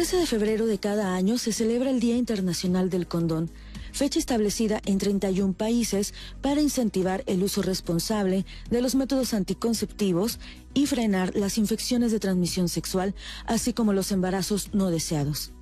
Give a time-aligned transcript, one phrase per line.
[0.00, 3.50] El 13 de febrero de cada año se celebra el Día Internacional del Condón,
[3.92, 10.40] fecha establecida en 31 países para incentivar el uso responsable de los métodos anticonceptivos
[10.72, 15.52] y frenar las infecciones de transmisión sexual, así como los embarazos no deseados.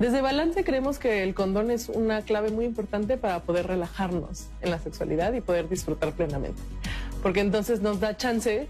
[0.00, 4.72] Desde Balance creemos que el condón es una clave muy importante para poder relajarnos en
[4.72, 6.60] la sexualidad y poder disfrutar plenamente,
[7.22, 8.66] porque entonces nos da chance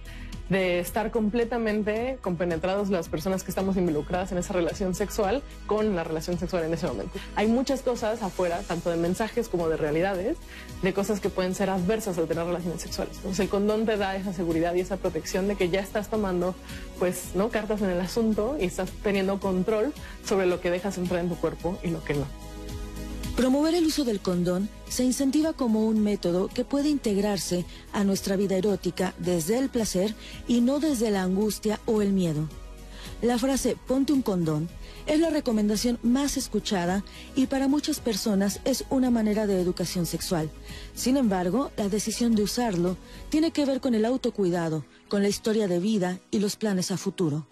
[0.49, 6.05] de estar completamente compenetrados las personas que estamos involucradas en esa relación sexual con la
[6.05, 7.19] relación sexual en ese momento.
[7.35, 10.37] Hay muchas cosas afuera, tanto de mensajes como de realidades,
[10.83, 13.17] de cosas que pueden ser adversas al tener relaciones sexuales.
[13.17, 16.55] Entonces el condón te da esa seguridad y esa protección de que ya estás tomando
[16.99, 19.93] pues no cartas en el asunto y estás teniendo control
[20.25, 22.46] sobre lo que dejas entrar en tu cuerpo y lo que no.
[23.37, 28.35] Promover el uso del condón se incentiva como un método que puede integrarse a nuestra
[28.35, 30.15] vida erótica desde el placer
[30.49, 32.49] y no desde la angustia o el miedo.
[33.21, 34.71] La frase ponte un condón
[35.07, 40.51] es la recomendación más escuchada y para muchas personas es una manera de educación sexual.
[40.95, 42.97] Sin embargo, la decisión de usarlo
[43.29, 46.97] tiene que ver con el autocuidado, con la historia de vida y los planes a
[46.97, 47.47] futuro.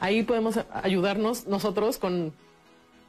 [0.00, 2.32] Ahí podemos ayudarnos nosotros con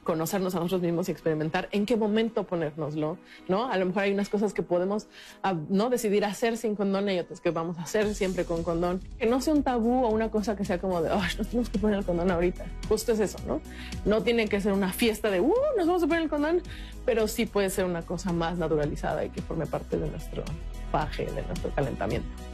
[0.03, 3.71] conocernos a nosotros mismos y experimentar en qué momento ponérnoslo, ¿no?
[3.71, 5.07] A lo mejor hay unas cosas que podemos,
[5.43, 5.89] ah, ¿no?
[5.89, 9.01] Decidir hacer sin condón y otras que vamos a hacer siempre con condón.
[9.19, 11.69] Que no sea un tabú o una cosa que sea como de, ay, nos tenemos
[11.69, 12.65] que poner el condón ahorita.
[12.89, 13.61] Justo es eso, ¿no?
[14.05, 16.61] No tiene que ser una fiesta de, uh, nos vamos a poner el condón,
[17.05, 20.43] pero sí puede ser una cosa más naturalizada y que forme parte de nuestro
[20.91, 22.50] paje, de nuestro calentamiento.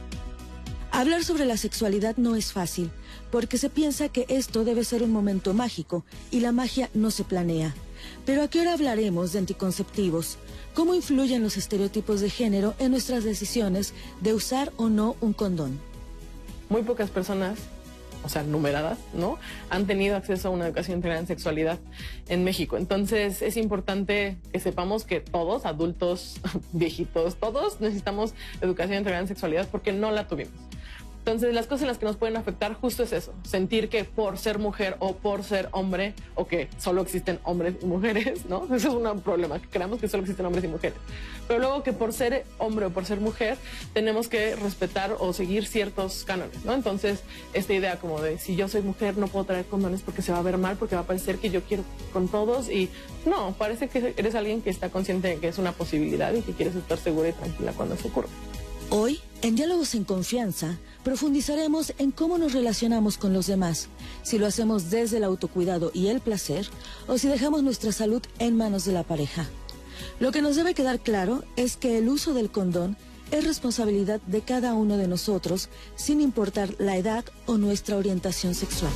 [0.90, 2.90] Hablar sobre la sexualidad no es fácil,
[3.30, 7.24] porque se piensa que esto debe ser un momento mágico y la magia no se
[7.24, 7.74] planea.
[8.24, 10.38] Pero ¿a qué hora hablaremos de anticonceptivos?
[10.74, 15.78] ¿Cómo influyen los estereotipos de género en nuestras decisiones de usar o no un condón?
[16.68, 17.58] Muy pocas personas,
[18.24, 19.38] o sea, numeradas, ¿no?
[19.70, 21.78] Han tenido acceso a una educación integral en sexualidad
[22.28, 22.76] en México.
[22.76, 26.40] Entonces es importante que sepamos que todos, adultos,
[26.72, 30.54] viejitos, todos necesitamos educación integral en sexualidad porque no la tuvimos.
[31.28, 34.38] Entonces, las cosas en las que nos pueden afectar justo es eso, sentir que por
[34.38, 38.64] ser mujer o por ser hombre, o que solo existen hombres y mujeres, ¿no?
[38.74, 40.96] Eso es un problema, que creamos que solo existen hombres y mujeres.
[41.46, 43.58] Pero luego que por ser hombre o por ser mujer,
[43.92, 46.72] tenemos que respetar o seguir ciertos cánones, ¿no?
[46.72, 47.20] Entonces,
[47.52, 50.38] esta idea como de, si yo soy mujer, no puedo traer condones porque se va
[50.38, 52.88] a ver mal, porque va a parecer que yo quiero con todos, y
[53.26, 56.52] no, parece que eres alguien que está consciente de que es una posibilidad y que
[56.52, 58.28] quieres estar segura y tranquila cuando eso ocurre.
[58.90, 63.88] Hoy, en Diálogos en Confianza, profundizaremos en cómo nos relacionamos con los demás,
[64.22, 66.68] si lo hacemos desde el autocuidado y el placer
[67.06, 69.46] o si dejamos nuestra salud en manos de la pareja.
[70.20, 72.96] Lo que nos debe quedar claro es que el uso del condón
[73.30, 78.92] es responsabilidad de cada uno de nosotros, sin importar la edad o nuestra orientación sexual.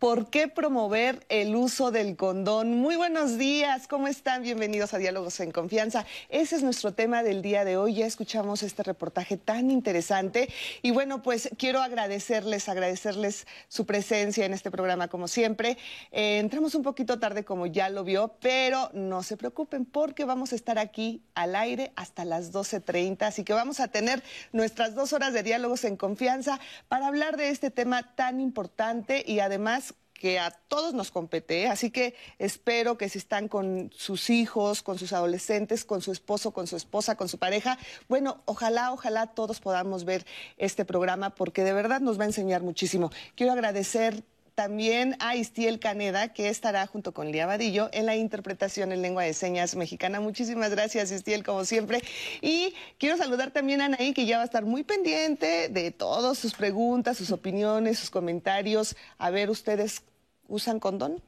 [0.00, 2.78] ¿Por qué promover el uso del condón?
[2.78, 4.42] Muy buenos días, ¿cómo están?
[4.42, 6.06] Bienvenidos a Diálogos en Confianza.
[6.30, 7.96] Ese es nuestro tema del día de hoy.
[7.96, 10.48] Ya escuchamos este reportaje tan interesante
[10.80, 15.76] y bueno, pues quiero agradecerles, agradecerles su presencia en este programa como siempre.
[16.12, 20.52] Eh, entramos un poquito tarde como ya lo vio, pero no se preocupen porque vamos
[20.52, 24.22] a estar aquí al aire hasta las 12.30, así que vamos a tener
[24.52, 29.40] nuestras dos horas de Diálogos en Confianza para hablar de este tema tan importante y
[29.40, 29.89] además
[30.20, 31.66] que a todos nos compete, ¿eh?
[31.66, 36.52] así que espero que si están con sus hijos, con sus adolescentes, con su esposo,
[36.52, 40.26] con su esposa, con su pareja, bueno, ojalá, ojalá todos podamos ver
[40.58, 43.10] este programa porque de verdad nos va a enseñar muchísimo.
[43.34, 44.22] Quiero agradecer
[44.60, 49.22] también a Istiel Caneda, que estará junto con Lía Vadillo en la interpretación en lengua
[49.22, 50.20] de señas mexicana.
[50.20, 52.02] Muchísimas gracias, Istiel, como siempre.
[52.42, 56.36] Y quiero saludar también a Anaí, que ya va a estar muy pendiente de todas
[56.36, 58.96] sus preguntas, sus opiniones, sus comentarios.
[59.16, 60.02] A ver ustedes
[60.50, 61.22] usan condón.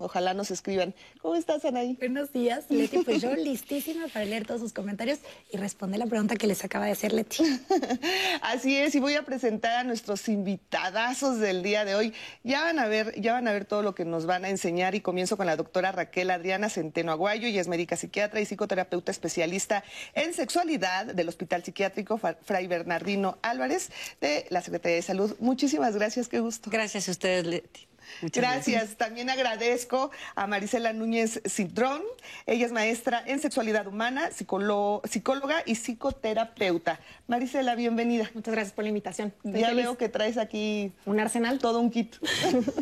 [0.00, 0.94] Ojalá nos escriban.
[1.20, 1.94] ¿Cómo estás, Anaí?
[1.94, 2.98] Buenos días, Leti.
[2.98, 5.18] Pues yo listísima para leer todos sus comentarios
[5.50, 7.42] y responder la pregunta que les acaba de hacer Leti.
[8.42, 12.14] Así es, y voy a presentar a nuestros invitadazos del día de hoy.
[12.44, 14.94] Ya van a ver, ya van a ver todo lo que nos van a enseñar
[14.94, 19.10] y comienzo con la doctora Raquel Adriana Centeno Aguayo, y es médica psiquiatra y psicoterapeuta
[19.10, 19.82] especialista
[20.14, 23.90] en sexualidad del Hospital Psiquiátrico Fray Bernardino Álvarez
[24.20, 25.34] de la Secretaría de Salud.
[25.40, 26.70] Muchísimas gracias, qué gusto.
[26.70, 27.87] Gracias a ustedes, Leti.
[28.22, 28.96] Gracias.
[28.96, 32.02] También agradezco a Marisela Núñez Cintrón.
[32.46, 37.00] Ella es maestra en sexualidad humana, psicóloga y psicoterapeuta.
[37.26, 38.30] Marisela, bienvenida.
[38.34, 39.32] Muchas gracias por la invitación.
[39.44, 41.58] ya veo que traes aquí un arsenal.
[41.58, 42.16] Todo un kit.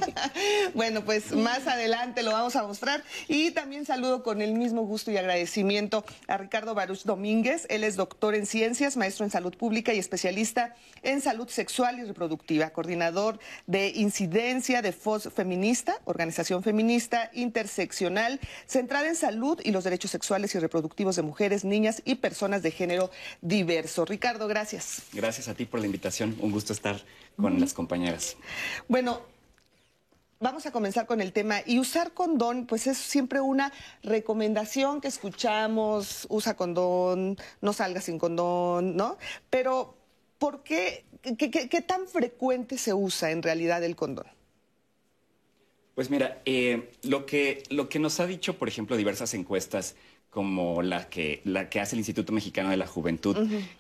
[0.75, 3.03] bueno, pues más adelante lo vamos a mostrar.
[3.29, 7.67] Y también saludo con el mismo gusto y agradecimiento a Ricardo Baruch Domínguez.
[7.71, 12.05] Él es doctor en ciencias, maestro en salud pública y especialista en salud sexual y
[12.05, 14.93] reproductiva, coordinador de incidencia de
[15.25, 21.65] Feminista, organización feminista interseccional, centrada en salud y los derechos sexuales y reproductivos de mujeres,
[21.65, 23.11] niñas y personas de género
[23.41, 24.05] diverso.
[24.05, 25.03] Ricardo, gracias.
[25.13, 26.37] Gracias a ti por la invitación.
[26.41, 27.01] Un gusto estar
[27.37, 28.37] con las compañeras.
[28.89, 29.21] Bueno,
[30.39, 31.63] Vamos a comenzar con el tema.
[31.65, 33.73] Y usar condón, pues es siempre una
[34.03, 39.17] recomendación que escuchamos, usa condón, no salga sin condón, ¿no?
[39.49, 39.97] Pero,
[40.39, 41.07] ¿por qué,
[41.39, 44.27] qué, tan frecuente se usa en realidad el condón?
[45.97, 49.97] Pues mira, eh, lo, que, lo que nos ha dicho, por ejemplo, diversas encuestas
[50.29, 53.35] como la que, la que hace el Instituto Mexicano de la Juventud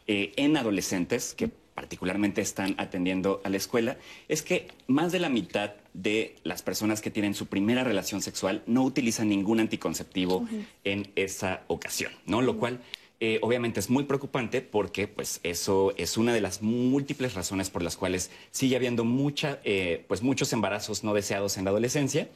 [0.06, 3.98] eh, en adolescentes, que particularmente están atendiendo a la escuela,
[4.28, 8.62] es que más de la mitad de las personas que tienen su primera relación sexual
[8.66, 10.48] no utilizan ningún anticonceptivo
[10.84, 12.40] en esa ocasión, ¿no?
[12.40, 12.80] Lo cual
[13.18, 17.82] eh, obviamente es muy preocupante porque pues eso es una de las múltiples razones por
[17.82, 22.28] las cuales sigue habiendo mucha, eh, pues muchos embarazos no deseados en la adolescencia.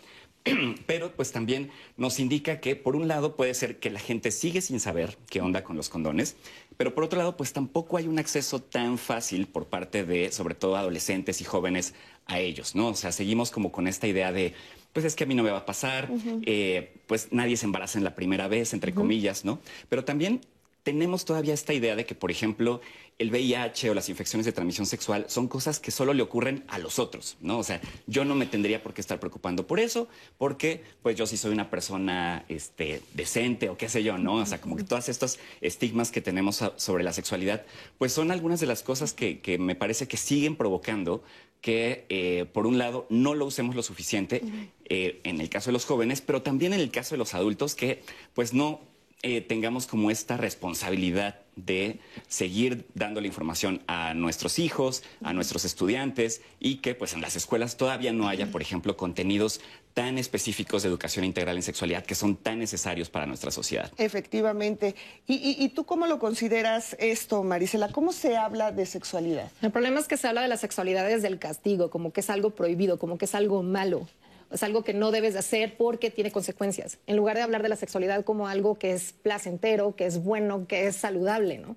[0.86, 4.62] Pero pues también nos indica que por un lado puede ser que la gente sigue
[4.62, 6.36] sin saber qué onda con los condones,
[6.78, 10.54] pero por otro lado pues tampoco hay un acceso tan fácil por parte de sobre
[10.54, 11.92] todo adolescentes y jóvenes
[12.24, 12.88] a ellos, ¿no?
[12.88, 14.54] O sea, seguimos como con esta idea de
[14.94, 16.08] pues es que a mí no me va a pasar,
[16.46, 19.60] eh, pues nadie se embaraza en la primera vez, entre comillas, ¿no?
[19.90, 20.40] Pero también
[20.82, 22.80] tenemos todavía esta idea de que, por ejemplo,
[23.18, 26.78] el VIH o las infecciones de transmisión sexual son cosas que solo le ocurren a
[26.78, 27.58] los otros, ¿no?
[27.58, 31.26] O sea, yo no me tendría por qué estar preocupando por eso, porque pues yo
[31.26, 34.36] sí soy una persona este, decente o qué sé yo, ¿no?
[34.36, 37.66] O sea, como que todos estos estigmas que tenemos sobre la sexualidad,
[37.98, 41.22] pues son algunas de las cosas que, me parece que siguen provocando
[41.60, 44.42] que, eh, por un lado, no lo usemos lo suficiente
[44.86, 47.74] eh, en el caso de los jóvenes, pero también en el caso de los adultos
[47.74, 48.02] que,
[48.32, 48.80] pues, no
[49.22, 55.66] eh, tengamos como esta responsabilidad de seguir dando la información a nuestros hijos, a nuestros
[55.66, 59.60] estudiantes y que pues en las escuelas todavía no haya, por ejemplo, contenidos
[59.92, 63.92] tan específicos de educación integral en sexualidad que son tan necesarios para nuestra sociedad.
[63.98, 64.94] Efectivamente.
[65.26, 67.92] ¿Y, tú cómo lo consideras esto, Marisela?
[67.92, 69.50] ¿Cómo se habla de sexualidad?
[69.60, 72.30] El problema es que se habla de la sexualidad desde el castigo, como que es
[72.30, 74.06] algo prohibido, como que es algo malo
[74.50, 77.68] es algo que no debes de hacer porque tiene consecuencias, en lugar de hablar de
[77.68, 81.76] la sexualidad como algo que es placentero, que es bueno, que es saludable, ¿no?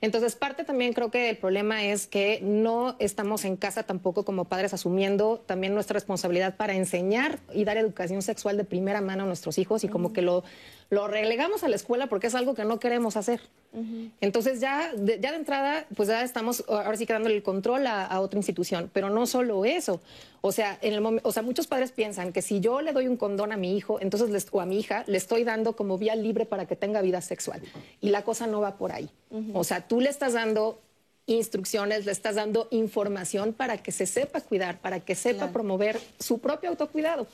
[0.00, 4.46] Entonces, parte también creo que el problema es que no estamos en casa tampoco como
[4.46, 9.26] padres asumiendo también nuestra responsabilidad para enseñar y dar educación sexual de primera mano a
[9.26, 10.44] nuestros hijos y como que lo
[10.90, 13.40] lo relegamos a la escuela porque es algo que no queremos hacer.
[14.22, 17.86] Entonces ya de, ya de entrada, pues ya estamos ahora sí que dándole el control
[17.86, 20.00] a, otra institución, pero no solo eso.
[20.40, 23.18] O sea, en el o sea, muchos padres piensan que si yo le doy un
[23.18, 26.16] condón a mi hijo, entonces les, o a mi hija, le estoy dando como vía
[26.16, 27.60] libre para que tenga vida sexual.
[28.00, 29.10] Y la cosa no va por ahí.
[29.52, 30.80] O sea, tú le estás dando
[31.26, 36.38] instrucciones, le estás dando información para que se sepa cuidar, para que sepa promover su
[36.38, 37.26] propio autocuidado.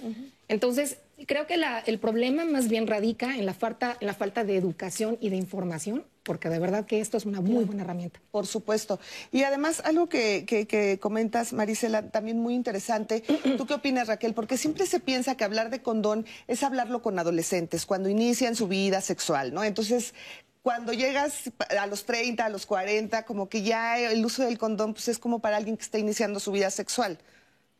[0.48, 4.56] Entonces, creo que el problema más bien radica en la, falta, en la falta de
[4.56, 8.20] educación y de información, porque de verdad que esto es una muy buena herramienta.
[8.30, 9.00] Por supuesto.
[9.30, 13.22] Y además, algo que, que, comentas, Marisela, también muy interesante.
[13.56, 14.34] ¿Tú qué opinas, Raquel?
[14.34, 18.68] Porque siempre se piensa que hablar de condón es hablarlo con adolescentes, cuando inician su
[18.68, 19.64] vida sexual, ¿no?
[19.64, 20.14] Entonces,
[20.62, 24.94] cuando llegas a los 30, a los 40, como que ya el uso del condón
[24.94, 27.18] pues es como para alguien que está iniciando su vida sexual.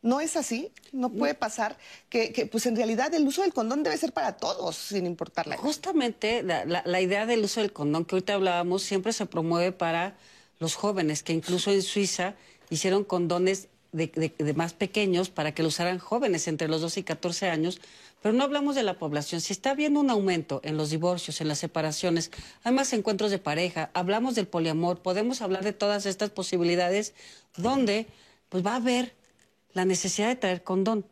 [0.03, 0.69] ¿No es así?
[0.91, 1.77] ¿No puede pasar
[2.09, 5.55] que, pues en realidad el uso del condón debe ser para todos, sin importar la
[5.55, 10.17] Justamente la, idea del uso del condón que ahorita hablábamos siempre se promueve para
[10.59, 12.35] los jóvenes, que incluso en Suiza
[12.69, 17.49] hicieron condones de, más pequeños para que lo usaran jóvenes entre los 12 y 14
[17.49, 17.79] años,
[18.21, 19.39] pero no hablamos de la población.
[19.39, 22.29] Si está habiendo un aumento en los divorcios, en las separaciones,
[22.63, 27.13] hay más encuentros de pareja, hablamos del poliamor, podemos hablar de todas estas posibilidades
[27.55, 28.05] donde
[28.49, 29.13] pues va a haber
[29.73, 31.05] la necesidad de traer condón.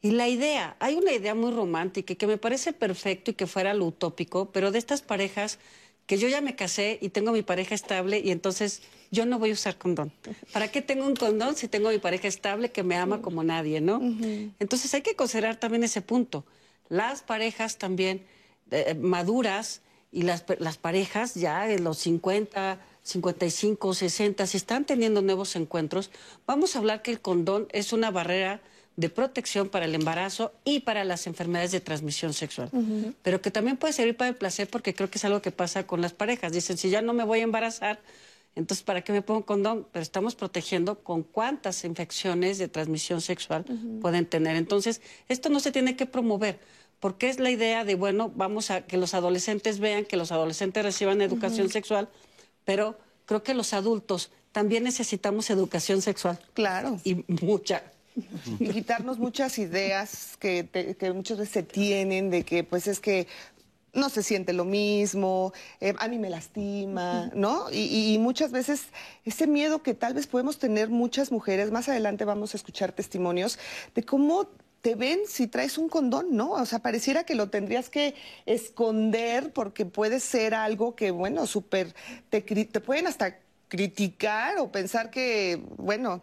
[0.00, 3.72] Y la idea, hay una idea muy romántica que me parece perfecto y que fuera
[3.72, 5.58] lo utópico, pero de estas parejas
[6.06, 9.50] que yo ya me casé y tengo mi pareja estable y entonces yo no voy
[9.50, 10.12] a usar condón.
[10.52, 13.80] ¿Para qué tengo un condón si tengo mi pareja estable que me ama como nadie,
[13.80, 14.00] no?
[14.58, 16.44] Entonces hay que considerar también ese punto.
[16.88, 18.22] Las parejas también
[18.70, 19.80] eh, maduras
[20.12, 26.10] y las, las parejas ya en los 50, 55, 60, si están teniendo nuevos encuentros,
[26.46, 28.60] vamos a hablar que el condón es una barrera
[28.96, 32.70] de protección para el embarazo y para las enfermedades de transmisión sexual.
[33.22, 35.86] Pero que también puede servir para el placer porque creo que es algo que pasa
[35.86, 36.52] con las parejas.
[36.52, 38.00] Dicen, si ya no me voy a embarazar,
[38.54, 39.86] entonces ¿para qué me pongo condón?
[39.92, 43.64] Pero estamos protegiendo con cuántas infecciones de transmisión sexual
[44.00, 44.56] pueden tener.
[44.56, 46.58] Entonces, esto no se tiene que promover
[47.00, 50.82] porque es la idea de, bueno, vamos a que los adolescentes vean, que los adolescentes
[50.82, 52.08] reciban educación sexual,
[52.64, 56.38] pero creo que los adultos también necesitamos educación sexual.
[56.54, 57.00] Claro.
[57.04, 57.82] Y mucha.
[58.60, 60.68] Y quitarnos muchas ideas que,
[60.98, 63.26] que muchas veces se tienen de que pues es que
[63.94, 67.66] no se siente lo mismo, eh, a mí me lastima, ¿no?
[67.72, 68.86] Y, muchas veces
[69.24, 73.58] ese miedo que tal vez podemos tener muchas mujeres, más adelante vamos a escuchar testimonios
[73.94, 74.48] de cómo
[74.84, 76.50] te ven si traes un condón, ¿no?
[76.50, 78.14] O sea, pareciera que lo tendrías que
[78.44, 81.94] esconder porque puede ser algo que, bueno, súper,
[82.28, 83.38] te, te pueden hasta
[83.68, 86.20] criticar o pensar que, bueno,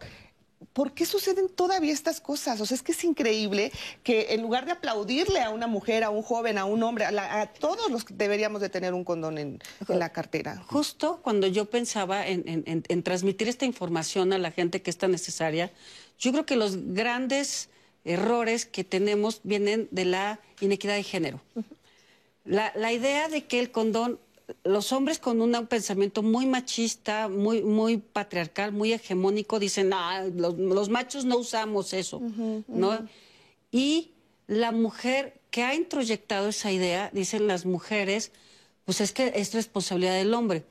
[0.74, 2.60] ¿por qué suceden todavía estas cosas?
[2.60, 3.72] O sea, es que es increíble
[4.04, 7.52] que en lugar de aplaudirle a una mujer, a un joven, a un hombre, a,
[7.58, 10.62] todos los que deberíamos de tener un condón en, la cartera.
[10.68, 15.72] Justo cuando yo pensaba en, transmitir esta información a la gente que está necesaria,
[16.16, 17.68] yo creo que los grandes
[18.04, 21.40] errores que tenemos vienen de la inequidad de género.
[22.44, 24.18] la idea de que el condón
[24.64, 30.88] los hombres con un pensamiento muy machista, muy, muy patriarcal, muy hegemónico, dicen, ah, los,
[30.88, 32.20] machos no usamos eso,
[32.68, 33.08] ¿no?
[33.70, 34.10] Y
[34.46, 38.32] la mujer que ha introyectado esa idea, dicen las mujeres,
[38.84, 40.64] pues es que es responsabilidad del hombre.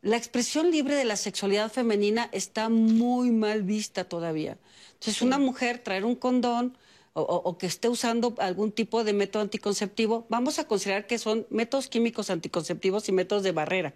[0.00, 4.56] La expresión libre de la sexualidad femenina está muy mal vista todavía.
[5.00, 6.76] Entonces, una mujer traer un condón,
[7.20, 11.88] o, que esté usando algún tipo de método anticonceptivo, vamos a considerar que son métodos
[11.88, 13.94] químicos anticonceptivos y métodos de barrera.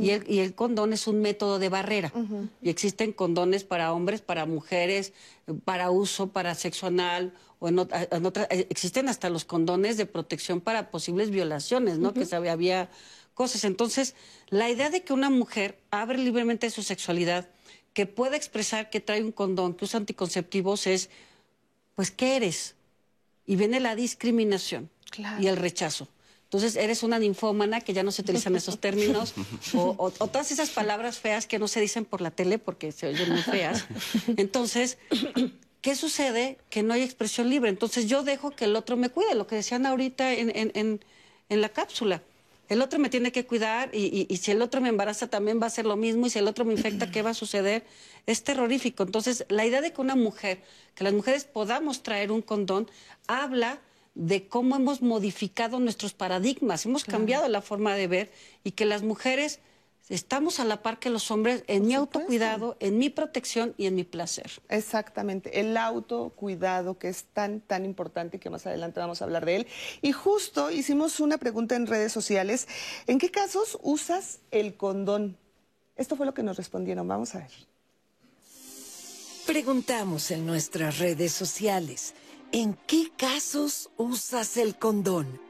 [0.00, 2.12] y, el, condón es un método de barrera.
[2.62, 5.12] Y existen condones para hombres, para mujeres,
[5.64, 10.90] para uso, para sexo anal, o en, eh, existen hasta los condones de protección para
[10.90, 12.12] posibles violaciones, ¿no?
[12.12, 12.90] Que había
[13.34, 13.64] cosas.
[13.64, 14.14] Entonces,
[14.48, 17.48] la idea de que una mujer abre libremente su sexualidad,
[17.96, 21.08] que pueda expresar que trae un condón, que usa anticonceptivos, es
[21.94, 22.74] pues ¿qué eres?
[23.46, 24.90] Y viene la discriminación
[25.40, 26.06] y el rechazo.
[26.42, 29.32] Entonces eres una ninfómana, que ya no se utilizan esos términos,
[29.72, 33.30] o, todas esas palabras feas que no se dicen por la tele porque se oyen
[33.30, 33.86] muy feas.
[34.36, 34.98] Entonces,
[35.80, 36.58] ¿qué sucede?
[36.68, 37.70] Que no hay expresión libre.
[37.70, 41.00] Entonces yo dejo que el otro me cuide, lo que decían ahorita en
[41.48, 42.22] la cápsula.
[42.68, 45.70] El otro me tiene que cuidar y, si el otro me embaraza también va a
[45.70, 47.84] ser lo mismo y si el otro me infecta, ¿qué va a suceder?
[48.26, 49.04] Es terrorífico.
[49.04, 50.62] Entonces, la idea de que una mujer,
[50.94, 52.90] que las mujeres podamos traer un condón,
[53.28, 53.78] habla
[54.14, 58.32] de cómo hemos modificado nuestros paradigmas, hemos cambiado la forma de ver
[58.64, 59.60] y que las mujeres
[60.08, 63.94] estamos a la par que los hombres en mi autocuidado, en mi protección y en
[63.94, 64.50] mi placer.
[64.68, 69.44] Exactamente, el autocuidado que es tan, tan importante y que más adelante vamos a hablar
[69.44, 69.66] de él.
[70.02, 72.68] Y justo hicimos una pregunta en redes sociales,
[73.06, 75.36] ¿en qué casos usas el condón?
[75.96, 77.50] Esto fue lo que nos respondieron, vamos a ver.
[79.46, 82.14] Preguntamos en nuestras redes sociales,
[82.52, 85.40] ¿en qué casos usas el condón?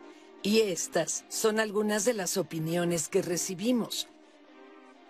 [0.42, 4.06] Y estas son algunas de las opiniones que recibimos.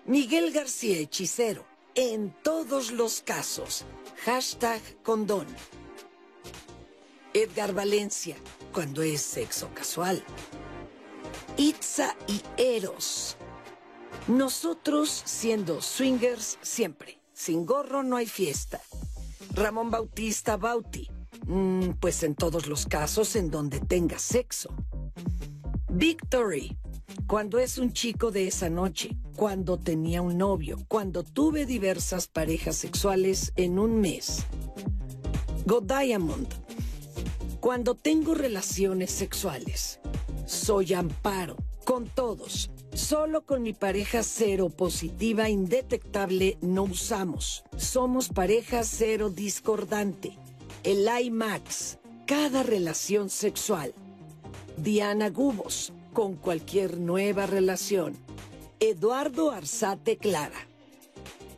[0.06, 3.84] Miguel García Hechicero, en todos los casos.
[4.24, 5.48] Hashtag condón.
[7.34, 8.36] Edgar Valencia,
[8.72, 10.22] cuando es sexo casual.
[11.56, 13.36] Itza y Eros.
[14.28, 17.20] Nosotros siendo swingers siempre.
[17.32, 18.80] Sin gorro no hay fiesta.
[19.54, 21.10] Ramón Bautista Bauti.
[21.46, 24.72] Mm, pues en todos los casos en donde tenga sexo.
[25.88, 26.78] Victory
[27.26, 32.76] cuando es un chico de esa noche, cuando tenía un novio, cuando tuve diversas parejas
[32.76, 34.44] sexuales en un mes.
[35.64, 36.48] Go Diamond,
[37.60, 40.00] cuando tengo relaciones sexuales.
[40.46, 42.70] Soy amparo, con todos.
[42.94, 47.64] Solo con mi pareja cero positiva indetectable no usamos.
[47.76, 50.38] Somos pareja cero discordante.
[50.82, 53.92] El IMAX, cada relación sexual.
[54.76, 58.16] Diana Gubos, con cualquier nueva relación.
[58.80, 60.66] Eduardo Arzate Clara.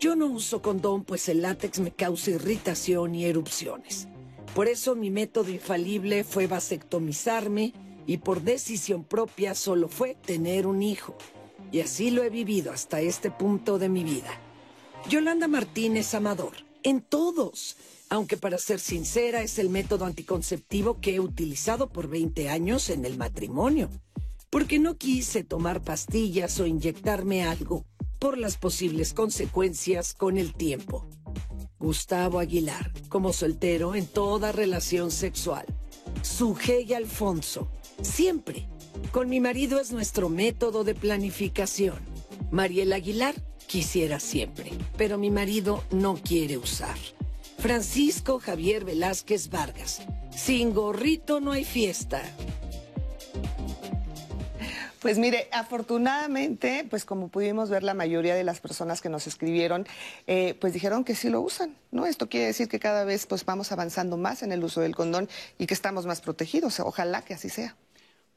[0.01, 4.09] Yo no uso condón pues el látex me causa irritación y erupciones.
[4.57, 7.73] Por eso mi método infalible fue vasectomizarme
[8.05, 11.15] y por decisión propia solo fue tener un hijo.
[11.71, 14.41] Y así lo he vivido hasta este punto de mi vida.
[15.09, 17.77] Yolanda Martínez Amador, en todos.
[18.11, 23.05] Aunque para ser sincera es el método anticonceptivo que he utilizado por 20 años en
[23.05, 23.89] el matrimonio
[24.51, 27.85] porque no quise tomar pastillas o inyectarme algo
[28.19, 31.09] por las posibles consecuencias con el tiempo.
[31.79, 35.67] Gustavo Aguilar, como soltero en toda relación sexual.
[36.23, 37.71] Suje y Alfonso,
[38.03, 38.69] siempre.
[39.13, 41.99] Con mi marido es nuestro método de planificación.
[42.51, 43.35] Mariel Aguilar,
[43.67, 46.97] quisiera siempre, pero mi marido no quiere usar.
[47.59, 50.03] Francisco Javier Velázquez Vargas,
[50.35, 52.23] sin gorrito no hay fiesta.
[55.01, 59.87] Pues mire, afortunadamente, pues como pudimos ver, la mayoría de las personas que nos escribieron,
[60.27, 62.05] eh, pues dijeron que sí lo usan, ¿no?
[62.07, 65.29] Esto quiere decir que cada vez pues vamos avanzando más en el uso del condón
[65.57, 66.81] y que estamos más protegidos.
[66.81, 67.77] Ojalá que así sea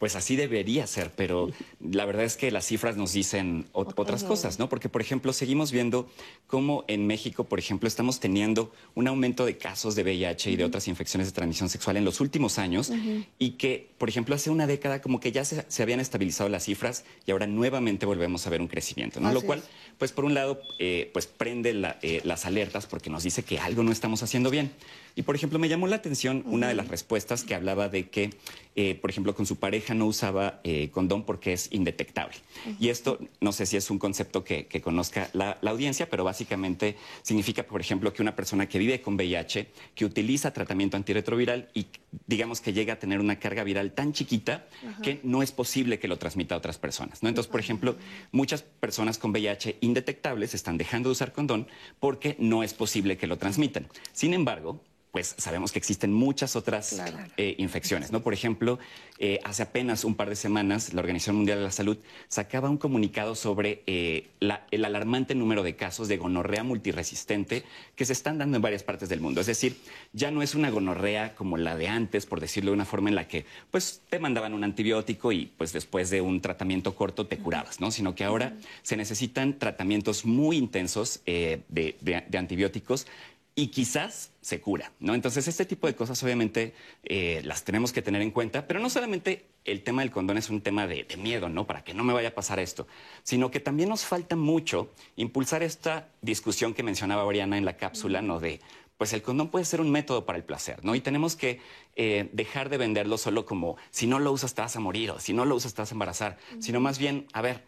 [0.01, 4.57] pues así debería ser, pero la verdad es que las cifras nos dicen otras cosas,
[4.57, 4.67] ¿no?
[4.67, 6.09] Porque, por ejemplo, seguimos viendo
[6.47, 10.63] cómo en México, por ejemplo, estamos teniendo un aumento de casos de VIH y de
[10.63, 12.91] otras infecciones de transmisión sexual en los últimos años
[13.37, 17.05] y que, por ejemplo, hace una década como que ya se, habían estabilizado las cifras
[17.27, 19.31] y ahora nuevamente volvemos a ver un crecimiento, ¿no?
[19.31, 19.61] Lo cual,
[19.99, 23.83] pues por un lado, eh, pues prende eh, las alertas porque nos dice que algo
[23.83, 24.71] no estamos haciendo bien.
[25.15, 28.31] Y, por ejemplo, me llamó la atención una de las respuestas que hablaba de que,
[28.75, 32.37] eh, por ejemplo, con su pareja no usaba eh, condón porque es indetectable.
[32.79, 37.63] Y esto, no sé si es un concepto que, conozca la, audiencia, pero básicamente significa,
[37.63, 41.87] por ejemplo, que una persona que vive con VIH, que utiliza tratamiento antirretroviral y
[42.27, 44.67] digamos que llega a tener una carga viral tan chiquita
[45.03, 47.23] que no es posible que lo transmita a otras personas.
[47.23, 47.29] ¿no?
[47.29, 47.95] Entonces, por ejemplo,
[48.31, 51.67] muchas personas con VIH indetectables están dejando de usar condón
[51.99, 53.87] porque no es posible que lo transmitan.
[54.13, 57.01] Sin embargo, pues sabemos que existen muchas otras
[57.35, 58.21] eh, infecciones, ¿no?
[58.21, 58.79] Por ejemplo,
[59.19, 61.97] eh, hace apenas un par de semanas la Organización Mundial de la Salud
[62.29, 64.29] sacaba un comunicado sobre eh,
[64.71, 67.63] el alarmante número de casos de gonorrea multiresistente
[67.95, 69.41] que se están dando en varias partes del mundo.
[69.41, 69.77] Es decir,
[70.13, 73.15] ya no es una gonorrea como la de antes, por decirlo de una forma en
[73.15, 77.37] la que pues te mandaban un antibiótico y pues después de un tratamiento corto te
[77.37, 77.91] curabas, ¿no?
[77.91, 83.07] Sino que ahora se necesitan tratamientos muy intensos de antibióticos
[83.55, 85.13] y quizás se cura, ¿no?
[85.13, 88.89] Entonces, este tipo de cosas obviamente eh, las tenemos que tener en cuenta, pero no
[88.89, 91.67] solamente el tema del condón es un tema de, miedo, ¿no?
[91.67, 92.87] Para que no me vaya a pasar esto,
[93.23, 98.21] sino que también nos falta mucho impulsar esta discusión que mencionaba Oriana en la cápsula,
[98.21, 98.39] ¿no?
[98.39, 98.61] De,
[98.97, 100.95] pues el condón puede ser un método para el placer, ¿no?
[100.95, 101.59] Y tenemos que
[101.95, 105.19] eh, dejar de venderlo solo como, si no lo usas te vas a morir o
[105.19, 107.63] si no lo usas te vas a embarazar, sino más bien, a ver,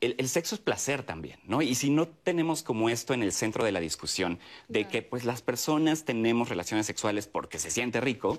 [0.00, 1.62] el, sexo es placer también, ¿no?
[1.62, 5.24] Y si no tenemos como esto en el centro de la discusión, de que pues
[5.24, 8.38] las personas tenemos relaciones sexuales porque se siente rico,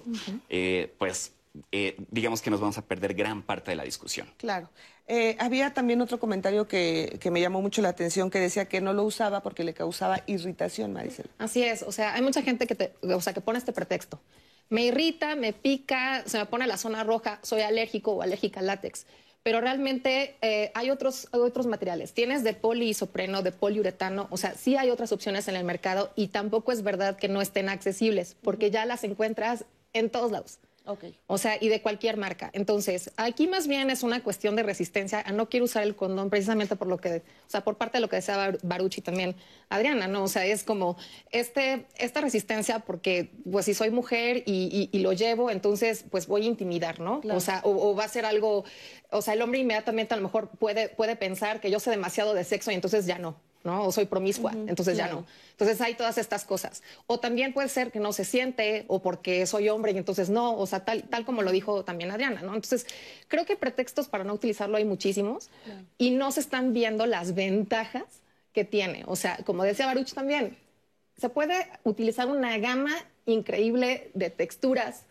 [0.50, 1.34] eh, pues
[1.72, 4.28] eh, digamos que nos vamos a perder gran parte de la discusión.
[4.38, 4.70] Claro.
[5.08, 8.94] Eh, había también otro comentario que, me llamó mucho la atención que decía que no
[8.94, 11.30] lo usaba porque le causaba irritación, Maricel.
[11.38, 14.20] Así es, o sea, hay mucha gente que, o sea, que pone este pretexto.
[14.70, 18.68] Me irrita, me pica, se me pone la zona roja, soy alérgico o alérgica al
[18.68, 19.06] látex
[19.46, 22.14] pero realmente eh, hay otros, otros materiales.
[22.14, 26.30] Tienes de poliisopreno, de poliuretano, o sea, sí hay otras opciones en el mercado y
[26.30, 30.58] tampoco es verdad que no estén accesibles, porque ya las encuentras en todos lados.
[31.28, 32.50] O sea, y de cualquier marca.
[32.54, 36.30] Entonces, aquí más bien es una cuestión de resistencia a no quiero usar el condón
[36.30, 39.36] precisamente por lo que, o sea, por parte de lo que decía Baruch y también
[39.69, 40.24] Adriana, ¿no?
[40.24, 40.98] O sea, es como
[41.32, 46.45] este, esta resistencia porque, pues, si soy mujer y, lo llevo, entonces, pues voy a
[46.45, 47.21] intimidar, ¿no?
[47.32, 48.63] O sea, o, va a ser algo,
[49.12, 52.34] o sea, el hombre inmediatamente a lo mejor puede, puede pensar que yo sé demasiado
[52.34, 53.36] de sexo y entonces ya no.
[53.65, 53.84] ¿No?
[53.84, 55.25] O soy promiscua, entonces ya no.
[55.51, 56.84] Entonces hay todas estas cosas.
[57.08, 60.58] O también puede ser que no se siente o porque soy hombre y entonces no,
[60.58, 62.54] o sea, tal, tal como lo dijo también Adriana, ¿no?
[62.54, 62.86] Entonces,
[63.28, 65.49] creo que pretextos para no utilizarlo hay muchísimos
[65.97, 68.04] y no se están viendo las ventajas
[68.54, 69.04] que tiene.
[69.08, 70.58] O sea, como decía Baruch también,
[71.17, 72.93] se puede utilizar una gama
[73.25, 75.04] increíble de texturas,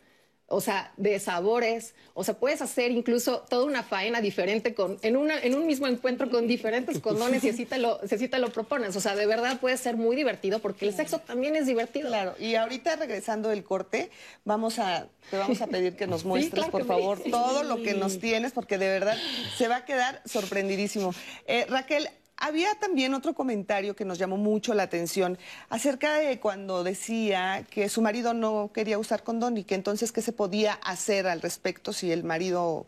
[0.46, 5.16] o sea, de sabores, o sea, puedes hacer incluso toda una faena diferente con, en,
[5.16, 8.94] una, en un mismo encuentro con diferentes condones y así te, lo, te lo propones.
[8.94, 12.08] O sea, de verdad puede ser muy divertido porque el sexo también es divertido.
[12.08, 14.10] Claro, y ahorita regresando del corte,
[14.44, 18.18] vamos a, te vamos a pedir que nos muestres, por favor, todo lo que nos
[18.18, 19.16] tienes, porque de verdad
[19.56, 21.14] se va a quedar sorprendidísimo.
[21.46, 26.84] Eh, Raquel, había también otro comentario que nos llamó mucho la atención acerca de cuando
[26.84, 31.26] decía que su marido no quería usar condón y que entonces qué se podía hacer
[31.26, 32.86] al respecto si el marido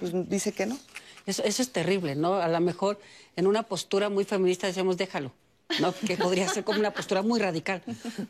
[0.00, 0.78] pues, dice que no.
[1.26, 2.36] Eso, es terrible, ¿no?
[2.36, 2.98] A lo mejor
[3.36, 5.32] en una postura muy feminista decíamos déjalo,
[5.80, 5.94] ¿no?
[6.06, 7.82] Que podría ser como una postura muy radical.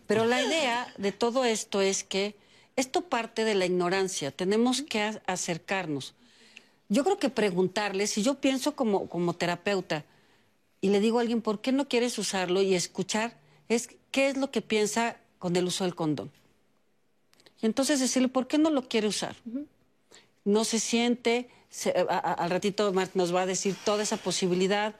[0.09, 2.35] Pero la idea de todo esto es que
[2.75, 4.33] esto parte de la ignorancia.
[4.33, 6.15] Tenemos que acercarnos.
[6.89, 10.05] Yo creo que preguntarle, si yo pienso como, como terapeuta,
[10.81, 12.63] y le digo a alguien, ¿por qué no quieres usarlo?
[12.63, 13.39] Y escuchar
[13.69, 16.31] es qué es lo que piensa con el uso del condón.
[17.61, 19.37] Y entonces decirle, ¿por qué no lo quiere usar?
[20.45, 21.49] No se siente,
[22.09, 24.95] al ratito nos va a decir toda esa posibilidad,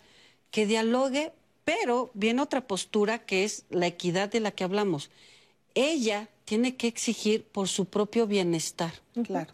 [0.51, 1.33] que dialogue,
[1.65, 5.11] Pero viene otra postura que es la equidad de la que hablamos.
[5.75, 8.95] Ella tiene que exigir por su propio bienestar.
[9.23, 9.53] Claro.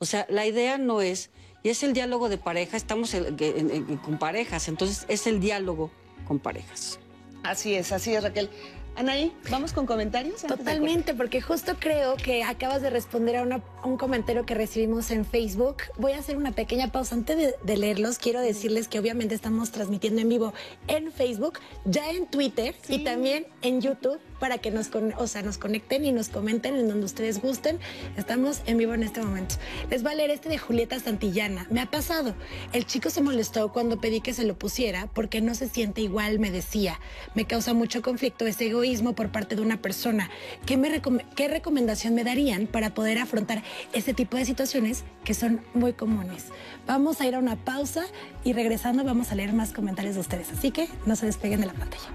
[0.00, 1.30] O sea, la idea no es,
[1.64, 5.40] y es el diálogo de pareja, estamos en- en- en- con parejas, entonces es el
[5.40, 5.90] diálogo
[6.28, 7.00] con parejas.
[7.42, 8.48] Así es, así es, Raquel.
[8.96, 10.42] Anaí, ¿vamos con comentarios?
[10.42, 15.10] Totalmente, porque justo creo que acabas de responder a, una- a un comentario que recibimos
[15.10, 15.78] en Facebook.
[15.98, 18.18] Voy a hacer una pequeña pausa antes de, de leerlos.
[18.18, 20.52] Quiero decirles que obviamente estamos transmitiendo en vivo
[20.86, 25.42] en Facebook, ya en Twitter y también en YouTube para que nos, con- o sea,
[25.42, 27.78] nos conecten y nos comenten en donde ustedes gusten.
[28.16, 29.54] Estamos en vivo en este momento.
[29.90, 31.66] Les va a leer este de Julieta Santillana.
[31.70, 32.34] Me ha pasado.
[32.72, 36.38] El chico se molestó cuando pedí que se lo pusiera porque no se siente igual,
[36.38, 37.00] me decía.
[37.34, 40.30] Me causa mucho conflicto ese egoísmo por parte de una persona.
[40.66, 45.34] ¿Qué, me recome- ¿Qué recomendación me darían para poder afrontar este tipo de situaciones que
[45.34, 46.46] son muy comunes?
[46.86, 48.04] Vamos a ir a una pausa
[48.44, 50.50] y regresando vamos a leer más comentarios de ustedes.
[50.52, 52.10] Así que no se despeguen de la pantalla.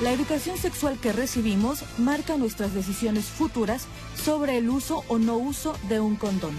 [0.00, 5.74] La educación sexual que recibimos marca nuestras decisiones futuras sobre el uso o no uso
[5.88, 6.54] de un condón.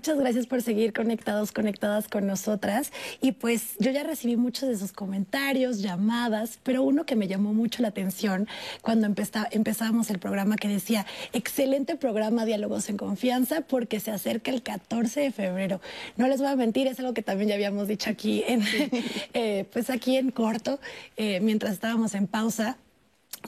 [0.00, 2.90] Muchas gracias por seguir conectados, conectadas con nosotras.
[3.20, 7.52] Y pues yo ya recibí muchos de sus comentarios, llamadas, pero uno que me llamó
[7.52, 8.48] mucho la atención
[8.80, 14.62] cuando empezábamos el programa que decía, excelente programa Diálogos en Confianza porque se acerca el
[14.62, 15.82] 14 de febrero.
[16.16, 18.62] No les voy a mentir, es algo que también ya habíamos dicho aquí en,
[19.34, 20.80] eh, pues aquí en corto,
[21.18, 22.78] eh, mientras estábamos en pausa.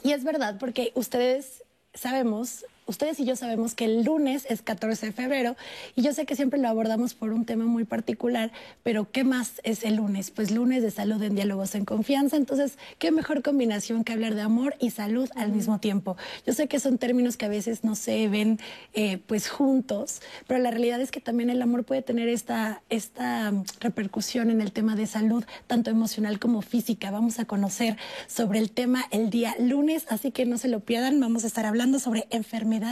[0.03, 1.63] Y es verdad, porque ustedes
[1.95, 2.63] sabemos,
[2.93, 5.55] ustedes y yo sabemos que el lunes es 14 de febrero
[5.95, 8.51] y yo sé que siempre lo abordamos por un tema muy particular,
[8.83, 10.29] pero ¿qué más es el lunes?
[10.29, 14.41] Pues lunes de salud en diálogos en confianza, entonces, ¿qué mejor combinación que hablar de
[14.41, 16.17] amor y salud al mismo tiempo?
[16.45, 18.59] Yo sé que son términos que a veces no se ven
[18.93, 23.51] eh, pues juntos, pero la realidad es que también el amor puede tener esta, esta
[23.79, 27.09] repercusión en el tema de salud, tanto emocional como física.
[27.09, 31.19] Vamos a conocer sobre el tema el día lunes, así que no se lo pierdan,
[31.19, 32.82] vamos a estar hablando sobre enfermedades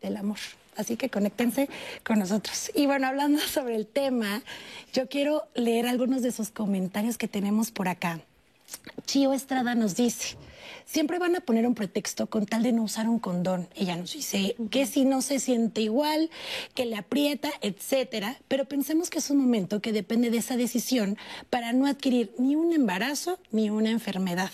[0.00, 0.38] del amor.
[0.76, 1.68] Así que conéctense
[2.04, 2.70] con nosotros.
[2.74, 4.42] Y bueno, hablando sobre el tema,
[4.92, 8.20] yo quiero leer algunos de sus comentarios que tenemos por acá.
[9.06, 10.36] Chio Estrada nos dice,
[10.84, 13.68] siempre van a poner un pretexto con tal de no usar un condón.
[13.74, 16.30] Ella nos dice que si no se siente igual,
[16.74, 18.36] que le aprieta, etcétera.
[18.46, 21.16] Pero pensemos que es un momento que depende de esa decisión
[21.50, 24.50] para no adquirir ni un embarazo ni una enfermedad.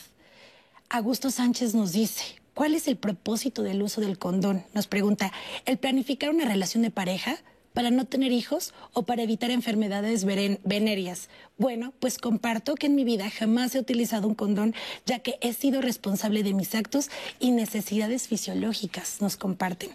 [0.88, 4.64] Augusto Sánchez nos dice, ¿cuál es el propósito del uso del condón?
[4.72, 5.32] Nos pregunta,
[5.66, 7.36] ¿el planificar una relación de pareja?
[7.74, 11.28] ¿Para no tener hijos o para evitar enfermedades venéreas?
[11.58, 15.52] Bueno, pues comparto que en mi vida jamás he utilizado un condón, ya que he
[15.52, 17.10] sido responsable de mis actos
[17.40, 19.90] y necesidades fisiológicas, nos comparten.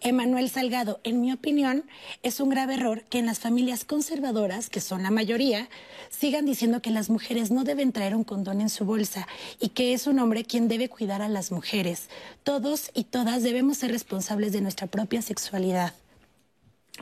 [0.00, 1.84] Emanuel Salgado, en mi opinión,
[2.24, 5.68] es un grave error que en las familias conservadoras, que son la mayoría,
[6.08, 9.28] sigan diciendo que las mujeres no deben traer un condón en su bolsa
[9.60, 12.08] y que es un hombre quien debe cuidar a las mujeres.
[12.42, 15.94] Todos y todas debemos ser responsables de nuestra propia sexualidad.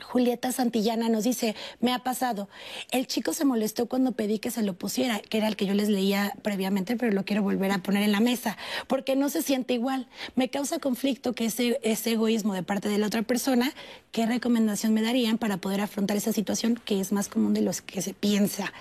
[0.03, 2.49] Julieta Santillana nos dice, me ha pasado.
[2.91, 5.73] El chico se molestó cuando pedí que se lo pusiera, que era el que yo
[5.73, 8.57] les leía previamente, pero lo quiero volver a poner en la mesa,
[8.87, 10.07] porque no se siente igual.
[10.35, 13.73] Me causa conflicto que ese, egoísmo de parte de la otra persona.
[14.11, 17.81] ¿Qué recomendación me darían para poder afrontar esa situación que es más común de los
[17.81, 18.73] que se piensa?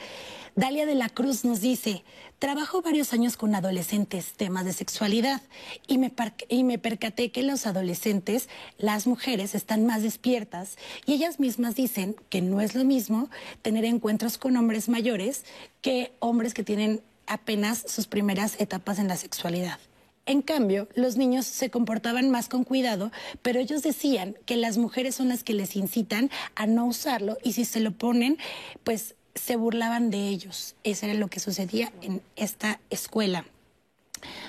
[0.59, 2.03] Dalia de la Cruz nos dice,
[2.41, 5.41] trabajo varios años con adolescentes temas de sexualidad
[5.87, 6.13] y me,
[6.49, 12.17] y me percaté que los adolescentes, las mujeres, están más despiertas y ellas mismas dicen
[12.29, 13.31] que no es lo mismo
[13.63, 15.45] tener encuentros con hombres mayores
[15.81, 19.79] que hombres que tienen apenas sus primeras etapas en la sexualidad.
[20.27, 25.15] En cambio, los niños se comportaban más con cuidado, pero ellos decían que las mujeres
[25.15, 28.37] son las que les incitan a no usarlo y si se lo ponen,
[28.83, 30.75] pues se burlaban de ellos.
[30.85, 33.45] Eso era lo que sucedía en esta escuela.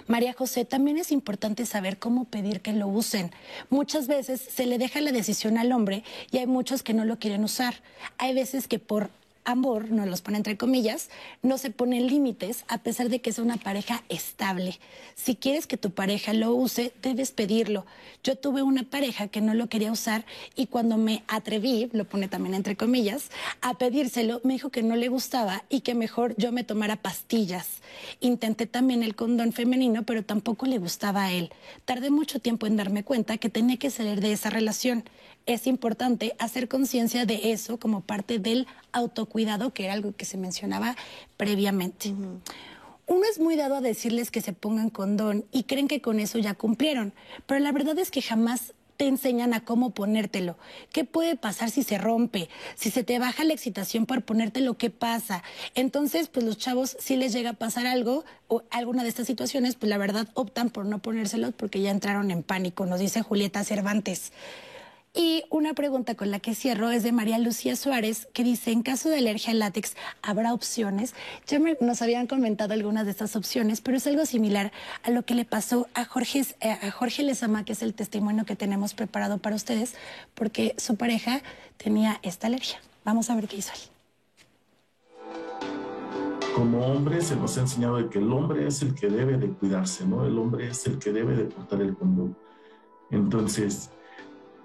[0.08, 3.32] María José, también es importante saber cómo pedir que lo usen.
[3.70, 7.20] Muchas veces se le deja la decisión al hombre y hay muchos que no lo
[7.20, 7.76] quieren usar.
[8.18, 9.12] Hay veces que por
[9.46, 11.10] amor, no los pone entre comillas,
[11.42, 14.80] no se ponen límites a pesar de que es una pareja estable.
[15.16, 17.86] Si quieres que tu pareja lo use, debes pedirlo.
[18.24, 20.26] Yo tuve una pareja que no lo quería usar
[20.56, 23.30] y cuando me atreví, lo pone también entre comillas,
[23.62, 27.82] a pedírselo, me dijo que no le gustaba y que mejor yo me tomara pastillas.
[28.20, 31.52] Intenté también el condón femenino, pero tampoco le gustaba a él.
[31.86, 35.04] Tardé mucho tiempo en darme cuenta que tenía que salir de esa relación
[35.50, 40.38] es importante hacer conciencia de eso como parte del autocuidado, que era algo que se
[40.38, 40.96] mencionaba
[41.38, 42.14] previamente.
[43.08, 46.38] Uno es muy dado a decirles que se pongan condón y creen que con eso
[46.38, 47.14] ya cumplieron,
[47.48, 50.56] pero la verdad es que jamás te enseñan a cómo ponértelo.
[50.92, 52.48] ¿Qué puede pasar si se rompe?
[52.76, 55.42] Si se te baja la excitación por ponértelo, ¿qué pasa?
[55.74, 59.76] Entonces, pues los chavos, si les llega a pasar algo o alguna de estas situaciones,
[59.76, 63.64] pues la verdad optan por no ponérselos porque ya entraron en pánico, nos dice Julieta
[63.64, 64.32] Cervantes.
[65.22, 68.84] Y una pregunta con la que cierro es de María Lucía Suárez, que dice, en
[68.84, 71.14] caso de alergia al látex, ¿habrá opciones?
[71.46, 74.72] Ya nos habían comentado algunas de estas opciones, pero es algo similar
[75.04, 78.46] a lo que le pasó a Jorge, eh, a Jorge Lezama, que es el testimonio
[78.46, 79.94] que tenemos preparado para ustedes,
[80.36, 81.42] porque su pareja
[81.76, 82.80] tenía esta alergia.
[83.04, 83.82] Vamos a ver qué hizo él.
[86.56, 89.50] Como hombre se nos ha enseñado de que el hombre es el que debe de
[89.50, 90.26] cuidarse, ¿no?
[90.26, 92.38] El hombre es el que debe de portar el condón.
[93.12, 93.90] Entonces,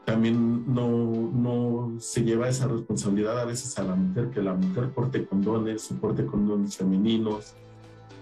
[0.05, 4.91] también no, no, se lleva esa responsabilidad a veces a la mujer, que la mujer
[4.91, 7.55] porte condones o porte condones femeninos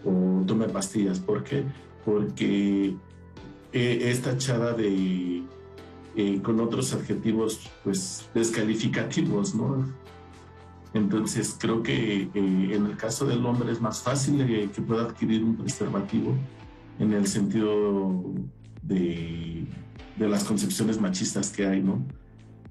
[0.05, 1.19] o tome pastillas.
[1.19, 1.65] ¿Por qué?
[2.05, 2.95] Porque
[3.73, 5.43] eh, es tachada de,
[6.17, 9.85] eh, con otros adjetivos pues descalificativos, ¿no?
[10.95, 15.43] Entonces creo que eh, en el caso del hombre es más fácil que pueda adquirir
[15.43, 16.35] un preservativo
[16.99, 18.23] en el sentido
[18.83, 19.67] de
[20.17, 22.05] de las concepciones machistas que hay, ¿no?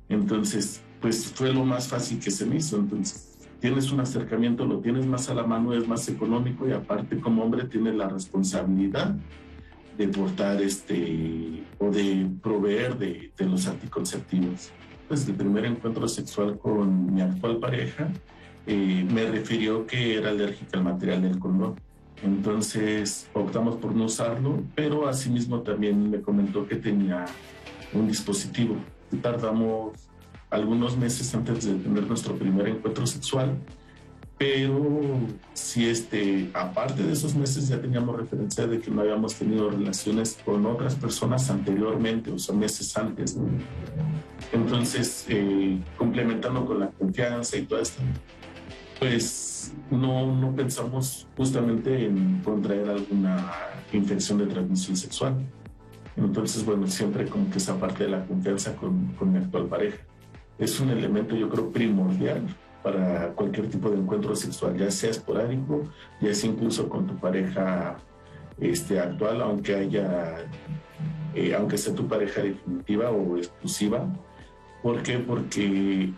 [0.10, 2.78] Entonces, pues fue lo más fácil que se me hizo.
[2.78, 7.20] Entonces, tienes un acercamiento, lo tienes más a la mano, es más económico y aparte
[7.20, 9.16] como hombre tienes la responsabilidad
[9.98, 14.72] de portar este o de proveer de, los anticonceptivos.
[15.08, 18.10] Pues el primer encuentro sexual con mi actual pareja
[18.66, 21.76] eh, me refirió que era alérgica al material del condón.
[22.24, 27.26] Entonces optamos por no usarlo, pero asimismo también me comentó que tenía
[27.94, 28.76] un dispositivo.
[29.22, 29.94] Tardamos
[30.50, 33.58] algunos meses antes de tener nuestro primer encuentro sexual,
[34.38, 35.20] pero
[35.54, 40.38] si este, aparte de esos meses ya teníamos referencia de que no habíamos tenido relaciones
[40.44, 43.38] con otras personas anteriormente, o sea, meses antes.
[44.52, 48.02] Entonces, eh, complementando con la confianza y todo esto,
[49.02, 53.52] pues no, no pensamos justamente en contraer alguna
[53.92, 55.38] infección de transmisión sexual.
[56.16, 59.98] Entonces, bueno, siempre como que esa parte de la confianza con, con mi actual pareja
[60.60, 62.44] es un elemento, yo creo, primordial
[62.84, 65.82] para cualquier tipo de encuentro sexual, ya sea esporádico,
[66.20, 67.98] ya sea incluso con tu pareja
[68.60, 70.46] este, actual, aunque haya,
[71.34, 74.06] eh, aunque sea tu pareja definitiva o exclusiva.
[74.84, 75.18] ¿Por qué?
[75.18, 76.14] Porque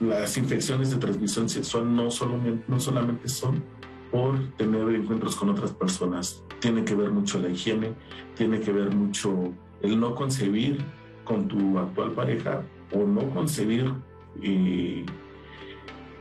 [0.00, 3.62] las infecciones de transmisión sexual no, solamente, no solamente son
[4.10, 7.92] por tener encuentros con otras personas, tiene que ver mucho la higiene,
[8.34, 10.84] tiene que ver mucho el no concebir
[11.24, 13.92] con tu actual pareja o no concebir
[14.42, 15.04] eh,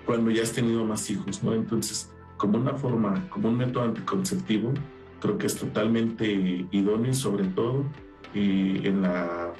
[0.05, 1.53] cuando ya has tenido más hijos, ¿no?
[1.53, 4.71] Entonces, como una forma, como un método anticonceptivo,
[5.19, 7.85] creo que es totalmente idóneo sobre todo
[8.35, 8.93] eh,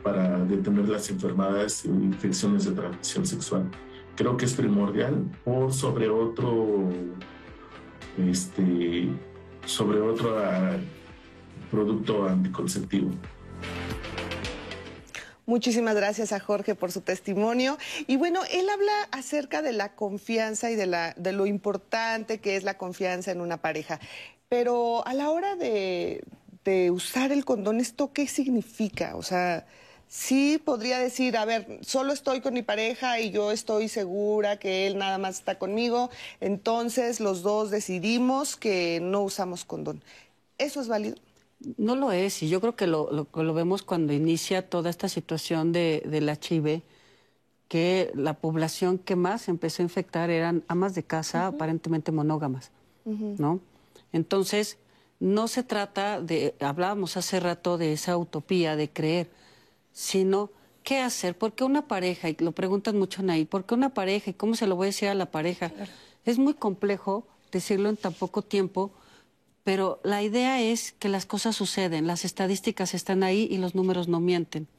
[0.04, 3.70] para detener las enfermedades e infecciones de transmisión sexual
[4.20, 6.90] creo que es primordial por sobre otro
[8.18, 9.08] este
[9.66, 10.76] sobre otro ah,
[11.72, 13.12] producto anticonceptivo.
[15.46, 17.78] Muchísimas gracias a Jorge por su testimonio.
[18.08, 22.58] Y bueno, él habla acerca de la confianza y de, la, de lo importante que
[22.58, 24.02] es la confianza en una pareja.
[24.50, 26.26] Pero a la hora de,
[26.66, 29.16] de usar el condón, ¿esto qué significa?
[29.16, 29.66] O sea,
[30.10, 34.88] sí podría decir, a ver, solo estoy con mi pareja y yo estoy segura que
[34.88, 36.10] él nada más está conmigo,
[36.42, 40.04] entonces los dos decidimos que no usamos condón.
[40.58, 41.16] ¿Eso es válido?
[41.78, 45.72] No lo es, y yo creo que lo, lo, vemos cuando inicia toda esta situación
[45.72, 46.82] de, del HIV,
[47.68, 52.72] que la población que más empezó a infectar eran amas de casa aparentemente monógamas,
[53.06, 53.60] ¿no?
[54.12, 54.78] Entonces,
[55.20, 59.30] no se trata de, hablábamos hace rato de esa utopía de creer,
[60.00, 60.50] sino
[60.82, 64.34] qué hacer, porque una pareja, y lo preguntan mucho Nay, ¿por qué una pareja y
[64.34, 65.74] cómo se lo voy a decir a la pareja?
[66.24, 68.94] Es muy complejo decirlo en tan poco tiempo,
[69.66, 74.08] pero la idea es que las cosas suceden, las estadísticas están ahí y los números
[74.08, 74.70] no mienten.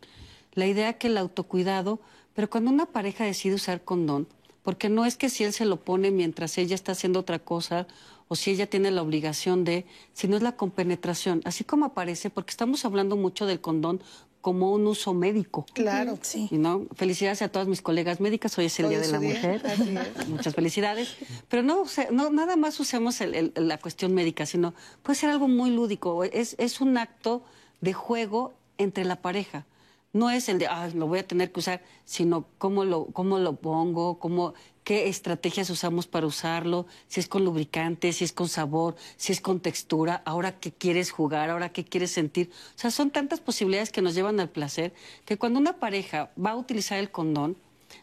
[0.55, 2.01] La idea que el autocuidado,
[2.33, 4.27] pero cuando una pareja decide usar condón,
[4.63, 7.87] porque no es que si él se lo pone mientras ella está haciendo otra cosa
[8.29, 12.53] o si ella tiene la obligación de, sino es la compenetración, así como aparece, porque
[12.53, 14.01] estamos hablando mucho del condón
[14.41, 15.67] como un uso médico.
[15.75, 16.19] Claro.
[16.23, 16.49] Sí.
[16.51, 16.87] Y ¿no?
[16.95, 18.57] Felicidades a todas mis colegas médicas.
[18.59, 19.63] Hoy es el Hoy Día de la día, Mujer.
[19.67, 20.29] así es.
[20.29, 21.17] Muchas felicidades.
[21.49, 25.31] Pero no, use- no nada más usemos el- el- la cuestión médica, sino puede ser
[25.31, 26.25] algo muy lúdico.
[26.25, 27.43] Es, es un acto
[27.81, 29.67] de juego entre la pareja.
[30.13, 33.39] No es el de, ah, lo voy a tener que usar, sino cómo lo, cómo
[33.39, 34.55] lo pongo, cómo,
[34.91, 39.41] qué estrategias usamos para usarlo, si es con lubricante, si es con sabor, si es
[39.41, 42.51] con textura, ahora qué quieres jugar, ahora qué quieres sentir.
[42.75, 44.93] O sea, son tantas posibilidades que nos llevan al placer
[45.25, 47.57] que cuando una pareja va a utilizar el condón,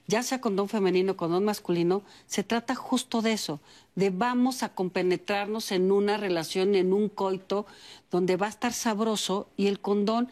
[0.07, 3.59] ya sea condón femenino condón masculino, se trata justo de eso,
[3.95, 7.65] de vamos a compenetrarnos en una relación, en un coito,
[8.11, 10.29] donde va a estar sabroso y el condón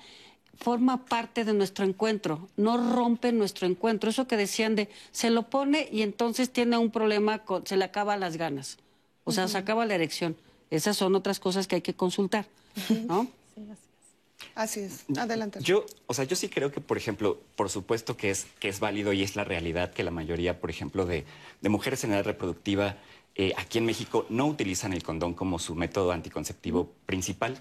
[0.58, 4.10] forma parte de nuestro encuentro, no rompe nuestro encuentro.
[4.10, 7.86] Eso que decían de, se lo pone y entonces tiene un problema, con- se le
[7.86, 8.78] acaba las ganas,
[9.24, 10.36] o sea, se acaba la erección.
[10.72, 12.46] Esas son otras cosas que hay que consultar,
[13.08, 13.28] ¿no?
[14.54, 15.06] Así es.
[15.18, 15.60] Adelante.
[15.62, 18.80] Yo, o sea, yo sí creo que, por ejemplo, por supuesto que es, que es
[18.80, 21.26] válido y es la realidad que la mayoría, por ejemplo, de,
[21.62, 22.98] de mujeres en edad reproductiva
[23.36, 27.58] eh, aquí en México no utilizan el condón como su método anticonceptivo principal.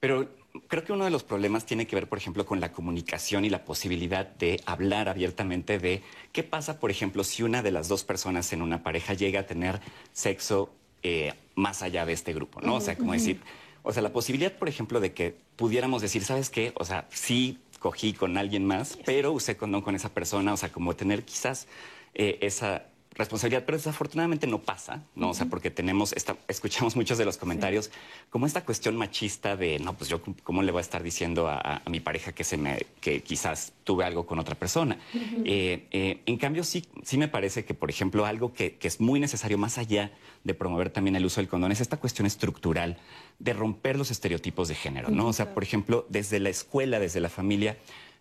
[0.00, 0.28] Pero
[0.68, 3.50] creo que uno de los problemas tiene que ver, por ejemplo, con la comunicación y
[3.50, 8.04] la posibilidad de hablar abiertamente de qué pasa, por ejemplo, si una de las dos
[8.04, 9.80] personas en una pareja llega a tener
[10.12, 10.70] sexo
[11.02, 12.76] eh, más allá de este grupo, ¿no?
[12.76, 13.40] O sea, como decir,
[13.82, 16.72] o sea, la posibilidad, por ejemplo, de que pudiéramos decir, ¿sabes qué?
[16.76, 20.70] O sea, sí cogí con alguien más, pero usé condón con esa persona, o sea,
[20.70, 21.68] como tener quizás
[22.14, 22.86] eh, esa
[23.18, 25.30] responsabilidad, pero desafortunadamente no pasa, ¿no?
[25.30, 27.90] O sea, porque tenemos, esta, escuchamos muchos de los comentarios,
[28.30, 31.56] como esta cuestión machista de, no, pues yo, ¿cómo le voy a estar diciendo a,
[31.56, 34.98] a- a mi pareja que, se me, que quizás tuve algo con otra persona?
[35.44, 39.00] Eh, eh, en cambio, sí, sí me parece que, por ejemplo, algo que, que es
[39.00, 40.12] muy necesario, más allá
[40.44, 42.98] de promover también el uso del condón, es esta cuestión estructural
[43.40, 45.26] de romper los estereotipos de género, ¿no?
[45.26, 47.76] O sea, por ejemplo, desde la escuela, desde la familia,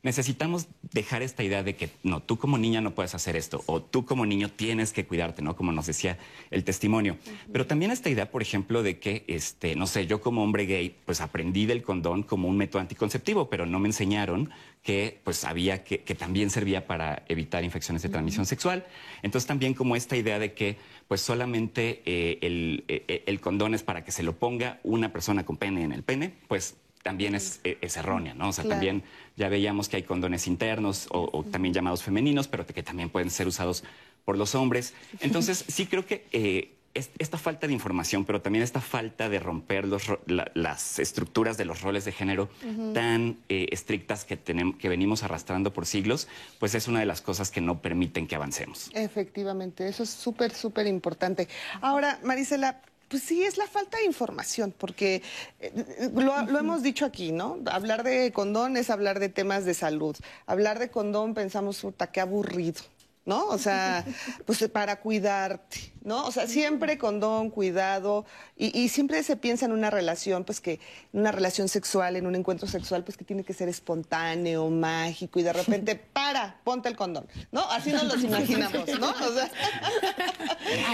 [0.08, 3.82] necesitamos dejar esta idea de que no, tú como niña no puedes hacer esto, o
[3.82, 5.58] tú como niño tienes que cuidarte, ¿no?
[5.58, 6.17] Como nos decía
[6.50, 7.17] el testimonio.
[7.52, 10.96] Pero también esta idea, por ejemplo, de que, este, no sé, yo como hombre gay,
[11.06, 14.50] pues aprendí del condón como un método anticonceptivo, pero no me enseñaron
[14.82, 18.86] que pues había que, que también servía para evitar infecciones de transmisión sexual.
[19.24, 20.78] Entonces también como esta idea de que
[21.10, 25.46] pues solamente eh, el, eh, el condón es para que se lo ponga una persona
[25.46, 28.50] con pene en el pene, pues también es, eh, es errónea, ¿no?
[28.50, 28.76] O sea, Claro.
[28.76, 29.04] también
[29.38, 33.30] ya veíamos que hay condones internos o, o también llamados femeninos, pero que también pueden
[33.30, 33.84] ser usados
[34.26, 34.93] por los hombres.
[35.22, 39.39] Entonces, sí creo que eh, es- esta falta de información, pero también esta falta de
[39.39, 42.50] romper los ro- la- las estructuras de los roles de género
[42.93, 46.28] tan eh, estrictas que, tenemos, que venimos arrastrando por siglos,
[46.60, 48.89] pues es una de las cosas que no permiten que avancemos.
[48.93, 51.48] Efectivamente, eso es súper, súper importante.
[51.82, 55.22] Ahora, Marisela, pues sí, es la falta de información, porque
[55.60, 57.60] eh, lo, lo hemos dicho aquí, ¿no?
[57.72, 60.15] Hablar de condón es hablar de temas de salud.
[60.46, 62.82] Hablar de condón pensamos, puta, qué aburrido.
[63.28, 63.46] ¿No?
[63.48, 64.06] O sea,
[64.46, 66.26] pues para cuidarte, ¿no?
[66.26, 70.80] O sea, siempre condón, cuidado, y, y siempre se piensa en una relación, pues que,
[71.12, 75.42] en una relación sexual, en un encuentro sexual, pues que tiene que ser espontáneo, mágico,
[75.42, 77.70] y de repente, para, ponte el condón, ¿no?
[77.70, 79.10] Así nos los imaginamos, ¿no?
[79.10, 79.52] O sea,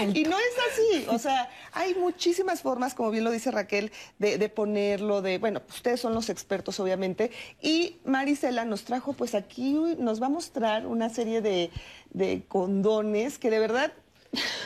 [0.12, 4.38] y no es así, o sea, hay muchísimas formas, como bien lo dice Raquel, de,
[4.38, 7.30] de ponerlo, de, bueno, pues ustedes son los expertos, obviamente,
[7.62, 11.70] y Marisela nos trajo, pues aquí nos va a mostrar una serie de,
[12.14, 13.92] de condones que de verdad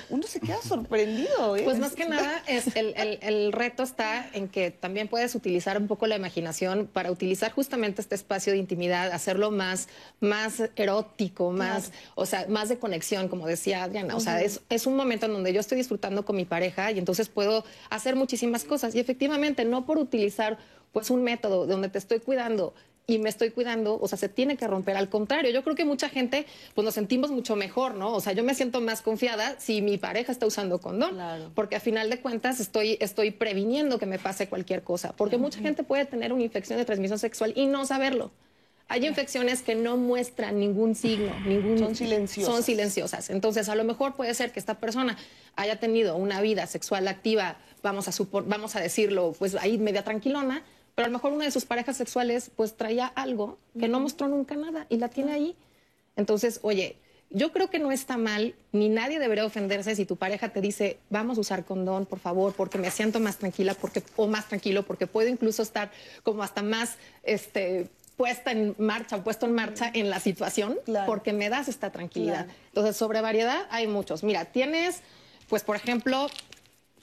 [0.08, 1.54] uno se queda sorprendido.
[1.56, 1.62] ¿eh?
[1.62, 5.76] Pues más que nada, es el, el- el reto está en que también puedes utilizar
[5.76, 9.88] un poco la imaginación para utilizar justamente este espacio de intimidad, hacerlo más,
[10.20, 14.16] más erótico, más, o sea, más de conexión, como decía Adriana.
[14.16, 16.98] O sea, es, es un momento en donde yo estoy disfrutando con mi pareja y
[16.98, 18.94] entonces puedo hacer muchísimas cosas.
[18.94, 20.56] Y efectivamente, no por utilizar
[20.92, 22.72] pues un método donde te estoy cuidando
[23.10, 24.98] y me estoy cuidando, o sea, se tiene que romper.
[24.98, 26.44] Al contrario, yo creo que mucha gente,
[26.74, 28.12] pues nos sentimos mucho mejor, ¿no?
[28.12, 31.16] O sea, yo me siento más confiada si mi pareja está usando condón,
[31.54, 35.58] porque a final de cuentas estoy, estoy previniendo que me pase cualquier cosa, porque mucha
[35.58, 38.30] gente puede tener una infección de transmisión sexual y no saberlo.
[38.88, 42.54] Hay infecciones que no muestran ningún signo, ningún Son silenciosas.
[42.54, 43.30] Son silenciosas.
[43.30, 45.16] Entonces, a lo mejor puede ser que esta persona
[45.56, 50.04] haya tenido una vida sexual activa, vamos a supor, vamos a decirlo, pues ahí media
[50.04, 50.62] tranquilona,
[50.98, 54.26] pero a lo mejor una de sus parejas sexuales pues traía algo que no mostró
[54.26, 55.54] nunca nada y la tiene ahí.
[56.16, 56.96] Entonces, oye,
[57.30, 60.98] yo creo que no está mal, ni nadie debería ofenderse si tu pareja te dice,
[61.08, 64.82] vamos a usar condón, por favor, porque me siento más tranquila porque, o más tranquilo,
[64.82, 65.92] porque puedo incluso estar
[66.24, 71.06] como hasta más, este, puesta en marcha, puesto en marcha en la situación, Claro.
[71.06, 72.46] porque me das esta tranquilidad.
[72.46, 72.58] Claro.
[72.70, 74.24] Entonces, sobre variedad hay muchos.
[74.24, 75.02] Mira, tienes,
[75.48, 76.26] pues, por ejemplo,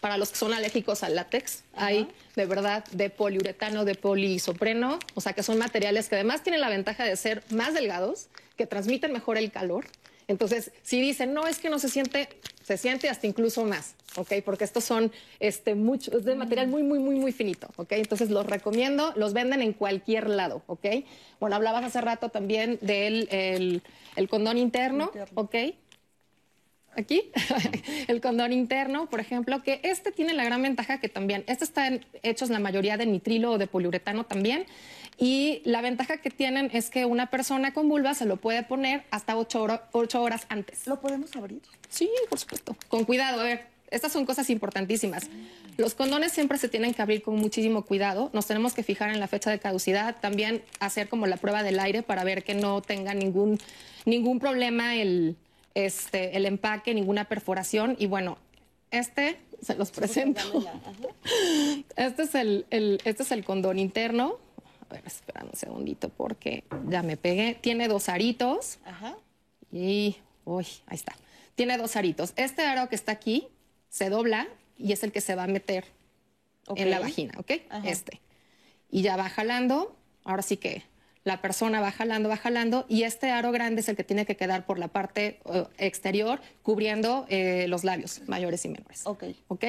[0.05, 5.19] para los que son alérgicos al látex, hay de verdad de poliuretano, de poliisopreno, o
[5.19, 9.11] sea que son materiales que además tienen la ventaja de ser más delgados, que transmiten
[9.11, 9.87] mejor el calor.
[10.27, 12.29] Entonces, si dicen, no, es que no se siente,
[12.63, 14.31] se siente hasta incluso más, ¿ok?
[14.45, 17.93] Porque estos son este, mucho, es de material muy, muy, muy, muy finito, ¿ok?
[17.93, 20.85] Entonces, los recomiendo, los venden en cualquier lado, ¿ok?
[21.39, 23.81] Bueno, hablabas hace rato también del el,
[24.15, 25.55] el condón interno, ¿ok?
[26.97, 27.31] Aquí,
[28.07, 32.05] el condón interno, por ejemplo, que este tiene la gran ventaja que también, este están
[32.23, 34.65] hechos la mayoría de nitrilo o de poliuretano también,
[35.17, 39.03] y la ventaja que tienen es que una persona con vulva se lo puede poner
[39.11, 40.87] hasta ocho, hora- ocho horas antes.
[40.87, 41.61] ¿Lo podemos abrir?
[41.89, 42.75] Sí, por supuesto.
[42.89, 45.29] Con cuidado, a ver, estas son cosas importantísimas.
[45.77, 48.29] Los condones siempre se tienen que abrir con muchísimo cuidado.
[48.33, 51.79] Nos tenemos que fijar en la fecha de caducidad, también hacer como la prueba del
[51.79, 53.57] aire para ver que no tenga ningún,
[54.03, 55.37] ningún problema el,
[55.75, 57.95] este, el empaque, ninguna perforación.
[57.99, 58.37] Y bueno,
[58.91, 60.41] este se los presento.
[61.95, 64.37] Este es el, el- este es el condón interno.
[64.89, 67.55] A ver, espera un segundito porque ya me pegué.
[67.59, 68.77] Tiene dos aritos.
[68.85, 69.15] Ajá.
[69.71, 71.15] Y, uy, ahí está.
[71.55, 72.33] Tiene dos aritos.
[72.35, 73.47] Este aro que está aquí
[73.89, 74.47] se dobla
[74.77, 75.85] y es el que se va a meter
[76.75, 77.51] en la vagina, ¿ok?
[77.69, 77.87] Ajá.
[77.89, 78.21] Este.
[78.91, 79.95] Y ya va jalando.
[80.23, 80.83] Ahora sí que
[81.25, 82.85] la persona va jalando, va jalando.
[82.87, 86.39] Y este aro grande es el que tiene que quedar por la parte eh, exterior,
[86.61, 89.01] cubriendo eh, los labios mayores y menores.
[89.05, 89.23] Ok.
[89.47, 89.65] ¿ok?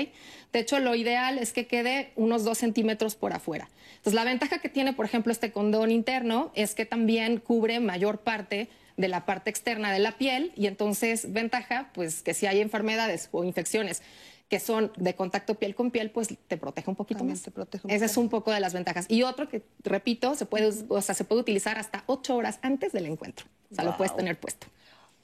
[0.52, 3.68] De hecho, lo ideal es que quede unos dos centímetros por afuera.
[3.96, 8.18] Entonces, la ventaja que tiene, por ejemplo, este condón interno es que también cubre mayor
[8.18, 12.61] parte de la parte externa de la piel y entonces ventaja, pues que si hay
[12.61, 14.02] enfermedades o infecciones
[14.49, 17.42] que son de contacto piel con piel, pues te protege un poquito También más.
[17.42, 18.20] te protege un Ese es poco.
[18.20, 19.07] un poco de las ventajas.
[19.09, 22.92] Y otro que, repito, se puede, o sea, se puede utilizar hasta ocho horas antes
[22.92, 23.47] del encuentro.
[23.72, 24.68] O sea, lo puedes tener puesto.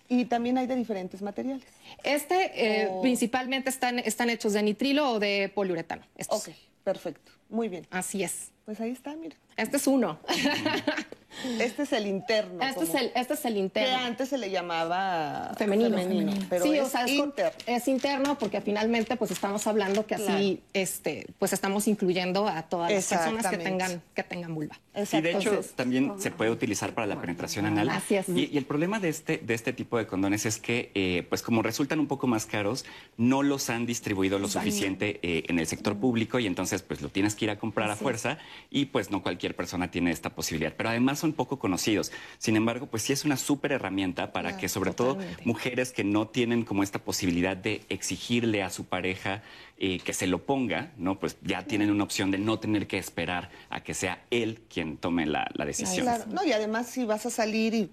[0.08, 1.64] Y también hay de diferentes materiales.
[2.02, 3.00] Este eh, Oh.
[3.00, 6.02] principalmente están, están hechos de nitrilo o de poliuretano.
[6.16, 6.48] Estos.
[6.48, 6.54] Ok,
[6.84, 7.30] perfecto.
[7.48, 7.86] Muy bien.
[7.90, 8.50] Así es.
[8.64, 9.36] Pues ahí está, mira.
[9.56, 10.18] Este es uno.
[11.60, 12.62] Este es el interno.
[12.62, 13.98] este, es el, este es el Que interno.
[13.98, 16.32] antes se le llamaba Femenino.
[16.48, 17.52] pero sí, es o sea, es, con- interno.
[17.66, 20.58] es interno porque finalmente pues estamos hablando que así Claro.
[20.74, 24.78] este pues estamos incluyendo a todas las personas que tengan que tengan vulva.
[24.94, 27.88] Y de hecho Entonces, también se puede utilizar para la penetración anal.
[27.88, 28.28] Así es.
[28.28, 31.40] Y, y el problema de este, de este tipo de condones es que, eh, pues
[31.42, 32.84] como resultan un poco más caros,
[33.16, 37.08] no los han distribuido lo suficiente eh, en el sector público y entonces pues lo
[37.08, 38.36] tienes que ir a comprar a fuerza
[38.70, 40.74] y pues no cualquier persona tiene esta posibilidad.
[40.76, 42.12] Pero además son poco conocidos.
[42.38, 46.28] Sin embargo, pues sí es una súper herramienta para que sobre todo mujeres que no
[46.28, 49.42] tienen como esta posibilidad de exigirle a su pareja
[49.78, 51.18] eh, que se lo ponga, ¿no?
[51.18, 54.96] Pues ya tienen una opción de no tener que esperar a que sea él quien
[54.96, 56.04] tome la, la decisión.
[56.04, 57.90] Claro, no, y además si vas a salir y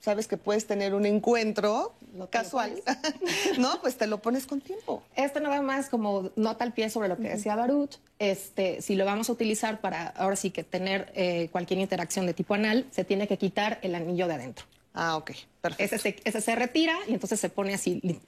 [0.00, 1.94] sabes que puedes tener un encuentro
[2.30, 2.82] casual,
[3.58, 3.80] ¿no?
[3.80, 5.02] Pues te lo pones con tiempo.
[5.16, 9.04] Este nada más como nota al pie sobre lo que decía Baruch, este, si lo
[9.04, 13.04] vamos a utilizar para ahora sí que tener eh, cualquier interacción de tipo anal, se
[13.04, 14.64] tiene que quitar el anillo de adentro.
[14.94, 15.94] Ah, ok, perfecto.
[15.96, 18.20] Ese se, ese se retira y entonces se pone así li-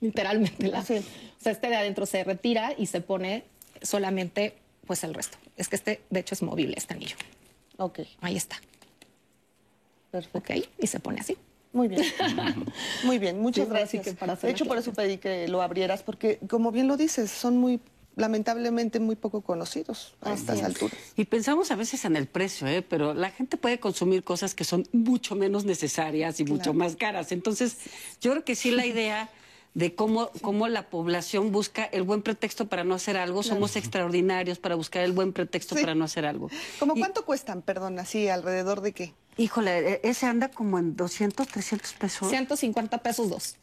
[0.00, 0.68] literalmente.
[0.68, 0.98] La, Sí.
[0.98, 3.44] O sea, este de adentro se retira y se pone
[3.80, 4.54] solamente
[4.86, 5.38] pues el resto.
[5.56, 7.16] Es que este de hecho es movible, este anillo.
[7.78, 8.56] Ok, Ahí está.
[10.12, 10.38] Perfecto.
[10.38, 11.36] Ok, y se pone así.
[11.72, 12.04] Muy bien.
[13.04, 14.04] Muy bien, muchas Sí, gracias.
[14.04, 16.96] que para hacer de hecho, por eso pedí que lo abrieras, porque como bien lo
[16.98, 17.80] dices, son muy,
[18.14, 20.94] lamentablemente, muy poco conocidos a estas alturas.
[21.16, 22.82] Y pensamos a veces en el precio, ¿eh?
[22.82, 27.32] pero la gente puede consumir cosas que son mucho menos necesarias y mucho más caras.
[27.32, 27.78] Entonces,
[28.20, 29.30] yo creo que sí la idea
[29.72, 33.42] de cómo, cómo la población busca el buen pretexto para no hacer algo.
[33.42, 35.80] Somos extraordinarios para buscar el buen pretexto Sí.
[35.80, 36.50] para no hacer algo.
[36.78, 39.14] ¿Cómo Y- cuánto cuestan, perdón, así, alrededor de qué?
[39.36, 42.28] Híjole, e- ese anda como en 200, 300 pesos.
[42.28, 43.56] 150 pesos dos.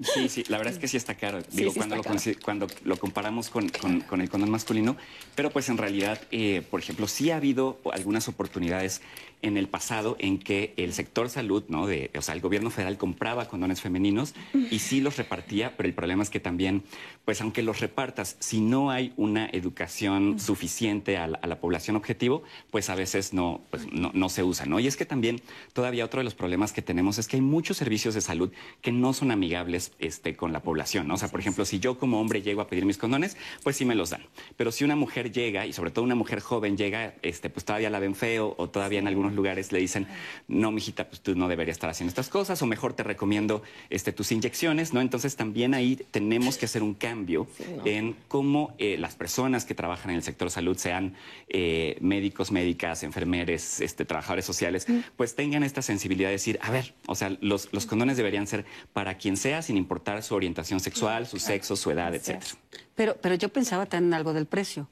[0.00, 1.40] Sí, sí, la verdad es que sí está caro.
[1.50, 4.96] Digo, sí cuando, está lo, consi- cuando lo comparamos con, con- con el condón masculino,
[5.34, 9.00] pero pues en realidad, eh, por ejemplo, sí ha habido algunas oportunidades
[9.40, 11.86] en el pasado en que el sector salud, ¿no?
[11.86, 14.34] De, o sea, el gobierno federal compraba condones femeninos
[14.70, 16.82] y sí los repartía, pero el problema es que también,
[17.24, 21.94] pues aunque los repartas, si no hay una educación suficiente a la, a la población
[21.94, 22.42] objetivo,
[22.72, 24.80] pues a veces no, pues no, no se usa, ¿no?
[24.80, 25.40] Y es que también
[25.72, 28.50] todavía otro de los problemas que tenemos es que hay muchos servicios de salud
[28.82, 31.08] que no son amigables este, con la población.
[31.08, 31.14] ¿no?
[31.14, 33.84] O sea, por ejemplo, si yo como hombre llego a pedir mis condones, pues sí
[33.84, 34.22] me los dan.
[34.56, 37.90] Pero si una mujer llega, y sobre todo una mujer joven llega, este, pues todavía
[37.90, 40.06] la ven feo o todavía en algunos lugares le dicen,
[40.46, 44.12] no, mijita, pues tú no deberías estar haciendo estas cosas o mejor te recomiendo este,
[44.12, 45.00] tus inyecciones, ¿no?
[45.00, 47.46] Entonces también ahí tenemos que hacer un cambio
[47.84, 51.14] en cómo eh, las personas que trabajan en el sector salud, sean
[51.48, 54.86] eh, médicos, médicas, enfermeres, este, trabajadores sociales,
[55.16, 58.64] pues tengan esta sensibilidad de decir, a ver, o sea, los, los condones deberían ser
[58.92, 62.52] para quien sea, sin importar su orientación sexual, su sexo, su edad, etcétera.
[62.94, 64.88] Pero, pero yo pensaba también algo del precio.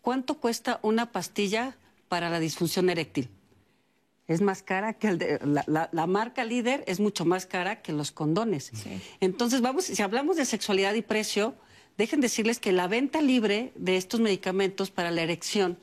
[0.00, 1.76] ¿Cuánto cuesta una pastilla
[2.08, 3.30] para la disfunción eréctil?
[4.26, 8.12] Es más cara que el de, la, marca líder es mucho más cara que los
[8.12, 8.70] condones.
[9.18, 11.56] Entonces, vamos, si hablamos de sexualidad y precio,
[11.98, 15.78] dejen decirles que la venta libre de estos medicamentos para la erección,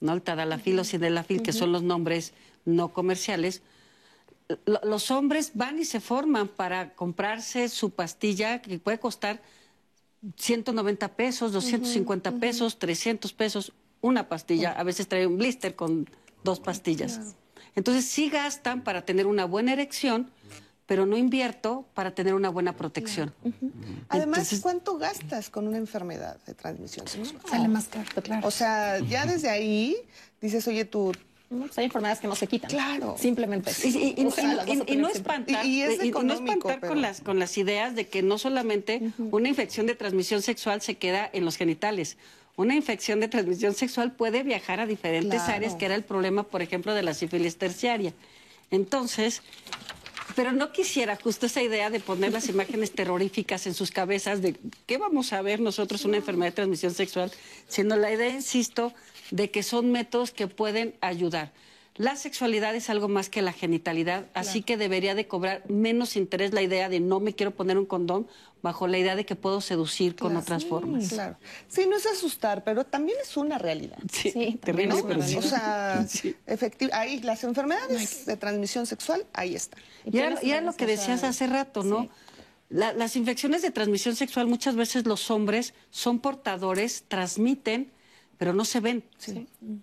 [0.00, 0.12] ¿no?
[0.12, 2.34] el tadalafil o sildenafil, que son los nombres
[2.64, 3.62] no comerciales,
[4.66, 9.40] los hombres van y se forman para comprarse su pastilla que puede costar
[10.36, 14.72] 190 pesos, 250 pesos, 300 pesos, una pastilla.
[14.72, 16.08] A veces trae un blister con
[16.42, 17.36] dos pastillas.
[17.74, 20.30] Entonces sí gastan para tener una buena erección,
[20.86, 23.34] pero no invierto para tener una buena protección.
[24.08, 27.40] Además, ¿cuánto gastas con una enfermedad de transmisión sexual?
[27.48, 28.46] Sale más caro, claro.
[28.46, 29.96] O sea, ya desde ahí
[30.40, 31.12] dices, oye, tú
[31.48, 32.70] pues hay enfermedades que no se quitan.
[32.70, 33.16] Claro.
[33.18, 33.70] Simplemente.
[33.84, 34.24] Y,
[34.96, 39.12] no espantar, y, es no espantar con, las, con las ideas de que no solamente
[39.18, 42.16] una infección de transmisión sexual se queda en los genitales.
[42.56, 46.62] Una infección de transmisión sexual puede viajar a diferentes áreas, que era el problema, por
[46.62, 48.12] ejemplo, de la sífilis terciaria.
[48.70, 49.42] Entonces,
[50.36, 54.56] pero no quisiera justo esa idea de poner las imágenes terroríficas en sus cabezas de
[54.86, 57.30] qué vamos a ver nosotros una enfermedad de transmisión sexual,
[57.68, 58.92] sino la idea, insisto,
[59.30, 61.52] de que son métodos que pueden ayudar.
[61.96, 66.52] La sexualidad es algo más que la genitalidad, así que debería de cobrar menos interés
[66.52, 68.26] la idea de no me quiero poner un condón
[68.62, 71.10] bajo la idea de que puedo seducir con otras formas.
[71.10, 71.36] Claro.
[71.68, 73.98] Sí, no es asustar, pero también es una realidad.
[74.10, 76.04] Sí, terrible, O sea,
[76.92, 79.80] ahí las enfermedades de transmisión sexual, ahí están.
[80.04, 82.08] Y era, lo que decías hace rato, ¿no?
[82.70, 87.92] las infecciones de transmisión sexual muchas veces los hombres son portadores, transmiten
[88.38, 89.04] pero no se ven.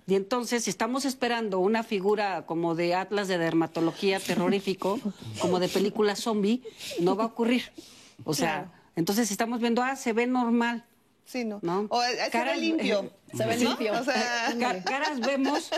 [0.07, 4.99] Y entonces, si estamos esperando una figura como de Atlas de dermatología terrorífico,
[5.39, 6.63] como de película zombie,
[6.99, 7.71] no va a ocurrir.
[8.23, 10.85] O sea, entonces si estamos viendo, ah, se ve normal.
[11.25, 11.61] Sí, ¿no?
[11.89, 13.11] O eh, se ve limpio.
[13.33, 13.93] se ve limpio.
[13.93, 15.69] O sea, caras vemos,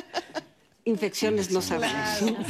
[0.86, 1.97] infecciones no sabemos.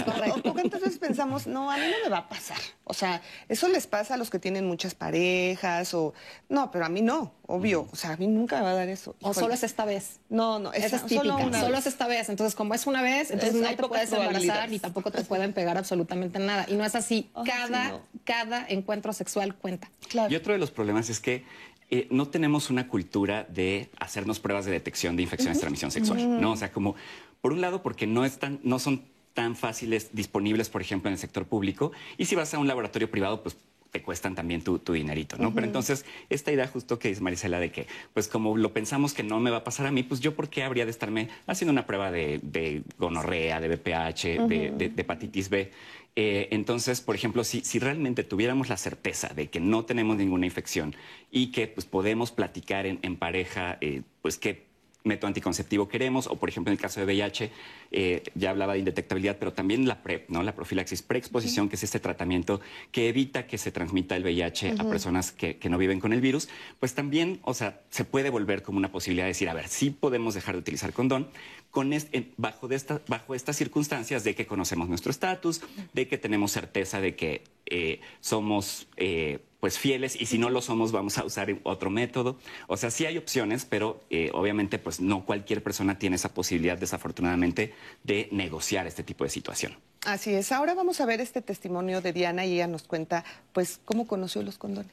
[0.04, 2.58] Claro, Porque entonces pensamos, no, a mí no me va a pasar.
[2.84, 6.14] O sea, eso les pasa a los que tienen muchas parejas o...
[6.50, 7.88] No, pero a mí no, obvio.
[7.92, 9.16] O sea, a mí nunca me va a dar eso.
[9.22, 10.20] O solo es esta vez.
[10.30, 11.24] No, no, esa es típica.
[11.60, 12.30] Solo, es esta vez.
[12.30, 15.78] Entonces, como es una vez, entonces no te puedes embarazar ni tampoco te pueden pegar
[15.78, 16.66] absolutamente nada.
[16.68, 17.30] Y no es así.
[17.46, 19.90] cada, cada encuentro sexual cuenta.
[20.30, 21.46] Y otro de los problemas es que
[21.90, 26.42] eh, no tenemos una cultura de hacernos pruebas de detección de infecciones de transmisión sexual,
[26.42, 26.54] ¿no?
[26.54, 26.96] O sea, como
[27.44, 29.02] por un lado, porque no, están, no son
[29.34, 31.92] tan fáciles disponibles, por ejemplo, en el sector público.
[32.18, 33.58] Y si vas a un laboratorio privado, pues
[33.92, 35.54] te cuestan también tu, dinerito, ¿no?
[35.54, 39.24] Pero entonces, esta idea justo que dice Marisela de que, pues como lo pensamos que
[39.24, 41.74] no me va a pasar a mí, pues yo por qué habría de estarme haciendo
[41.74, 45.70] una prueba de, gonorrea, de BPH, de, hepatitis B.
[46.16, 50.46] Eh, entonces, por ejemplo, si, si, realmente tuviéramos la certeza de que no tenemos ninguna
[50.46, 50.96] infección
[51.30, 54.72] y que pues, podemos platicar en, en pareja, eh, pues que
[55.04, 57.52] método anticonceptivo queremos, o por ejemplo en el caso de VIH,
[57.92, 60.44] eh, ya hablaba de indetectabilidad, pero también la PrEP, ¿no?
[60.44, 64.84] la profilaxis preexposición, que es este tratamiento que evita que se transmita el VIH a
[64.90, 66.50] personas que, no viven con el virus,
[66.80, 69.90] pues también, o sea, se puede volver como una posibilidad de decir, a ver, sí
[69.90, 71.28] podemos dejar de utilizar condón
[71.72, 71.92] con
[72.38, 75.62] bajo, de esta, bajo estas circunstancias de que conocemos nuestro estatus,
[75.94, 78.88] de que tenemos certeza de que eh, somos...
[78.98, 82.36] Eh, pues fieles y si no lo somos vamos a usar otro método.
[82.68, 86.78] O sea, sí hay opciones, pero eh, obviamente pues no cualquier persona tiene esa posibilidad
[86.78, 89.78] desafortunadamente de negociar este tipo de situación.
[90.06, 90.52] Así es.
[90.52, 94.44] Ahora vamos a ver este testimonio de Diana y ella nos cuenta pues cómo conoció
[94.44, 94.92] los condones.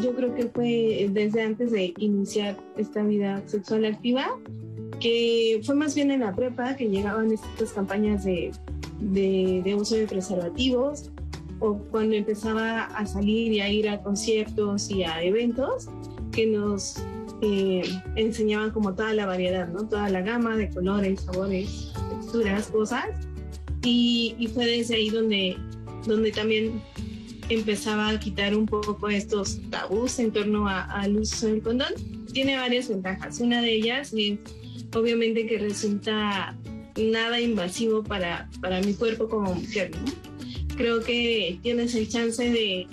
[0.00, 4.38] Yo creo que fue desde antes de iniciar esta vida sexual activa,
[5.00, 8.52] que fue más bien en la prepa que llegaban estas campañas de,
[9.00, 11.10] de, uso de preservativos
[11.58, 15.88] o cuando empezaba a salir y a ir a conciertos y a eventos
[16.32, 16.96] que nos
[17.42, 17.82] eh,
[18.16, 19.86] enseñaban como toda la variedad, ¿no?
[19.88, 23.04] Toda la gama de colores, sabores, texturas, cosas.
[23.82, 25.56] Y, fue desde ahí donde,
[26.06, 26.82] donde también
[27.48, 31.92] empezaba a quitar un poco estos tabús en torno al uso del condón.
[32.32, 33.40] Tiene varias ventajas.
[33.40, 34.38] Una de ellas es
[34.94, 36.56] obviamente que resulta
[36.96, 40.30] nada invasivo para, para mi cuerpo como mujer, ¿no?
[40.80, 42.86] creo que tienes el chance de,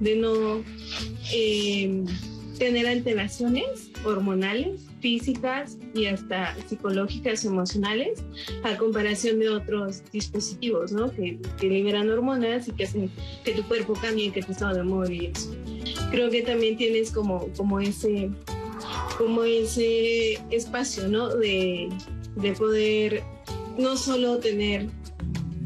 [0.00, 0.62] de no
[1.32, 2.04] eh,
[2.58, 8.22] tener alteraciones hormonales, físicas y hasta psicológicas, emocionales,
[8.64, 11.10] a comparación de otros dispositivos, ¿no?
[11.10, 13.10] Que, que liberan hormonas y que hacen
[13.44, 15.56] que tu cuerpo cambie, que tu estado de humor y eso.
[16.10, 18.30] Creo que también tienes como, como ese
[19.16, 21.28] como ese espacio, ¿no?
[21.34, 21.88] De,
[22.36, 23.22] de poder
[23.78, 24.88] no solo tener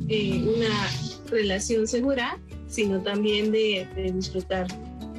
[0.09, 0.91] eh, una
[1.31, 2.39] relación segura,
[2.69, 4.67] sino también de, disfrutar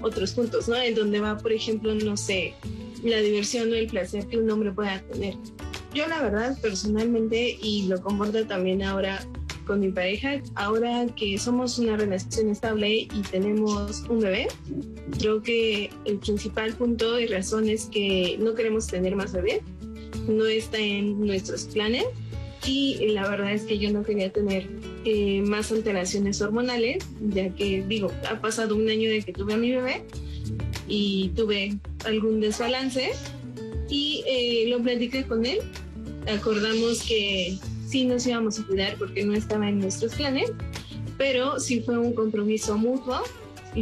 [0.01, 0.75] otros puntos, ¿no?
[0.75, 2.53] En donde va, por ejemplo, no sé,
[3.03, 5.35] la diversión o el placer que un hombre pueda tener.
[5.93, 9.19] Yo la verdad, personalmente, y lo comporto también ahora
[9.65, 14.47] con mi pareja, ahora que somos una relación estable y tenemos un bebé,
[15.19, 19.61] creo que el principal punto y razón es que no queremos tener más bebé,
[20.27, 22.05] no está en nuestros planes.
[22.65, 24.67] Y la verdad es que yo no quería tener
[25.05, 29.57] eh, más alteraciones hormonales, ya que digo, ha pasado un año de que tuve a
[29.57, 30.03] mi bebé
[30.87, 33.11] y tuve algún desbalance.
[33.89, 35.59] Y eh, lo platiqué con él,
[36.27, 37.57] acordamos que
[37.87, 40.51] sí nos íbamos a cuidar porque no estaba en nuestros planes,
[41.17, 43.21] pero sí fue un compromiso mutuo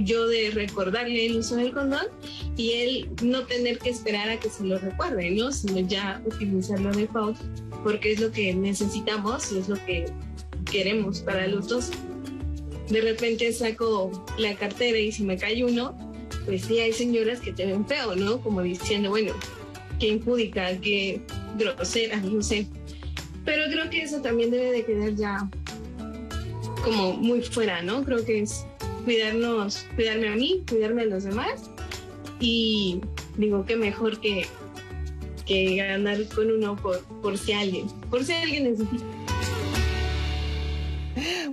[0.04, 2.08] yo de recordarle el uso del condón
[2.58, 5.52] y él no tener que esperar a que se lo recuerde, ¿no?
[5.52, 7.38] Sino ya utilizarlo de default
[7.84, 10.06] porque es lo que necesitamos y es lo que
[10.70, 11.92] queremos para los dos.
[12.90, 15.96] De repente saco la cartera y si me cae uno,
[16.46, 18.40] pues sí hay señoras que te ven feo, ¿no?
[18.42, 19.34] Como diciendo, bueno,
[20.00, 21.22] qué impúdica, qué
[21.58, 22.68] grosera, no sé.
[23.44, 25.50] Pero creo que eso también debe de quedar ya
[26.84, 28.04] como muy fuera, ¿no?
[28.04, 28.66] Creo que es
[29.06, 31.70] cuidarnos, cuidarme a mí, cuidarme a los demás.
[32.40, 33.00] Y
[33.38, 34.46] digo que mejor que,
[35.46, 39.06] que ganar con uno por, por si alguien, por si alguien necesita.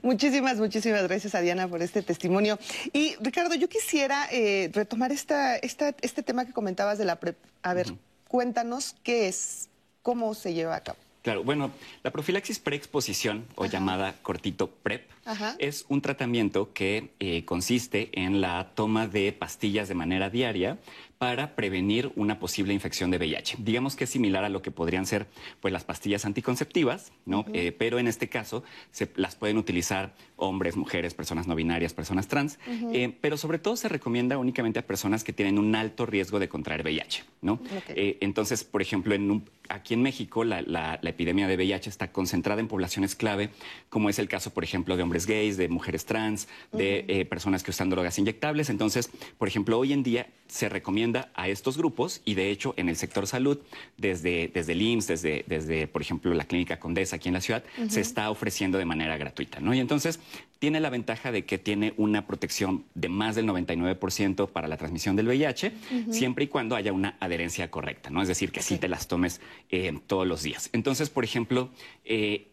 [0.03, 2.59] Muchísimas, muchísimas gracias a Diana por este testimonio.
[2.93, 7.37] Y Ricardo, yo quisiera eh, retomar esta, esta, este tema que comentabas de la PrEP.
[7.63, 7.99] A ver, uh -huh.
[8.27, 9.69] cuéntanos qué es,
[10.03, 10.99] cómo se lleva a cabo.
[11.23, 11.70] Claro, bueno,
[12.03, 13.73] la profilaxis preexposición o Ajá.
[13.73, 15.55] llamada cortito PrEP Ajá.
[15.59, 20.79] es un tratamiento que eh, consiste en la toma de pastillas de manera diaria
[21.18, 23.59] para prevenir una posible infección de VIH.
[23.61, 25.29] Digamos que es similar a lo que podrían ser
[25.61, 27.41] pues, las pastillas anticonceptivas, ¿no?
[27.41, 27.51] Uh -huh.
[27.55, 32.26] eh, pero en este caso se las pueden utilizar hombres, mujeres, personas no binarias, personas
[32.26, 32.90] trans, uh -huh.
[32.95, 36.49] eh, pero sobre todo se recomienda únicamente a personas que tienen un alto riesgo de
[36.49, 37.24] contraer VIH.
[37.43, 37.55] ¿no?
[37.55, 37.95] Okay.
[37.97, 41.88] Eh, entonces, por ejemplo, en un, aquí en México la, la, la, epidemia de VIH
[41.88, 43.51] está concentrada en poblaciones clave,
[43.88, 47.28] como es el caso, por ejemplo, de hombres gays, de mujeres trans, de uh -huh.
[47.28, 48.68] personas que usan drogas inyectables.
[48.70, 52.88] Entonces, por ejemplo, hoy en día se recomienda a estos grupos y de hecho en
[52.88, 53.59] el sector salud,
[53.97, 57.64] desde, desde el IMSS, desde, desde por ejemplo la Clínica Condesa aquí en la ciudad,
[57.78, 57.88] uh -huh.
[57.88, 59.61] se está ofreciendo de manera gratuita.
[59.61, 59.72] ¿no?
[59.74, 60.20] Y entonces
[60.59, 65.16] tiene la ventaja de que tiene una protección de más del 99% para la transmisión
[65.16, 66.12] del VIH, uh -huh.
[66.12, 68.22] siempre y cuando haya una adherencia correcta, ¿no?
[68.22, 68.76] Es decir, que okay.
[68.76, 70.70] sí te las tomes eh, todos los días.
[70.72, 71.70] Entonces, por ejemplo,
[72.05, 72.47] eh,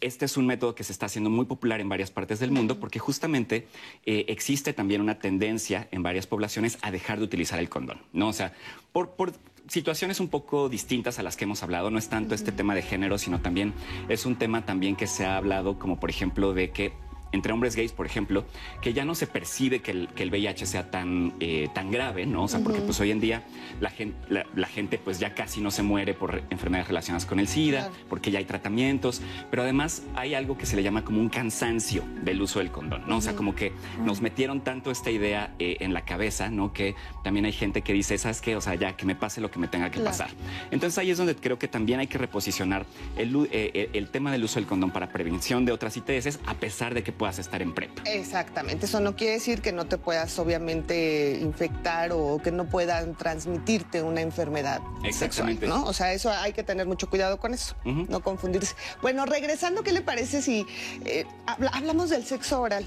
[0.00, 2.78] este es un método que se está haciendo muy popular en varias partes del mundo
[2.78, 3.66] porque justamente
[4.06, 8.28] eh, existe también una tendencia en varias poblaciones a dejar de utilizar el condón, ¿no?
[8.28, 8.54] O sea,
[8.92, 9.32] por, por
[9.68, 12.40] situaciones un poco distintas a las que hemos hablado, no es tanto uh -huh.
[12.40, 13.72] este tema de género, sino también
[14.08, 16.92] es un tema también que se ha hablado como por ejemplo de que
[17.32, 18.44] entre hombres gays, por ejemplo,
[18.80, 22.26] que ya no se percibe que el, que el VIH sea tan, eh, tan grave,
[22.26, 22.44] ¿no?
[22.44, 22.64] O sea, uh -huh.
[22.64, 23.42] porque pues hoy en día
[23.80, 27.40] la gente, la, la, gente pues ya casi no se muere por enfermedades relacionadas con
[27.40, 27.94] el SIDA, claro.
[28.08, 32.04] porque ya hay tratamientos, pero además hay algo que se le llama como un cansancio
[32.22, 33.16] del uso del condón, ¿no?
[33.16, 33.72] O sea, como que
[34.04, 36.72] nos metieron tanto esta idea eh, en la cabeza, ¿no?
[36.72, 38.56] Que también hay gente que dice, ¿sabes qué?
[38.56, 40.10] O sea, ya que me pase lo que me tenga que claro.
[40.10, 40.30] pasar.
[40.70, 44.44] Entonces ahí es donde creo que también hay que reposicionar el, eh, el tema del
[44.44, 47.72] uso del condón para prevención de otras ITS, a pesar de que puedas estar en
[47.72, 48.00] PrEP.
[48.04, 53.14] Exactamente, eso no quiere decir que no te puedas obviamente infectar o que no puedan
[53.14, 55.66] transmitirte una enfermedad Exactamente.
[55.66, 55.88] sexual, ¿no?
[55.88, 58.08] O sea, eso hay que tener mucho cuidado con eso, uh -huh.
[58.08, 58.74] no confundirse.
[59.02, 60.66] Bueno, regresando, ¿qué le parece si
[61.04, 62.84] eh, hablamos del sexo oral,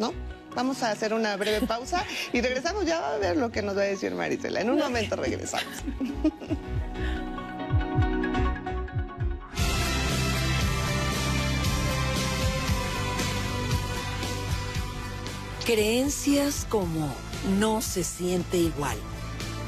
[0.00, 0.14] ¿no?
[0.56, 3.82] Vamos a hacer una breve pausa y regresamos ya a ver lo que nos va
[3.82, 4.62] a decir Marisela.
[4.62, 5.84] En un momento regresamos.
[15.64, 17.14] Creencias como
[17.58, 18.98] no se siente igual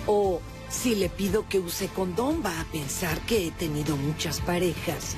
[0.06, 5.16] o si le pido que use condón va a pensar que he tenido muchas parejas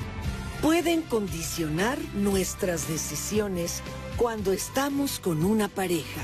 [0.61, 3.81] pueden condicionar nuestras decisiones
[4.17, 6.21] cuando estamos con una pareja.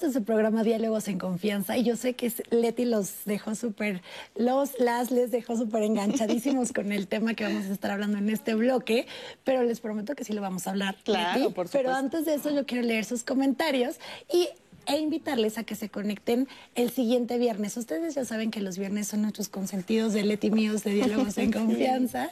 [0.00, 4.00] En su programa Diálogos en Confianza y yo sé que Leti los dejó súper,
[4.34, 8.30] los, las les dejó súper enganchadísimos con el tema que vamos a estar hablando en
[8.30, 9.06] este bloque,
[9.44, 10.96] pero les prometo que sí lo vamos a hablar.
[11.04, 11.78] Claro, por supuesto.
[11.78, 13.96] Pero antes de eso yo quiero leer sus comentarios
[14.32, 14.48] y
[14.86, 17.76] e invitarles a que se conecten el siguiente viernes.
[17.76, 21.52] Ustedes ya saben que los viernes son nuestros consentidos de Leti míos de diálogos en
[21.52, 22.30] confianza,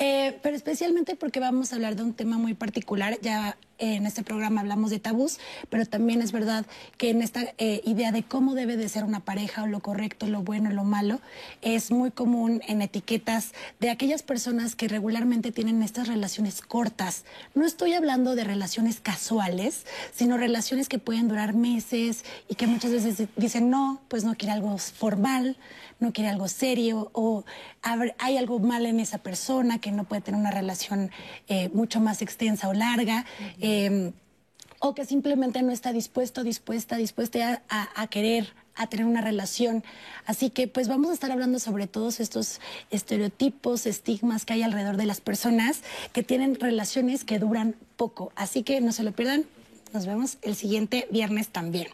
[0.00, 3.18] eh, pero especialmente porque vamos a hablar de un tema muy particular.
[3.20, 6.66] Ya en este programa hablamos de tabús, pero también es verdad
[6.96, 10.26] que en esta eh, idea de cómo debe de ser una pareja o lo correcto,
[10.26, 11.20] lo bueno, lo malo,
[11.62, 17.24] es muy común en etiquetas de aquellas personas que regularmente tienen estas relaciones cortas.
[17.54, 22.92] No estoy hablando de relaciones casuales, sino relaciones que pueden durar meses y que muchas
[22.92, 25.56] veces dicen, no, pues no quiere algo formal,
[26.00, 27.44] no quiere algo serio o
[28.18, 31.10] hay algo mal en esa persona que no puede tener una relación
[31.48, 33.24] eh, mucho más extensa o larga.
[33.60, 34.12] Em,
[34.80, 39.82] o que simplemente no está dispuesto, dispuesta, dispuesta a, querer, a tener una relación.
[40.26, 44.98] Así que pues vamos a estar hablando sobre todos estos estereotipos, estigmas que hay alrededor
[44.98, 45.80] de las personas
[46.12, 48.30] que tienen relaciones que duran poco.
[48.36, 49.46] Así que no se lo pierdan,
[49.94, 51.86] nos vemos el siguiente viernes también.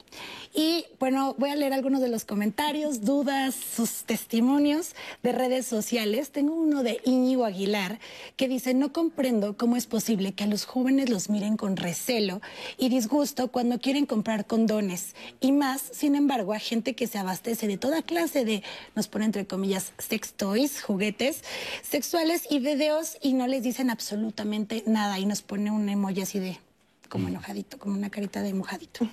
[0.54, 6.30] Y bueno, voy a leer algunos de los comentarios, dudas, sus testimonios de redes sociales.
[6.30, 8.00] Tengo uno de Íñigo Aguilar
[8.36, 12.40] que dice, no comprendo cómo es posible que a los jóvenes los miren con recelo
[12.78, 15.14] y disgusto cuando quieren comprar condones.
[15.40, 18.62] Y más, sin embargo, a gente que se abastece de toda clase de,
[18.96, 21.44] nos pone entre comillas, sex toys, juguetes
[21.82, 25.18] sexuales y videos y no les dicen absolutamente nada.
[25.18, 26.69] Y nos pone un emoji así de
[27.10, 29.06] como enojadito, como una carita de mojadito.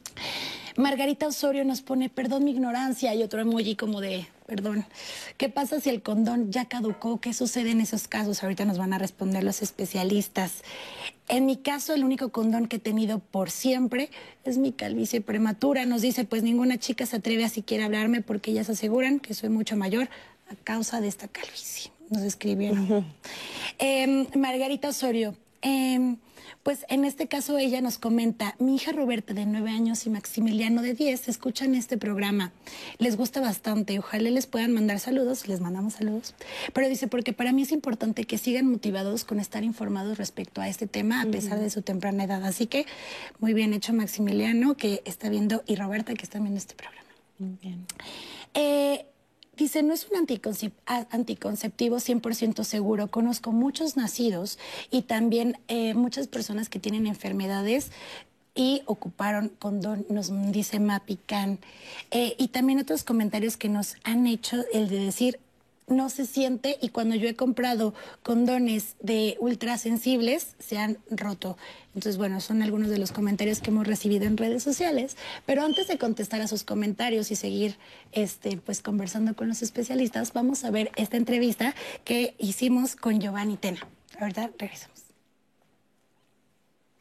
[0.76, 4.84] Margarita Osorio nos pone, perdón mi ignorancia, y otro emoji como de, perdón.
[5.36, 7.20] ¿Qué pasa si el condón ya caducó?
[7.20, 8.42] ¿Qué sucede en esos casos?
[8.42, 10.64] Ahorita nos van a responder los especialistas.
[11.28, 14.10] En mi caso, el único condón que he tenido por siempre
[14.44, 15.86] es mi calvicie prematura.
[15.86, 19.50] Nos dice, pues ninguna chica se atreve a siquiera hablarme porque ellas aseguran que soy
[19.50, 20.08] mucho mayor
[20.50, 21.90] a causa de esta calvicie.
[22.10, 23.06] Nos escribieron.
[23.78, 26.16] Em, Margarita Osorio, eh,
[26.66, 30.82] pues en este caso ella nos comenta, mi hija Roberta de nueve años y Maximiliano
[30.82, 32.50] de 10 escuchan este programa.
[32.98, 36.34] Les gusta bastante, ojalá les puedan mandar saludos, les mandamos saludos.
[36.72, 40.68] Pero dice, porque para mí es importante que sigan motivados con estar informados respecto a
[40.68, 42.44] este tema a pesar de su temprana edad.
[42.44, 42.84] Así que
[43.38, 47.06] muy bien hecho Maximiliano que está viendo y Roberta que está viendo este programa.
[47.38, 47.86] Muy bien.
[48.54, 49.06] Eh,
[49.56, 50.18] Dice, no es un
[51.10, 53.08] anticonceptivo 100% seguro.
[53.08, 54.58] Conozco muchos nacidos
[54.90, 57.90] y también eh, muchas personas que tienen enfermedades
[58.54, 61.58] y ocuparon condón, nos dice Mapican.
[62.10, 65.38] Eh, y también otros comentarios que nos han hecho el de decir,
[65.86, 71.56] no se siente y cuando yo he comprado condones de ultrasensibles se han roto.
[71.94, 75.16] Entonces, bueno, son algunos de los comentarios que hemos recibido en redes sociales.
[75.46, 77.78] Pero antes de contestar a sus comentarios y seguir
[78.12, 81.74] este, pues, conversando con los especialistas, vamos a ver esta entrevista
[82.04, 83.80] que hicimos con Giovanni Tena.
[84.18, 84.96] Ahorita regresamos.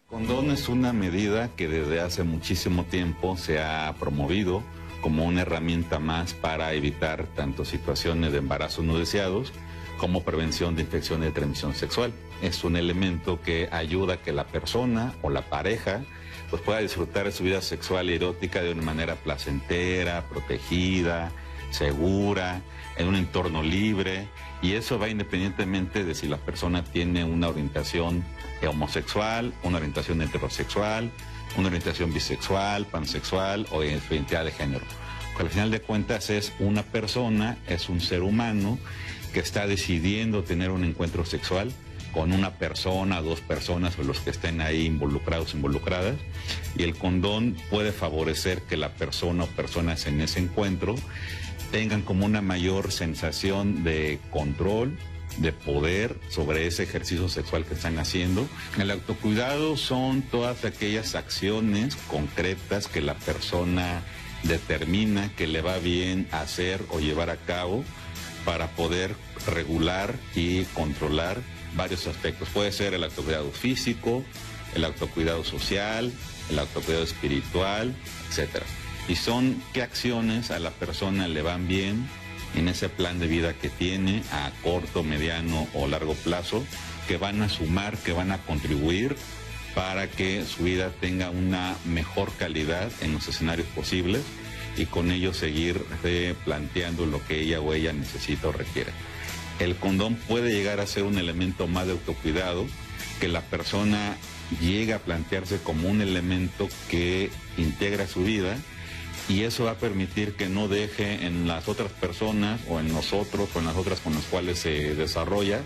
[0.07, 4.63] Condón es una medida que desde hace muchísimo tiempo se ha promovido
[5.06, 9.53] como una herramienta más para evitar tanto situaciones de embarazos no deseados
[9.99, 12.12] como prevención de infecciones de transmisión sexual.
[12.41, 16.01] Es un elemento que ayuda a que la persona o la pareja
[16.49, 21.32] pues pueda disfrutar de su vida sexual y erótica de una manera placentera, protegida,
[21.70, 22.64] segura,
[22.97, 24.28] en un entorno libre
[24.64, 28.24] y eso va independientemente de si la persona tiene una orientación
[28.68, 31.12] homosexual, una orientación heterosexual,
[31.58, 34.86] una orientación bisexual, pansexual o identidad de género.
[35.39, 38.80] al final de cuentas es una persona, es un ser humano
[39.34, 41.72] que está decidiendo tener un encuentro sexual
[42.14, 46.16] con una persona, dos personas o los que estén ahí involucrados, involucradas,
[46.78, 50.95] y el condón puede favorecer que la persona o personas en ese encuentro
[51.72, 54.97] tengan como una mayor sensación de control,
[55.38, 58.47] de poder sobre ese ejercicio sexual que están haciendo.
[58.77, 64.01] El autocuidado son todas aquellas acciones concretas que la persona
[64.43, 67.83] determina que le va bien hacer o llevar a cabo
[68.45, 69.15] para poder
[69.47, 71.41] regular y controlar
[71.75, 72.49] varios aspectos.
[72.49, 74.23] Puede ser el autocuidado físico,
[74.75, 76.11] el autocuidado social,
[76.49, 77.95] el autocuidado espiritual,
[78.29, 78.63] etc.
[79.07, 82.07] Y son qué acciones a la persona le van bien
[82.56, 86.66] en ese plan de vida que tiene a corto, mediano o largo plazo,
[87.08, 89.16] que van a sumar, que van a contribuir
[89.76, 94.24] para que su vida tenga una mejor calidad en los escenarios posibles
[94.78, 95.86] y con ello seguir
[96.45, 98.91] planteando lo que ella o ella necesita o requiere.
[99.60, 102.66] El condón puede llegar a ser un elemento más de autocuidado
[103.20, 104.18] que la persona
[104.62, 108.58] llegue a plantearse como un elemento que integra su vida
[109.28, 113.49] y eso va a permitir que no deje en las otras personas o en nosotros
[113.55, 115.61] o en las otras con las cuales se desarrolla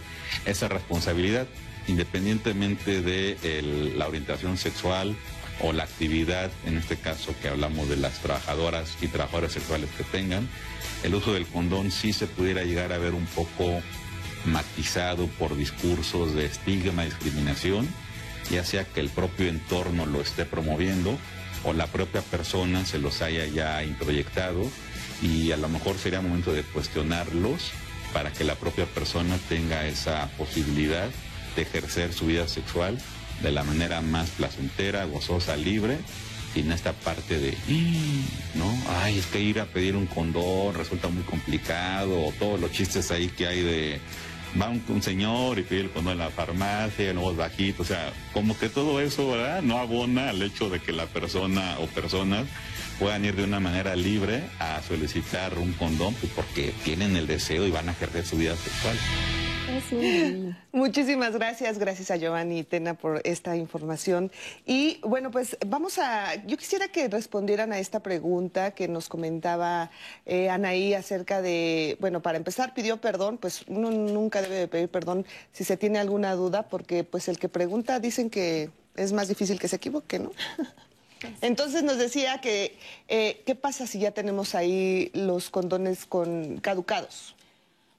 [0.45, 1.47] esa responsabilidad,
[1.87, 5.15] independientemente de la orientación sexual
[5.61, 10.05] o la actividad, en este caso que hablamos de las trabajadoras y trabajadores sexuales que
[10.05, 10.47] tengan,
[11.03, 13.81] el uso del condón sí se pudiera llegar a ver un poco
[14.45, 17.87] matizado por discursos de estigma, discriminación,
[18.49, 21.17] ya sea que el propio entorno lo esté promoviendo
[21.63, 24.65] o la propia persona se los haya ya introyectado
[25.21, 27.71] y a lo mejor sería momento de cuestionarlos
[28.13, 31.09] para que la propia persona tenga esa posibilidad
[31.55, 32.97] de ejercer su vida sexual
[33.41, 35.97] de la manera más placentera, gozosa, libre,
[36.53, 37.55] sin esta parte de,
[38.55, 38.75] ¿no?
[39.01, 43.11] Ay, es que ir a pedir un condón resulta muy complicado, o todos los chistes
[43.11, 44.01] ahí que hay de,
[44.59, 48.57] va un, señor y pide el condón en la farmacia, nuevos bajitos, o sea, como
[48.57, 49.61] que todo eso, ¿verdad?
[49.61, 52.47] No abona al hecho de que la persona o personas
[52.99, 57.65] puedan ir de una manera libre a solicitar un condón, pues porque tienen el deseo
[57.65, 58.97] y van a ejercer su vida sexual.
[60.71, 64.31] Muchísimas gracias, gracias a Giovanni y Tena por esta información.
[64.65, 69.91] Y bueno, pues vamos a, yo quisiera que respondieran a esta pregunta que nos comentaba
[70.25, 74.89] eh, Anaí acerca de, bueno, para empezar pidió perdón, pues uno nunca debe de pedir
[74.89, 79.27] perdón si se tiene alguna duda, porque pues el que pregunta dicen que es más
[79.27, 80.31] difícil que se equivoque, ¿no?
[81.41, 82.77] Entonces nos decía que,
[83.09, 87.35] eh, ¿qué pasa si ya tenemos ahí los condones con caducados?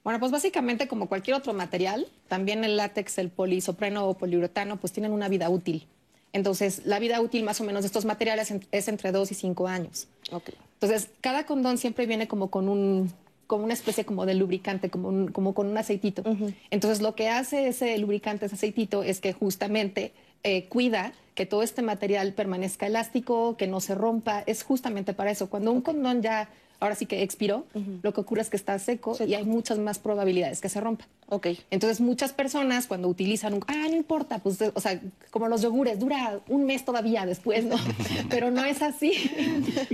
[0.03, 4.93] Bueno, pues básicamente como cualquier otro material, también el látex, el polisopreno o poliuretano, pues
[4.93, 5.87] tienen una vida útil.
[6.33, 9.67] Entonces, la vida útil más o menos de estos materiales es entre dos y cinco
[9.67, 10.07] años.
[10.31, 10.55] Okay.
[10.79, 13.11] Entonces, cada condón siempre viene como con un
[13.51, 16.23] como una especie como de lubricante, como, como con un aceitito.
[16.69, 21.61] Entonces, lo que hace ese lubricante, ese aceitito, es que justamente eh, cuida que todo
[21.61, 24.41] este material permanezca elástico, que no se rompa.
[24.45, 25.49] Es justamente para eso.
[25.49, 26.47] Cuando un condón ya
[26.81, 27.65] ahora sí que expiró,
[28.01, 31.07] lo que ocurre es que está seco, y hay muchas más probabilidades que se rompa.
[31.29, 31.47] Ok.
[31.69, 35.99] Entonces, muchas personas cuando utilizan un, ah, no importa, pues, o sea, como los yogures,
[35.99, 37.77] dura un mes todavía después, ¿no?
[38.29, 39.13] Pero no es así.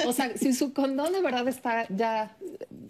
[0.08, 2.36] o sea, si su condón de verdad está ya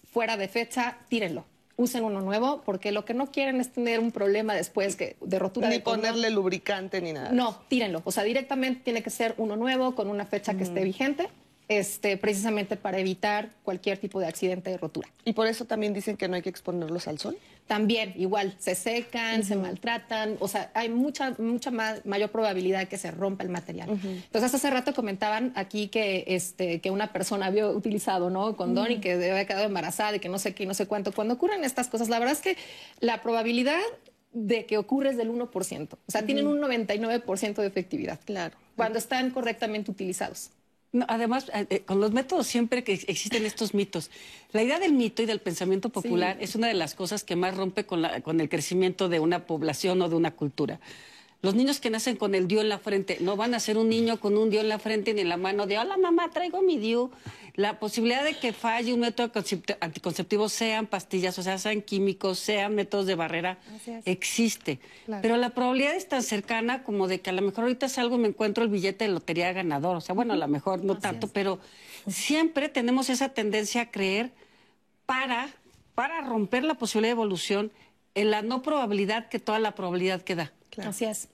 [0.05, 1.43] fuera de fecha, tírenlo
[1.79, 5.37] usen uno nuevo, porque lo que no quieren es tener un problema después que, de
[5.37, 7.31] rotura ni de ponerle lubricante ni nada.
[7.31, 8.01] No, tírenlo.
[8.03, 11.29] O sea, directamente tiene que ser uno nuevo con una fecha que esté vigente
[11.69, 15.09] este, precisamente para evitar cualquier tipo de accidente de rotura.
[15.25, 17.37] ¿Y por eso también dicen que no hay que exponerlos al sol?
[17.67, 22.97] También, igual, se secan, se maltratan, o sea, hay mucha, mucha mayor probabilidad de que
[22.97, 23.89] se rompa el material.
[23.89, 28.55] Entonces, hace rato comentaban aquí que, este, que una persona había utilizado, ¿no?
[28.55, 31.11] Condón y que había quedado embarazada y que no sé qué y no sé cuánto.
[31.11, 32.55] Cuando ocurren estas cosas, la verdad es que
[33.01, 33.81] la probabilidad
[34.31, 35.89] de que ocurre es del 1%.
[35.93, 38.19] O sea, tienen un 99% de efectividad.
[38.23, 38.55] Claro.
[38.77, 40.51] Cuando están correctamente utilizados
[41.07, 44.09] además, eh, eh, con los métodos siempre que existen estos mitos.
[44.51, 47.55] La idea del mito y del pensamiento popular es una de las cosas que más
[47.55, 50.79] rompe con, con el crecimiento de una población o de una cultura.
[51.41, 53.89] Los niños que nacen con el dio en la frente no van a ser un
[53.89, 56.61] niño con un dio en la frente ni en la mano de, hola mamá, traigo
[56.61, 57.11] mi dio.
[57.53, 59.31] La posibilidad de que falle un método
[59.79, 63.57] anticonceptivo, sean pastillas, o sea, sean químicos, sean métodos de barrera,
[64.05, 64.79] existe.
[65.21, 68.19] Pero la probabilidad es tan cercana como de que a lo mejor ahorita salgo y
[68.19, 69.95] me encuentro el billete de lotería ganador.
[69.95, 71.59] O sea, bueno, a lo mejor no tanto, pero
[72.07, 74.31] siempre tenemos esa tendencia a creer
[75.07, 75.49] para,
[75.95, 77.71] para romper la posibilidad de evolución
[78.13, 80.53] en la no probabilidad que toda la probabilidad que da.
[80.83, 81.29] Así es.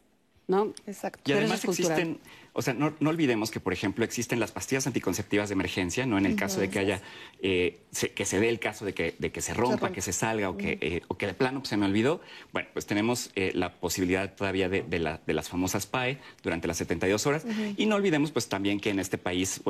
[0.47, 0.73] ¿No?
[0.85, 1.21] Exacto.
[1.25, 2.19] Y además existen,
[2.55, 6.19] o sea, no, olvidemos que, por ejemplo, existen las pastillas anticonceptivas de emergencia, ¿no?
[6.19, 7.01] En el caso de que haya,
[7.41, 7.79] eh,
[8.13, 10.57] que se dé el caso de que, de que se rompa, que se salga o
[10.57, 14.35] que, eh, o que de plano se me olvidó, bueno, pues tenemos eh, la posibilidad
[14.35, 17.45] todavía de, de, las famosas PAE durante las 72 horas.
[17.75, 19.61] Y no olvidemos, pues también que en este país,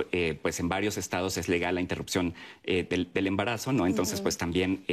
[0.41, 2.33] pues en varios estados es legal la interrupción
[2.65, 3.87] del, del, embarazo, ¿no?
[3.87, 4.83] Entonces, pues también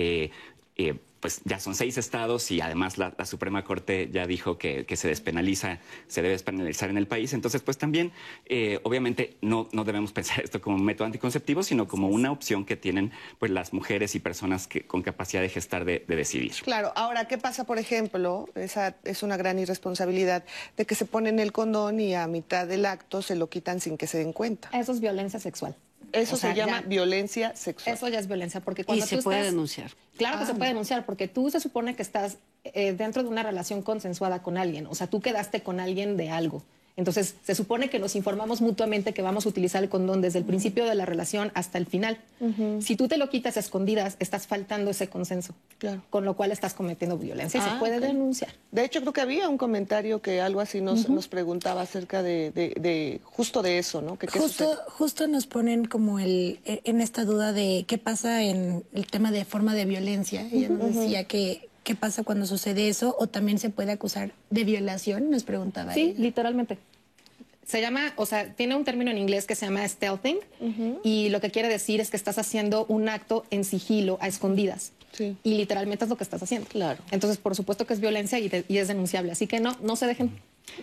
[1.20, 5.78] pues ya son seis estados y además la, Suprema Corte ya dijo que, se despenaliza,
[6.08, 7.32] se debe despenalizar en el país.
[7.34, 8.12] Entonces, pues también,
[8.46, 12.64] eh, obviamente, no, no debemos pensar esto como un método anticonceptivo, sino como una opción
[12.64, 13.10] que tienen
[13.40, 16.52] pues las mujeres y personas que, con capacidad de gestar de, decidir.
[16.62, 18.48] Claro, ahora, ¿qué pasa, por ejemplo?
[18.54, 20.44] Esa es una gran irresponsabilidad
[20.76, 23.96] de que se ponen el condón y a mitad del acto se lo quitan sin
[23.96, 24.70] que se den cuenta.
[24.72, 25.74] Eso es violencia sexual.
[26.12, 27.94] Eso se llama violencia sexual.
[27.94, 29.92] Eso ya es violencia, porque cuando y se puede denunciar.
[30.16, 30.56] Claro que se ah.
[30.56, 34.58] puede denunciar, porque tú se supone que estás eh, dentro de una relación consensuada con
[34.58, 36.62] alguien, o sea, tú quedaste con alguien de algo.
[36.96, 40.44] Entonces, se supone que nos informamos mutuamente que vamos a utilizar el condón desde el
[40.44, 42.18] principio de la relación hasta el final.
[42.80, 45.54] Si tú te lo quitas a escondidas, estás faltando ese consenso.
[45.78, 46.02] Claro.
[46.10, 48.02] Con lo cual estás cometiendo violencia y Ah, se puede ok.
[48.02, 48.50] denunciar.
[48.72, 52.50] De hecho, creo que había un comentario que algo así nos, nos preguntaba acerca de,
[52.50, 54.18] de- de justo de eso, ¿no?
[54.18, 58.84] Que Justo, justo nos ponen como el, e, en esta duda de qué pasa en
[58.92, 60.46] el tema de forma de violencia.
[60.52, 64.64] Ella nos decía que qué pasa cuando sucede eso o también se puede acusar de
[64.64, 65.94] violación, nos preguntaba.
[65.94, 66.14] Sí, ella.
[66.20, 66.78] literalmente.
[67.66, 70.38] Se llama, o sea, tiene un término en inglés que se llama stealthing
[71.04, 74.90] y lo que quiere decir es que estás haciendo un acto en sigilo, a escondidas.
[75.12, 75.36] Sí.
[75.44, 76.68] Y literalmente es lo que estás haciendo.
[76.68, 77.00] Claro.
[77.12, 79.30] Entonces, por supuesto que es violencia y, de- y es denunciable.
[79.32, 80.30] Así que no, no se dejen.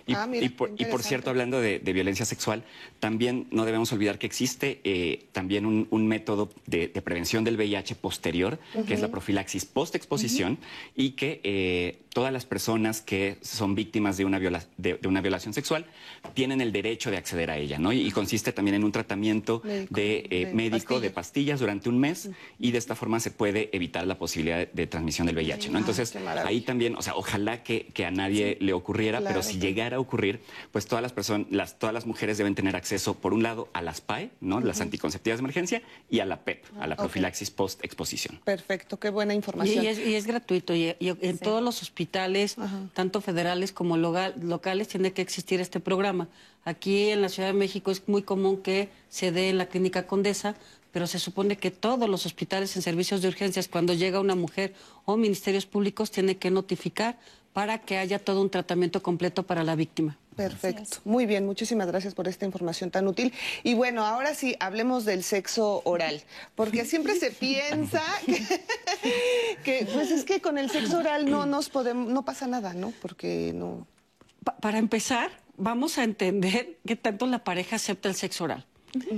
[0.06, 1.08] Y, Ah, mira, y por, y por interesante.
[1.08, 2.64] cierto, hablando de, de violencia sexual,
[3.00, 7.56] también no debemos olvidar que existe eh, también un, un método de, de prevención del
[7.58, 10.58] VIH posterior, que es la profilaxis post-exposición,
[10.96, 15.22] y que eh, todas las personas que son víctimas de una, viola- de, de una
[15.22, 15.86] violación sexual
[16.34, 17.94] tienen el derecho de acceder a ella, ¿no?
[17.94, 21.14] Y, y consiste también en un tratamiento Médico, de, eh, médico de pastillas.
[21.14, 22.30] pastillas durante un mes,
[22.60, 25.78] y de esta forma se puede evitar la posibilidad de, transmisión del VIH, ¿no?
[25.78, 26.48] Ah, Entonces, maravilla.
[26.48, 29.36] ahí también, o sea, ojalá que, que a nadie le ocurriera, Claro.
[29.42, 32.76] pero si llegara a ocurrir, pues todas las personas, las, todas las mujeres deben tener
[32.76, 34.60] acceso, por un lado, a las PAE, ¿no?
[34.60, 37.02] Las anticonceptivas de emergencia, y a la PEP, a la ok.
[37.02, 38.40] profilaxis post-exposición.
[38.44, 39.84] Perfecto, qué buena información.
[39.84, 40.74] y es, y es gratuito.
[40.74, 42.56] Y, y en todos los hospitales,
[42.94, 46.28] tanto federales como locales, tiene que existir este programa.
[46.66, 50.06] Aquí en la Ciudad de México es muy común que se dé en la Clínica
[50.06, 50.56] Condesa,
[50.98, 54.74] pero se supone que todos los hospitales en servicios de urgencias, cuando llega una mujer
[55.06, 57.20] o ministerios públicos, tiene que notificar
[57.54, 60.18] para que haya todo un tratamiento completo para la víctima.
[60.36, 60.98] Perfecto.
[61.06, 63.32] Muy bien, muchísimas gracias por esta información tan útil.
[63.62, 66.24] Y bueno, ahora sí, hablemos del sexo oral,
[66.56, 68.42] porque siempre se piensa que,
[69.64, 72.92] que, pues es que con el sexo oral no nos podemos, no pasa nada, ¿no?
[73.04, 73.86] Porque no.
[74.44, 78.66] Pa- para empezar, vamos a entender que tanto la pareja acepta el sexo oral.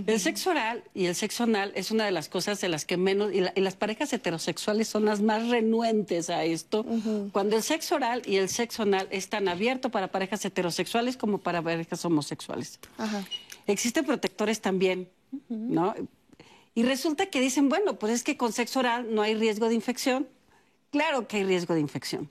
[0.07, 2.97] El sexo oral y el sexo anal es una de las cosas de las que
[2.97, 6.85] menos, y, la- y las parejas heterosexuales son las más renuentes a esto.
[7.31, 11.37] Cuando el sexo oral y el sexo anal es tan abierto para parejas heterosexuales como
[11.39, 12.79] para parejas homosexuales.
[12.97, 13.23] Ajá.
[13.67, 15.09] Existen protectores también,
[15.49, 15.93] ¿no?
[16.75, 19.75] Y resulta que dicen, bueno, pues es que con sexo oral no hay riesgo de
[19.75, 20.27] infección.
[20.91, 22.29] Claro que hay riesgo de infección.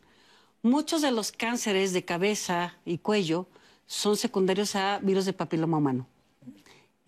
[0.62, 3.46] Muchos de los cánceres de cabeza y cuello
[3.86, 6.06] son secundarios a virus de papiloma humano.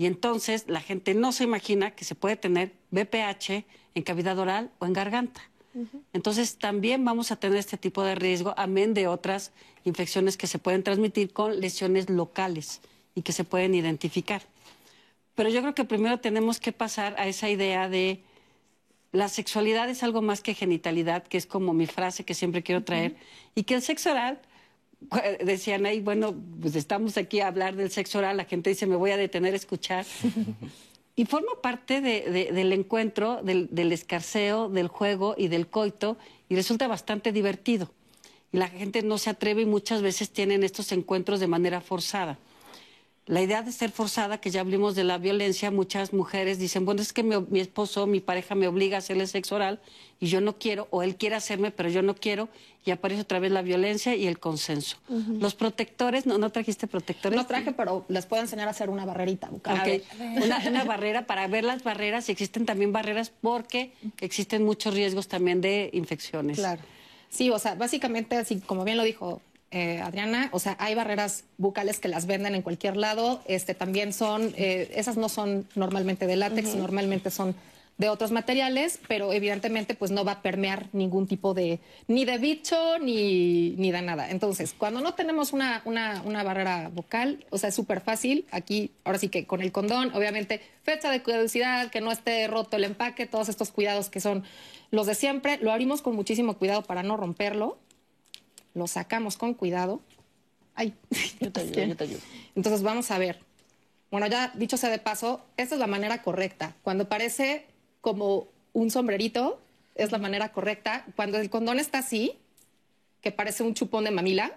[0.01, 4.71] Y entonces la gente no se imagina que se puede tener BPH en cavidad oral
[4.79, 5.43] o en garganta.
[6.15, 9.53] Entonces también vamos a tener este tipo de riesgo, amén de otras
[9.85, 12.81] infecciones que se pueden transmitir con lesiones locales
[13.15, 14.41] y que se pueden identificar.
[15.35, 18.23] Pero yo creo que primero tenemos que pasar a esa idea de
[19.13, 22.85] la sexualidad es algo más que genitalidad, que es como mi frase que siempre quiero
[22.85, 23.17] traer,
[23.55, 24.41] y que el sexo oral,
[25.45, 28.97] decían ahí, bueno, pues estamos aquí a hablar del sexo oral, la gente dice, me
[28.97, 30.05] voy a detener a escuchar.
[31.17, 36.17] Y forma parte de- de- del encuentro, del, del escarceo, del juego y del coito,
[36.49, 37.91] y resulta bastante divertido.
[38.53, 42.39] Y la gente no se atreve y muchas veces tienen estos encuentros de manera forzada.
[43.31, 47.01] La idea de ser forzada, que ya hablamos de la violencia, muchas mujeres dicen, bueno,
[47.01, 49.79] es que mi, mi esposo, mi pareja me obliga a hacerle sexo oral
[50.19, 52.49] y yo no quiero, o él quiere hacerme, pero yo no quiero,
[52.85, 54.97] y aparece otra vez la violencia y el consenso.
[55.39, 57.37] Los protectores, ¿no, no trajiste protectores?
[57.37, 61.63] No traje, pero les puedo enseñar a hacer una barrerita Una, una barrera para ver
[61.63, 66.59] las barreras y existen también barreras porque existen muchos riesgos también de infecciones.
[66.59, 66.83] Claro.
[67.29, 69.41] Sí, o sea, básicamente, así como bien lo dijo
[69.71, 73.41] eh, Adriana, o sea, hay barreras bucales que las venden en cualquier lado.
[73.47, 77.55] Este también son, eh, esas no son normalmente de látex, normalmente son
[78.01, 82.39] de otros materiales, pero evidentemente pues no va a permear ningún tipo de, ni de
[82.39, 84.31] bicho, ni, ni de nada.
[84.31, 88.47] Entonces, cuando no tenemos una, una, una barrera bucal, o sea, es súper fácil.
[88.53, 92.79] Aquí, ahora sí que con el condón, obviamente, fecha de caducidad, que no esté roto
[92.79, 94.45] el empaque, todos estos cuidados que son
[94.91, 95.59] los de siempre.
[95.59, 97.77] Lo abrimos con muchísimo cuidado para no romperlo.
[98.75, 100.01] Lo sacamos con cuidado.
[100.75, 100.95] Ay,
[101.41, 102.21] Yo te ayudo, yo te ayudo.
[102.55, 103.41] entonces vamos a ver.
[104.11, 106.75] Bueno, ya dicho sea de paso, esta es la manera correcta.
[106.83, 107.67] Cuando parece
[108.01, 109.61] como un sombrerito,
[109.95, 111.05] es la manera correcta.
[111.17, 112.39] Cuando el condón está así,
[113.21, 114.53] que parece un chupón de mamila,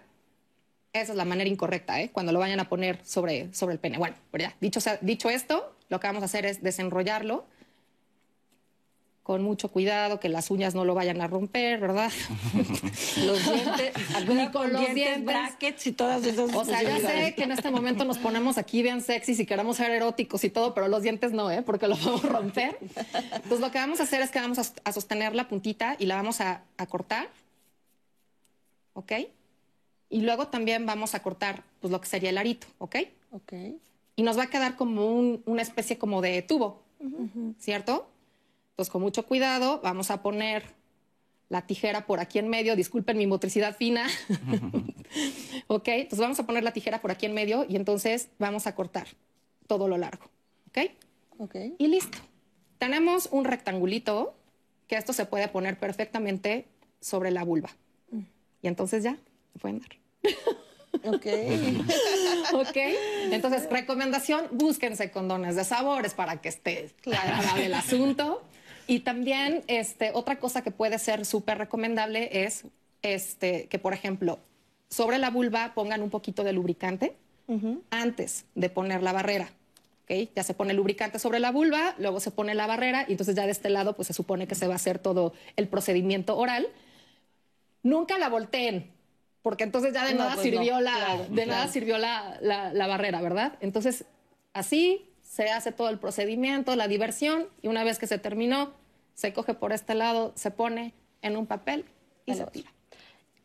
[0.93, 2.09] esa es la manera incorrecta, ¿eh?
[2.11, 3.97] Cuando lo vayan a poner sobre, sobre el pene.
[3.97, 7.45] Bueno, ya, dicho, sea- dicho esto, lo que vamos a hacer es desenrollarlo
[9.23, 12.11] con mucho cuidado, que las uñas no lo vayan a romper, ¿verdad?
[13.25, 13.93] Los dientes,
[14.27, 15.23] Ni con los dientes, dientes.
[15.25, 18.81] brackets y todas esas O sea, ya sé que en este momento nos ponemos aquí
[18.83, 21.61] bien sexy si queremos ser eróticos y todo, pero los dientes no, ¿eh?
[21.61, 22.77] Porque lo vamos a romper.
[22.81, 26.05] Entonces, lo que vamos a hacer es que vamos a, a sostener la puntita y
[26.05, 27.29] la vamos a, a cortar.
[28.93, 29.11] ¿Ok?
[30.09, 32.97] y luego también vamos a cortar pues, lo que sería el arito, ¿ok?
[33.31, 33.53] Ok.
[34.15, 36.83] Y nos va a quedar como un- una especie como de tubo,
[37.57, 38.07] ¿cierto?
[38.73, 40.63] Entonces, con mucho cuidado, vamos a poner
[41.49, 42.75] la tijera por aquí en medio.
[42.75, 44.07] Disculpen mi motricidad fina.
[45.67, 48.73] ok, entonces vamos a poner la tijera por aquí en medio y entonces vamos a
[48.73, 49.07] cortar
[49.67, 50.25] todo lo largo,
[50.69, 50.91] ¿ok?
[51.37, 51.55] Ok.
[51.77, 52.17] Y listo.
[52.79, 54.33] Tenemos un rectangulito
[54.87, 56.65] que esto se puede poner perfectamente
[56.99, 57.69] sobre la vulva.
[58.63, 59.17] Y entonces ya,
[59.53, 59.89] se pueden dar.
[61.05, 61.25] Ok.
[62.53, 62.77] Ok.
[63.31, 68.43] Entonces, recomendación, búsquense condones de sabores para que esté agradable el asunto.
[68.87, 72.65] Y también, este, otra cosa que puede ser súper recomendable es
[73.01, 74.39] este, que, por ejemplo,
[74.89, 77.15] sobre la vulva pongan un poquito de lubricante
[77.91, 79.49] antes de poner la barrera.
[80.03, 80.29] ¿ok?
[80.35, 83.35] Ya se pone el lubricante sobre la vulva, luego se pone la barrera y entonces
[83.35, 86.37] ya de este lado pues se supone que se va a hacer todo el procedimiento
[86.37, 86.67] oral.
[87.83, 88.91] Nunca la volteen,
[89.41, 91.71] porque entonces ya de No, nada pues no, sirvió, la, claro, de nada claro.
[91.71, 93.57] sirvió la, la- la barrera, ¿verdad?
[93.59, 94.05] Entonces,
[94.53, 98.71] así se hace todo el procedimiento, la diversión, y una vez que se terminó,
[99.15, 101.85] se coge por este lado, se pone en un papel
[102.27, 102.71] y se tira.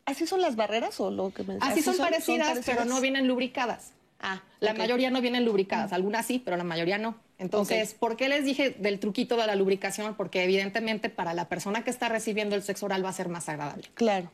[0.05, 3.93] ¿Así son las barreras o lo que me Así son, parecidas, pero no vienen lubricadas.
[4.19, 7.17] Ah, La mayoría no vienen lubricadas, algunas sí, pero la mayoría no.
[7.39, 10.13] Entonces, ¿por qué les dije del truquito de la lubricación?
[10.13, 13.49] Porque evidentemente para la persona que está recibiendo el sexo oral va a ser más
[13.49, 13.85] agradable.
[13.95, 14.29] Claro.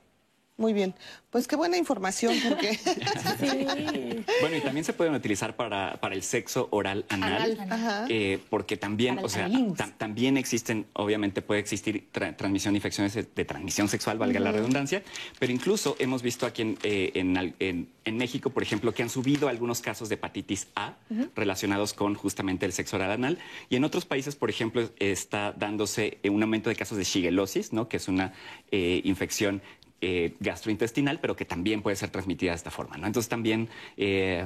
[0.57, 0.95] Muy bien.
[1.31, 2.79] Pues qué buena información, porque
[4.41, 7.71] Bueno, y también se pueden utilizar para, para el sexo oral anal, Anal.
[7.71, 8.05] Ajá.
[8.09, 12.77] eh, porque también, Para o sea, tam- también existen, obviamente puede existir tra- transmisión de
[12.77, 15.03] infecciones de, de transmisión sexual, valga la redundancia,
[15.39, 19.03] pero incluso hemos visto aquí en, eh, en al- en- en México, por ejemplo, que
[19.03, 20.93] han subido algunos casos de hepatitis A
[21.35, 23.39] relacionados con justamente el sexo oral anal,
[23.69, 27.73] y en otros países, por ejemplo, está dándose eh, un aumento de casos de shigellosis,
[27.73, 27.89] ¿no?
[27.89, 28.31] que es una
[28.71, 29.61] eh, infección
[30.07, 32.95] eh, gastrointestinal, pero que también puede ser transmitida de esta forma.
[32.97, 33.07] ¿no?
[33.07, 34.45] Entonces también, eh,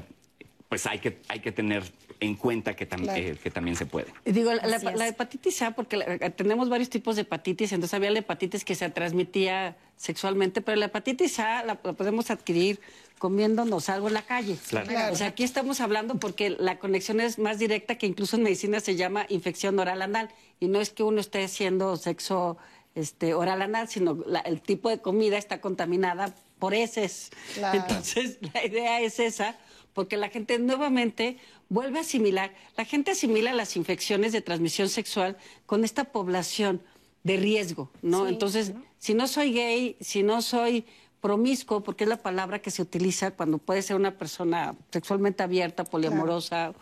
[0.69, 1.83] pues hay que, hay que tener
[2.21, 3.19] en cuenta que, tam- Claro.
[3.21, 4.07] eh, que también se puede.
[4.25, 8.19] Y Digo, la, hepatitis A, porque la- tenemos varios tipos de hepatitis, entonces había la
[8.19, 12.79] hepatitis que se transmitía sexualmente, pero la hepatitis A la, la podemos adquirir
[13.17, 14.55] comiéndonos algo en la calle.
[14.69, 14.87] Claro.
[14.87, 15.13] Claro.
[15.13, 18.79] O sea, aquí estamos hablando porque la conexión es más directa, que incluso en medicina
[18.79, 20.29] se llama infección oral anal,
[20.61, 22.57] y no es que uno esté haciendo sexo
[22.95, 27.29] este, oral anal, sino la- el tipo de comida está contaminada por heces.
[27.53, 27.79] Claro.
[27.79, 29.57] Entonces, la idea es esa,
[29.93, 31.37] porque la gente nuevamente
[31.69, 36.81] vuelve a asimilar, la gente asimila las infecciones de transmisión sexual con esta población
[37.23, 38.27] de riesgo, ¿no?
[38.27, 40.85] Entonces, si no soy gay, si no soy
[41.21, 45.83] promiscuo, porque es la palabra que se utiliza cuando puede ser una persona sexualmente abierta,
[45.83, 46.73] poliamorosa,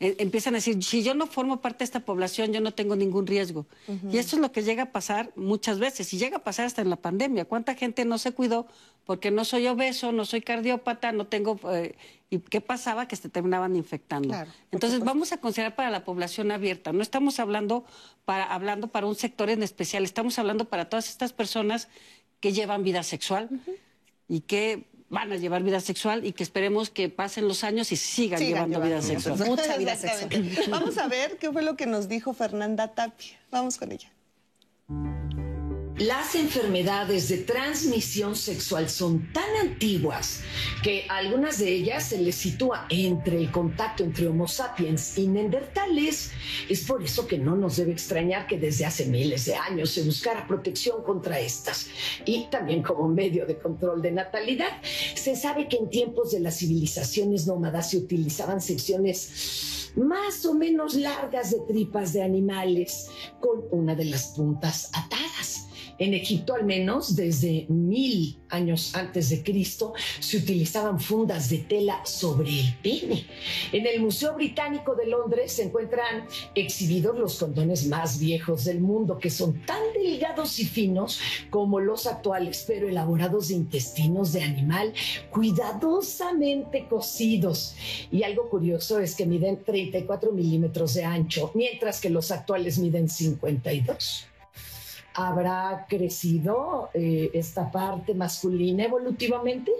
[0.00, 2.96] eh, empiezan a decir, si yo no formo parte de esta población, yo no tengo
[2.96, 3.66] ningún riesgo.
[4.10, 6.80] Y esto es lo que llega a pasar muchas veces, y llega a pasar hasta
[6.82, 7.44] en la pandemia.
[7.44, 8.66] ¿Cuánta gente no se cuidó
[9.04, 11.60] porque no soy obeso, no soy cardiópata, no tengo...
[11.72, 11.94] eh,
[12.32, 13.08] ¿Y qué pasaba?
[13.08, 14.28] Que se terminaban infectando.
[14.28, 15.04] Claro, Entonces supuesto.
[15.04, 16.92] vamos a considerar para la población abierta.
[16.92, 17.84] No estamos hablando
[18.24, 21.88] para, hablando para un sector en especial, estamos hablando para todas estas personas
[22.38, 23.50] que llevan vida sexual
[24.28, 27.96] y que van a llevar vida sexual y que esperemos que pasen los años y
[27.96, 29.48] sigan, sigan llevando, vida llevando sexual.
[29.50, 30.62] Mucha vida Exactamente.
[30.70, 33.38] Vamos a ver qué fue lo que nos dijo Fernanda Tapia.
[33.50, 34.10] Vamos con ella.
[36.00, 40.40] Las enfermedades de transmisión sexual son tan antiguas
[40.82, 46.30] que algunas de ellas se les sitúa entre el contacto entre Homo sapiens y neandertales.
[46.70, 50.02] Es por eso que no nos debe extrañar que desde hace miles de años se
[50.02, 51.88] buscara protección contra estas
[52.24, 54.80] y también como medio de control de natalidad.
[55.14, 60.94] Se sabe que en tiempos de las civilizaciones nómadas se utilizaban secciones más o menos
[60.94, 65.59] largas de tripas de animales con una de las puntas atadas.
[66.00, 72.00] En Egipto, al menos desde mil años antes de Cristo, se utilizaban fundas de tela
[72.06, 73.26] sobre el pene.
[73.70, 76.24] En el Museo Británico de Londres se encuentran
[76.54, 81.20] exhibidos los condones más viejos del mundo, que son tan delgados y finos
[81.50, 84.94] como los actuales, pero elaborados de intestinos de animal,
[85.30, 87.74] cuidadosamente cocidos.
[88.10, 93.10] Y algo curioso es que miden 34 milímetros de ancho, mientras que los actuales miden
[93.10, 94.29] 52
[95.14, 99.72] habrá crecido eh, esta parte masculina evolutivamente?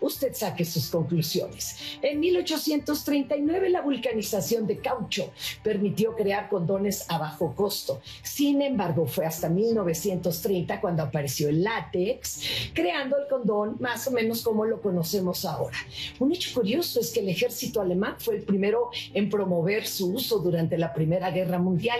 [0.00, 1.98] Usted saque sus conclusiones.
[2.02, 8.00] En 1839 la vulcanización de caucho permitió crear condones a bajo costo.
[8.22, 14.42] Sin embargo, fue hasta 1930 cuando apareció el látex, creando el condón más o menos
[14.42, 15.76] como lo conocemos ahora.
[16.18, 20.38] Un hecho curioso es que el ejército alemán fue el primero en promover su uso
[20.38, 21.98] durante la Primera Guerra Mundial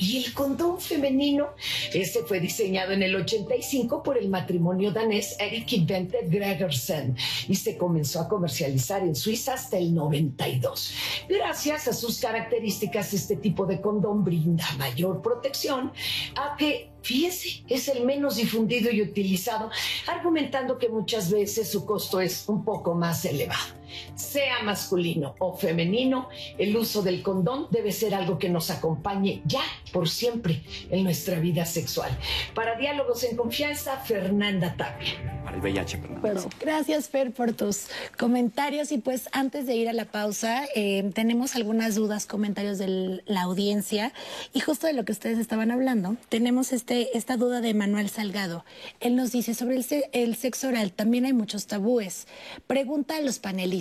[0.00, 1.50] Y el condón femenino,
[1.92, 7.14] este fue diseñado en el 85 por el matrimonio danés Erik y Bente Gregersen
[7.48, 10.94] y se comenzó a comercializar en Suiza hasta el 92.
[11.28, 15.92] Gracias a sus características, este tipo de condón brinda mayor protección
[16.34, 19.70] a que Fíjese, es el menos difundido y utilizado,
[20.06, 23.79] argumentando que muchas veces su costo es un poco más elevado.
[24.14, 29.62] Sea masculino o femenino, el uso del condón debe ser algo que nos acompañe ya
[29.92, 32.10] por siempre en nuestra vida sexual.
[32.54, 35.42] Para Diálogos en Confianza, Fernanda Tapia.
[35.44, 36.48] Para el VIH, Fernanda.
[36.60, 37.88] gracias, Fer, por tus
[38.18, 38.92] comentarios.
[38.92, 43.42] Y pues antes de ir a la pausa, eh, tenemos algunas dudas, comentarios de la
[43.42, 44.12] audiencia.
[44.52, 48.64] Y justo de lo que ustedes estaban hablando, tenemos este, esta duda de Manuel Salgado.
[49.00, 52.26] Él nos dice sobre el, el sexo oral, también hay muchos tabúes.
[52.66, 53.79] Pregunta a los panelistas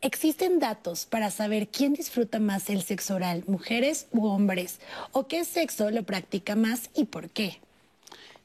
[0.00, 4.80] ¿Existen datos para saber quién disfruta más el sexo oral, mujeres u hombres?
[5.12, 7.58] ¿O qué sexo lo practica más y por qué?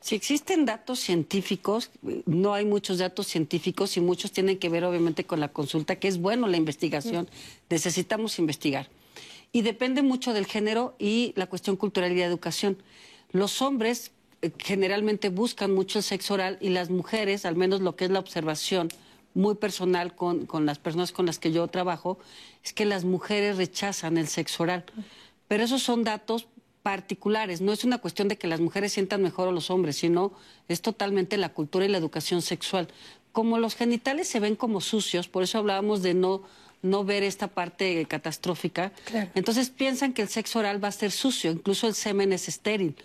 [0.02, 1.91] Si existen datos científicos,
[2.26, 6.08] no hay muchos datos científicos y muchos tienen que ver obviamente con la consulta, que
[6.08, 7.28] es bueno la investigación,
[7.70, 8.88] necesitamos investigar.
[9.52, 12.78] Y depende mucho del género y la cuestión cultural y de educación.
[13.34, 17.98] Los hombres eh, generalmente buscan mucho el sexo oral y las mujeres, al menos lo
[17.98, 18.88] que es la observación,
[19.34, 22.20] muy personal con, con, las personas con las que yo trabajo,
[22.64, 24.86] es que las mujeres rechazan el sexo oral.
[25.48, 26.48] Pero esos son datos
[26.84, 30.32] particulares, no es una cuestión de que las mujeres sientan mejor o los hombres, sino
[30.68, 32.88] es totalmente la cultura y la educación sexual.
[33.32, 36.44] Como los genitales se ven como sucios, por eso hablábamos de no,
[36.82, 38.92] no ver esta parte catastrófica,
[39.36, 42.96] entonces piensan que el sexo oral va a ser sucio, incluso el semen es estéril.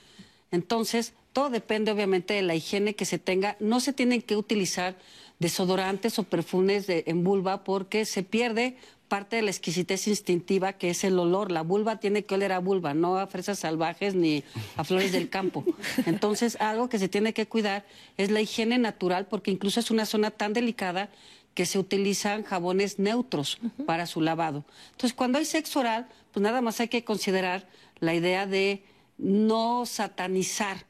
[0.51, 4.97] Entonces, todo depende obviamente de la higiene que se tenga, no se tienen que utilizar
[5.45, 10.89] desodorantes o perfumes de, en vulva porque se pierde parte de la exquisitez instintiva que
[10.89, 11.53] es el olor.
[11.53, 14.43] La vulva tiene que oler a vulva, no a fresas salvajes ni
[14.79, 15.62] a flores del campo.
[16.07, 17.85] Entonces, algo que se tiene que cuidar
[18.16, 21.11] es la higiene natural porque incluso es una zona tan delicada
[21.53, 24.65] que se utilizan jabones neutros para su lavado.
[24.93, 27.69] Entonces, cuando hay sexo oral, pues nada más hay que considerar
[28.01, 28.83] la idea de
[29.19, 30.87] no satanizar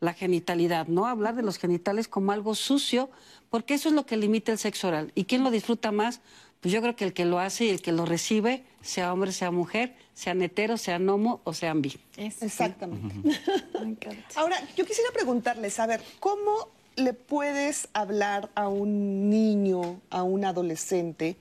[0.00, 3.10] la genitalidad, no hablar de los genitales como algo sucio,
[3.50, 5.12] porque eso es lo que limita el sexo oral.
[5.14, 6.20] ¿Y quién lo disfruta más?
[6.60, 9.32] Pues yo creo que el que lo hace y el que lo recibe, sea hombre,
[9.32, 11.96] sea mujer, sean hetero, sean homo o sean bi.
[12.16, 13.14] Exactamente.
[14.34, 20.44] Ahora, yo quisiera preguntarles, a ver, ¿cómo le puedes hablar a un niño, a un
[20.44, 21.36] adolescente,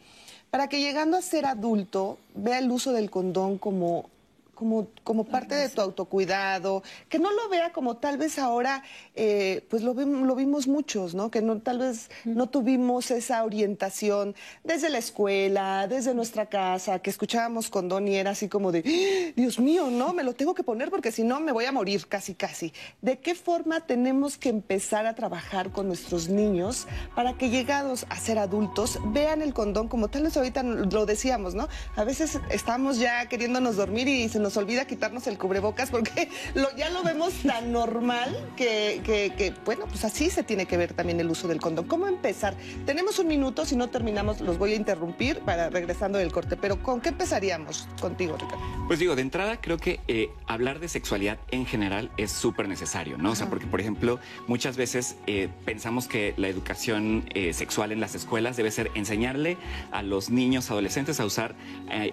[0.52, 4.10] para que llegando a ser adulto vea el uso del condón como
[4.58, 9.64] como, como parte de tu autocuidado, que no lo vea como tal vez ahora, eh,
[9.70, 11.30] pues lo, lo, vimos muchos, ¿no?
[11.30, 17.12] Que no, tal vez no tuvimos esa orientación desde la escuela, desde nuestra casa, que
[17.12, 19.34] escuchábamos con Don y era así como de, ¡Ah!
[19.36, 22.08] Dios mío, no, me lo tengo que poner porque si no me voy a morir
[22.08, 22.74] casi, casi.
[23.00, 28.20] ¿De qué forma tenemos que empezar a trabajar con nuestros niños para que llegados a
[28.20, 31.68] ser adultos vean el condón como tal vez ahorita lo decíamos, ¿no?
[31.96, 36.30] A veces estamos ya queriéndonos dormir y se nos nos olvida quitarnos el cubrebocas porque
[36.56, 40.94] lo, ya lo vemos tan normal que, que, bueno, pues así se tiene que ver
[40.94, 41.86] también el uso del condón.
[41.86, 42.56] ¿Cómo empezar?
[42.86, 46.82] Tenemos un minuto, si no terminamos los voy a interrumpir para regresando del corte, pero
[46.82, 48.64] ¿con qué empezaríamos contigo, Ricardo?
[48.88, 53.18] Pues digo, de entrada creo que eh, hablar de sexualidad en general es súper necesario,
[53.18, 53.32] ¿no?
[53.32, 54.18] O sea, porque por ejemplo,
[54.48, 59.58] muchas veces eh, pensamos que la educación eh, sexual en las escuelas debe ser enseñarle
[59.92, 61.54] a los niños, adolescentes a usar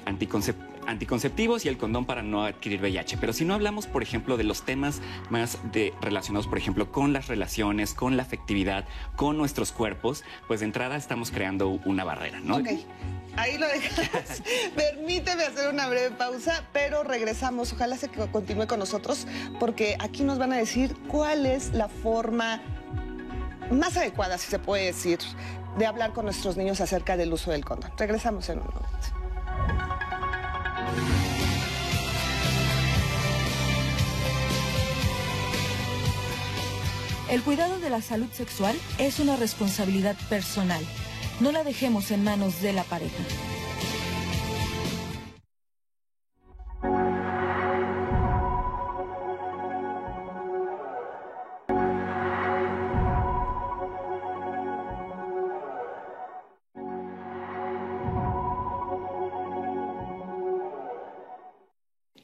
[0.04, 3.18] anticonceptivos anticonceptivos y el condón para no adquirir VIH.
[3.18, 5.00] Pero si no hablamos, por ejemplo, de los temas
[5.30, 8.84] más de, relacionados, por ejemplo, con las relaciones, con la afectividad,
[9.16, 12.56] con nuestros cuerpos, pues de entrada estamos creando una barrera, ¿no?
[12.56, 12.68] Ok,
[13.36, 14.42] ahí lo dejamos.
[14.76, 17.72] Permíteme hacer una breve pausa, pero regresamos.
[17.72, 19.26] Ojalá se continúe con nosotros,
[19.58, 22.60] porque aquí nos van a decir cuál es la forma
[23.70, 25.18] más adecuada, si se puede decir,
[25.78, 27.92] de hablar con nuestros niños acerca del uso del condón.
[27.96, 29.23] Regresamos en un momento.
[37.34, 40.80] El cuidado de la salud sexual es una responsabilidad personal.
[41.40, 43.24] No la dejemos en manos de la pareja.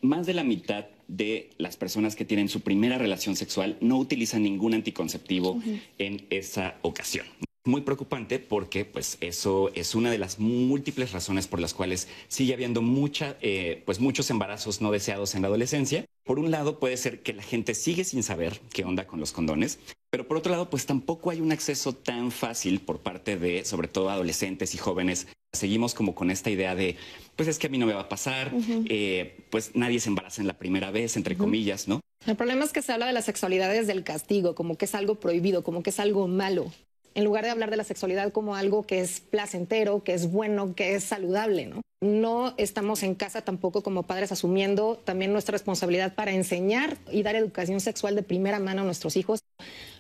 [0.03, 4.45] más de la mitad de las personas que tienen su primera relación sexual no utilizan
[4.45, 5.61] ningún anticonceptivo
[5.99, 7.27] en esa ocasión.
[7.65, 12.55] Muy preocupante porque pues eso es una de las múltiples razones por las cuales sigue
[12.55, 16.97] habiendo mucha, eh, pues muchos embarazos no deseados en la adolescencia por un lado puede
[16.97, 19.81] ser que la gente sigue sin saber qué onda con los condones,
[20.11, 23.89] pero por otro lado, pues tampoco hay un acceso tan fácil por parte de, sobre
[23.89, 25.27] todo, adolescentes y jóvenes.
[25.53, 26.97] Seguimos como con esta idea de,
[27.35, 28.53] pues es que a mí no me va a pasar,
[28.89, 31.99] eh, pues nadie se embaraza en la primera vez, entre comillas, ¿no?
[32.25, 34.95] El problema es que se habla de la sexualidad desde el castigo, como que es
[34.95, 36.71] algo prohibido, como que es algo malo.
[37.15, 40.75] En lugar de hablar de la sexualidad como algo que es placentero, que es bueno,
[40.75, 42.55] que es saludable, ¿no?
[42.57, 47.81] Estamos en casa tampoco como padres asumiendo también nuestra responsabilidad para enseñar y dar educación
[47.81, 49.41] sexual de primera mano a nuestros hijos.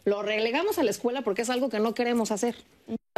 [0.05, 2.57] Lo relegamos a la escuela porque es algo que no queremos hacer.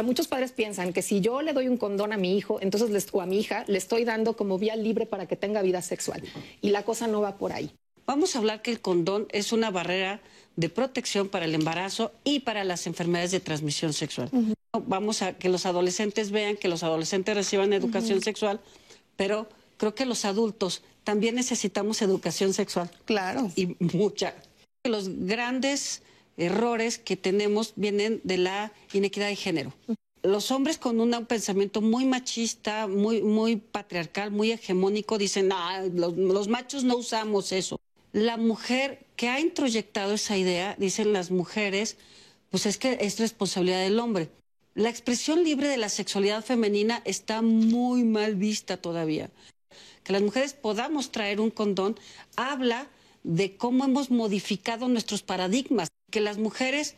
[0.03, 3.07] Muchos padres piensan que si yo le doy un condón a mi hijo, entonces les,
[3.13, 6.21] o a mi hija, le estoy dando como vía libre para que tenga vida sexual.
[6.61, 7.71] Y la cosa no va por ahí.
[8.05, 10.21] Vamos a hablar que el condón es una barrera
[10.55, 14.29] de protección para el embarazo y para las enfermedades de transmisión sexual.
[14.85, 18.59] Vamos a que los adolescentes vean, que los adolescentes reciban educación sexual,
[19.15, 19.47] pero
[19.77, 22.91] creo que los adultos también necesitamos educación sexual.
[23.05, 23.51] Claro.
[23.55, 24.35] Y mucha.
[24.83, 26.01] Los grandes
[26.37, 29.73] errores que tenemos vienen de la inequidad de género.
[30.23, 36.15] Los hombres con un pensamiento muy machista, muy, muy patriarcal, muy hegemónico, dicen, ah, los,
[36.15, 37.79] los machos no usamos eso.
[38.13, 41.97] La mujer que ha introyectado esa idea, dicen las mujeres,
[42.51, 44.29] pues es que es responsabilidad del hombre.
[44.75, 49.31] La expresión libre de la sexualidad femenina está muy mal vista todavía.
[50.03, 51.99] Que las mujeres podamos traer un condón
[52.35, 52.87] habla
[53.23, 56.93] de cómo hemos modificado nuestros paradigmas, que las mujeres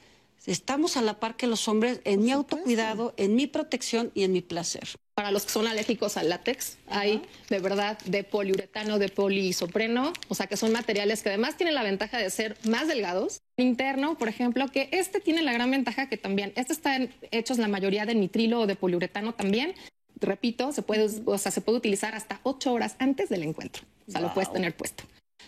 [0.46, 4.34] estamos a la par que los hombres en mi autocuidado, en mi protección y en
[4.34, 4.90] mi placer.
[5.16, 10.36] Para los que son alérgicos al látex, hay de verdad de poliuretano, de poliisopreno, o
[10.36, 13.40] sea que son materiales que además tienen la ventaja de ser más delgados.
[13.56, 17.00] Interno, por ejemplo, que este tiene la gran ventaja que también, este está
[17.32, 19.74] hechos la mayoría de nitrilo o de poliuretano también.
[20.20, 23.84] Repito, se puede, o sea, se puede utilizar hasta ocho horas antes del encuentro.
[24.10, 25.06] O sea, lo puedes tener puesto.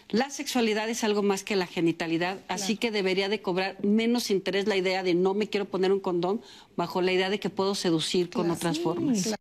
[0.07, 4.65] La sexualidad es algo más que la genitalidad, así que debería de cobrar menos interés
[4.65, 6.41] la idea de no me quiero poner un condón
[6.77, 9.35] bajo la idea de que puedo seducir con otras formas.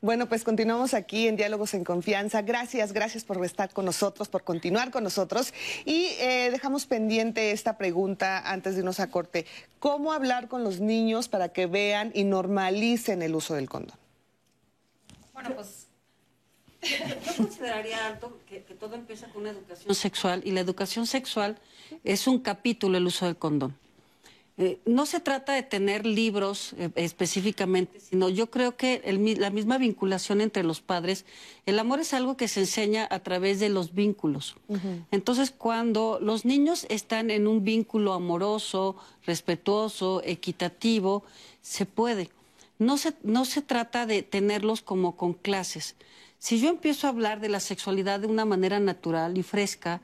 [0.00, 2.42] Bueno, pues continuamos aquí en Diálogos en Confianza.
[2.42, 5.52] Gracias, gracias por estar con nosotros, por continuar con nosotros.
[5.84, 9.44] Y eh, dejamos pendiente esta pregunta antes de irnos a corte.
[9.80, 13.98] ¿Cómo hablar con los niños para que vean y normalicen el uso del condón?
[15.32, 15.88] Bueno, pues
[16.82, 21.58] yo consideraría alto que, que, todo empieza con una educación sexual y la educación sexual
[22.04, 23.76] es un capítulo el uso del condón.
[24.60, 29.00] Eh, no se trata de tener libros eh, específicamente, sino yo creo que
[29.38, 31.24] la misma vinculación entre los padres,
[31.64, 34.56] el amor es algo que se enseña a través de los vínculos.
[35.12, 41.22] Entonces, cuando los niños están en un vínculo amoroso, respetuoso, equitativo,
[41.62, 42.28] se puede.
[42.80, 45.94] No se, no se trata de tenerlos como con clases.
[46.40, 50.00] Si yo empiezo a hablar de la sexualidad de una manera natural y fresca,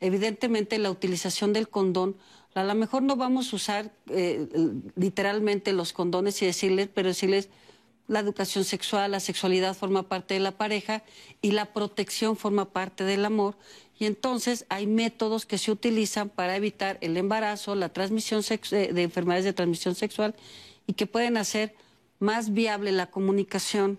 [0.00, 2.16] evidentemente la utilización del condón
[2.54, 4.46] a lo mejor no vamos a usar eh,
[4.94, 7.48] literalmente los condones y decirles, pero decirles
[8.06, 11.02] la educación sexual, la sexualidad forma parte de la pareja
[11.42, 13.56] y la protección forma parte del amor.
[13.98, 19.02] Y entonces hay métodos que se utilizan para evitar el embarazo, la transmisión eh, de
[19.02, 20.34] enfermedades de transmisión sexual
[20.86, 21.74] y que pueden hacer
[22.18, 23.98] más viable la comunicación,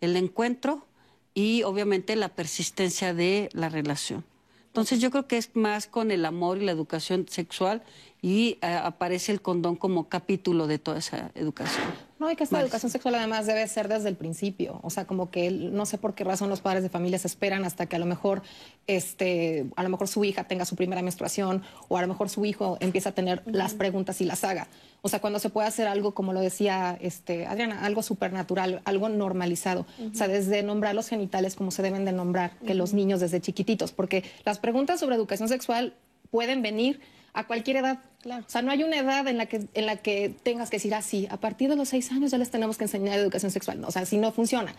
[0.00, 0.86] el encuentro
[1.34, 4.24] y obviamente la persistencia de la relación.
[4.72, 7.82] Entonces yo creo que es más con el amor y la educación sexual
[8.22, 11.84] y eh, aparece el condón como capítulo de toda esa educación.
[12.22, 14.78] No, y que esta educación sexual además debe ser desde el principio.
[14.84, 17.64] O sea, como que no sé por qué razón los padres de familia se esperan
[17.64, 18.42] hasta que a lo mejor,
[18.86, 22.44] este, a lo mejor su hija tenga su primera menstruación o a lo mejor su
[22.44, 24.68] hijo empieza a tener las preguntas y las haga.
[25.00, 29.08] O sea, cuando se puede hacer algo, como lo decía este, Adriana, algo supernatural, algo
[29.08, 29.84] normalizado.
[30.12, 33.40] O sea, desde nombrar los genitales como se deben de nombrar, que los niños desde
[33.40, 35.94] chiquititos, porque las preguntas sobre educación sexual
[36.30, 37.00] pueden venir
[37.34, 37.98] a cualquier edad.
[38.20, 38.44] Claro.
[38.46, 40.94] O sea, no hay una edad en la que, en la que tengas que decir
[40.94, 43.80] así, ah, a partir de los seis años ya les tenemos que enseñar educación sexual.
[43.80, 44.74] No, o sea, si no funciona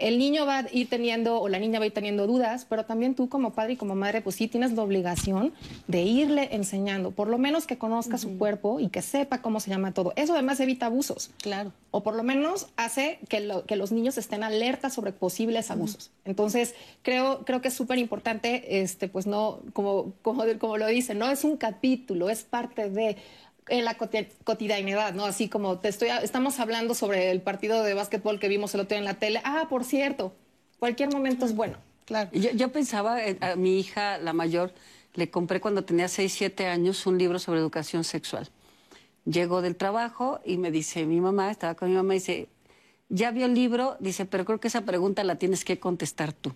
[0.00, 2.84] el niño va a ir teniendo o la niña va a ir teniendo dudas, pero
[2.84, 5.52] también tú como padre y como madre, pues sí tienes la obligación
[5.86, 9.70] de irle enseñando, por lo menos que conozca su cuerpo y que sepa cómo se
[9.70, 10.12] llama todo.
[10.16, 11.30] Eso además evita abusos.
[11.42, 11.72] Claro.
[11.90, 16.10] O por lo menos hace que, que los niños estén alertas sobre posibles abusos.
[16.24, 21.14] Entonces, creo, creo que es súper importante, este, pues no, como, como, como lo dice,
[21.14, 23.16] no es un capítulo, es parte de
[23.68, 25.24] en la cotidianidad, ¿no?
[25.24, 28.90] Así como te estoy, estamos hablando sobre el partido de básquetbol que vimos el otro
[28.90, 29.40] día en la tele.
[29.44, 30.34] Ah, por cierto,
[30.78, 31.76] cualquier momento es bueno.
[32.06, 32.30] Claro.
[32.32, 34.72] Yo, yo pensaba, a mi hija, la mayor,
[35.14, 38.48] le compré cuando tenía 6, 7 años un libro sobre educación sexual.
[39.24, 42.48] Llegó del trabajo y me dice, mi mamá, estaba con mi mamá y dice,
[43.08, 46.54] ya vio el libro, dice, pero creo que esa pregunta la tienes que contestar tú.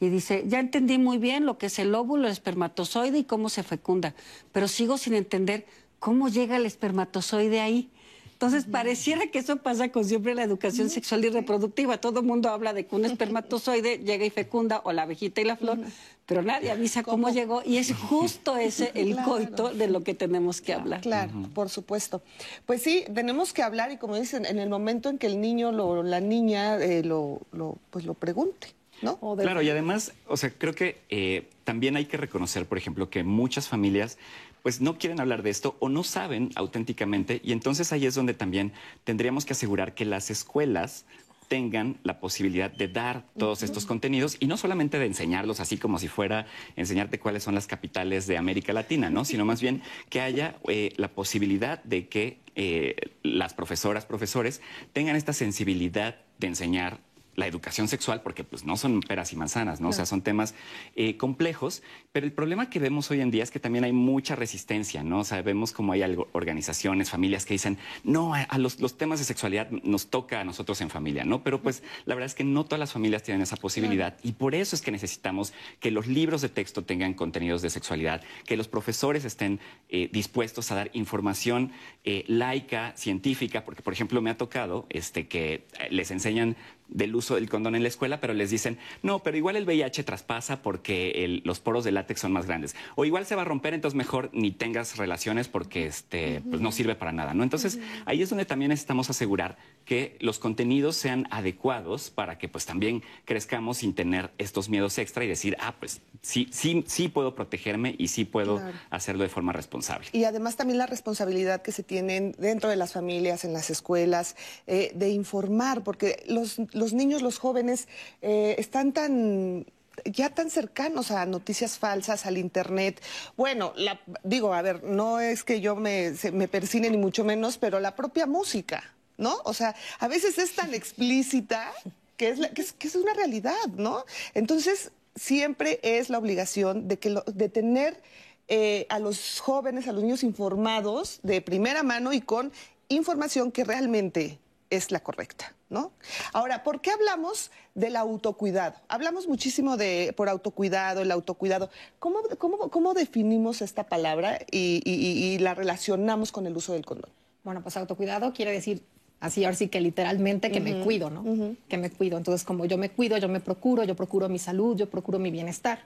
[0.00, 3.48] Y dice, ya entendí muy bien lo que es el óvulo, el espermatozoide y cómo
[3.48, 4.14] se fecunda,
[4.52, 5.66] pero sigo sin entender
[5.98, 7.90] cómo llega el espermatozoide ahí.
[8.34, 11.98] Entonces, pareciera que eso pasa con siempre la educación sexual y reproductiva.
[11.98, 15.44] Todo el mundo habla de que un espermatozoide llega y fecunda, o la abejita y
[15.44, 15.78] la flor,
[16.26, 17.62] pero nadie avisa cómo, llegó.
[17.64, 21.00] Y es justo ese el coito de lo que tenemos que hablar.
[21.00, 22.22] Claro, por supuesto.
[22.66, 25.68] Pues sí, tenemos que hablar y como dicen, en el momento en que el niño
[25.70, 28.74] o la niña eh, lo, lo, pues lo pregunte.
[29.00, 29.18] ¿No?
[29.36, 33.22] Claro, y además, o sea, creo que eh, también hay que reconocer, por ejemplo, que
[33.22, 34.18] muchas familias
[34.64, 38.32] pues no quieren hablar de esto o no saben auténticamente y entonces ahí es donde
[38.32, 38.72] también
[39.04, 41.04] tendríamos que asegurar que las escuelas
[41.48, 45.98] tengan la posibilidad de dar todos estos contenidos y no solamente de enseñarlos así como
[45.98, 46.46] si fuera
[46.76, 49.26] enseñarte cuáles son las capitales de América Latina, ¿no?
[49.26, 54.62] Sino más bien que haya eh, la posibilidad de que eh, las profesoras, profesores
[54.94, 57.00] tengan esta sensibilidad de enseñar
[57.36, 59.88] la educación sexual, porque pues no son peras y manzanas, ¿no?
[59.88, 60.54] O sea, son temas
[60.94, 61.82] eh, complejos,
[62.12, 65.20] pero el problema que vemos hoy en día es que también hay mucha resistencia, ¿no?
[65.20, 69.18] O sea, vemos como hay algo, organizaciones, familias que dicen, no, a, los, los, temas
[69.18, 71.42] de sexualidad nos toca a nosotros en familia, ¿no?
[71.42, 74.54] Pero pues la verdad es que no todas las familias tienen esa posibilidad y por
[74.54, 78.68] eso es que necesitamos que los libros de texto tengan contenidos de sexualidad, que los
[78.68, 81.72] profesores estén eh, dispuestos a dar información
[82.04, 86.56] eh, laica, científica, porque por ejemplo me ha tocado este, que les enseñan
[86.88, 90.04] del uso del condón en la escuela, pero les dicen, no, pero igual el VIH
[90.04, 92.76] traspasa porque los poros de látex son más grandes.
[92.96, 96.72] O igual se va a romper, entonces mejor ni tengas relaciones porque este, pues no
[96.72, 97.42] sirve para nada, ¿no?
[97.42, 102.66] Entonces, ahí es donde también necesitamos asegurar que los contenidos sean adecuados para que pues
[102.66, 107.34] también crezcamos sin tener estos miedos extra y decir, ah, pues sí, sí, sí puedo
[107.34, 110.08] protegerme y sí puedo hacerlo de forma responsable.
[110.12, 114.36] Y además también la responsabilidad que se tienen dentro de las familias, en las escuelas,
[114.66, 117.88] eh, de informar, porque los, los niños, los jóvenes
[118.22, 119.66] eh, están tan
[120.04, 123.00] ya tan cercanos a noticias falsas, al Internet.
[123.36, 127.58] Bueno, la, digo, a ver, no es que yo me, me persine ni mucho menos,
[127.58, 128.82] pero la propia música,
[129.16, 129.36] ¿no?
[129.44, 131.72] O sea, a veces es tan explícita
[132.16, 134.04] que es, que es, que es una realidad, ¿no?
[134.34, 138.00] Entonces, siempre es la obligación de, que de tener
[138.48, 142.52] eh, a los jóvenes, a los niños informados de primera mano y con
[142.88, 144.38] información que realmente
[144.70, 145.54] es la correcta.
[145.74, 145.90] ¿No?
[146.32, 148.76] Ahora, ¿por qué hablamos del autocuidado?
[148.86, 151.68] Hablamos muchísimo de por autocuidado, el autocuidado.
[151.98, 157.10] ¿Cómo, cómo, cómo definimos esta palabra y, y, la relacionamos con el uso del condón?
[157.42, 158.84] Bueno, pues autocuidado quiere decir
[159.18, 161.24] así, ahora sí que literalmente que me cuido, ¿no?
[161.68, 162.18] Que me cuido.
[162.18, 165.32] Entonces, como yo me cuido, yo me procuro, yo procuro mi salud, yo procuro mi
[165.32, 165.80] bienestar.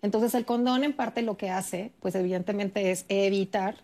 [0.00, 3.78] Entonces, el condón en parte lo que hace, pues evidentemente es evitar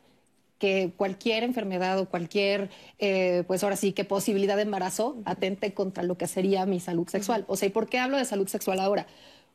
[0.60, 2.68] que cualquier enfermedad o cualquier,
[2.98, 7.08] eh, pues ahora sí, que posibilidad de embarazo atente contra lo que sería mi salud
[7.08, 7.44] sexual.
[7.48, 9.06] O sea, ¿y por qué hablo de salud sexual ahora?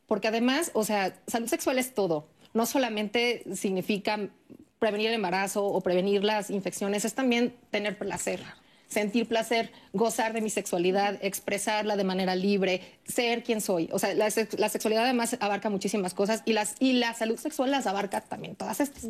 [0.07, 2.27] Porque además, o sea, salud sexual es todo.
[2.53, 4.29] No solamente significa
[4.79, 8.41] prevenir el embarazo o prevenir las infecciones, es también tener placer
[8.87, 13.89] sentir placer, gozar de mi sexualidad, expresarla de manera libre, ser quien soy.
[13.91, 17.87] O sea, la, sexualidad además abarca muchísimas cosas y, las, y la salud sexual las
[17.87, 19.07] abarca también todas estas.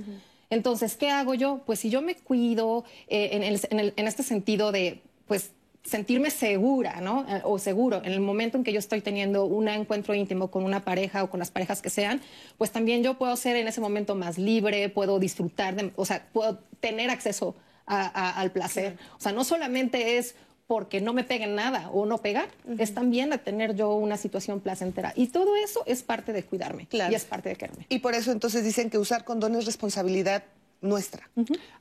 [0.50, 1.62] Entonces, ¿qué hago yo?
[1.66, 3.62] Pues si yo me cuido eh,
[3.96, 5.52] en, este sentido de, pues,
[5.84, 7.26] sentirme segura, ¿no?
[7.30, 10.64] Eh, o seguro en el momento en que yo estoy teniendo un encuentro íntimo con
[10.64, 12.22] una pareja o con las parejas que sean,
[12.58, 16.28] pues también yo puedo ser en ese momento más libre, puedo disfrutar, de, o sea,
[16.34, 17.56] puedo tener acceso
[17.86, 18.98] al placer.
[19.18, 20.36] O sea, no solamente es
[20.68, 24.60] porque no me peguen nada o no pegar, es también a tener yo una situación
[24.60, 25.14] placentera.
[25.16, 27.86] Y todo eso es parte de cuidarme y es parte de quererme.
[27.90, 30.44] Y por eso entonces dicen que usar condón es responsabilidad
[30.82, 31.30] nuestra.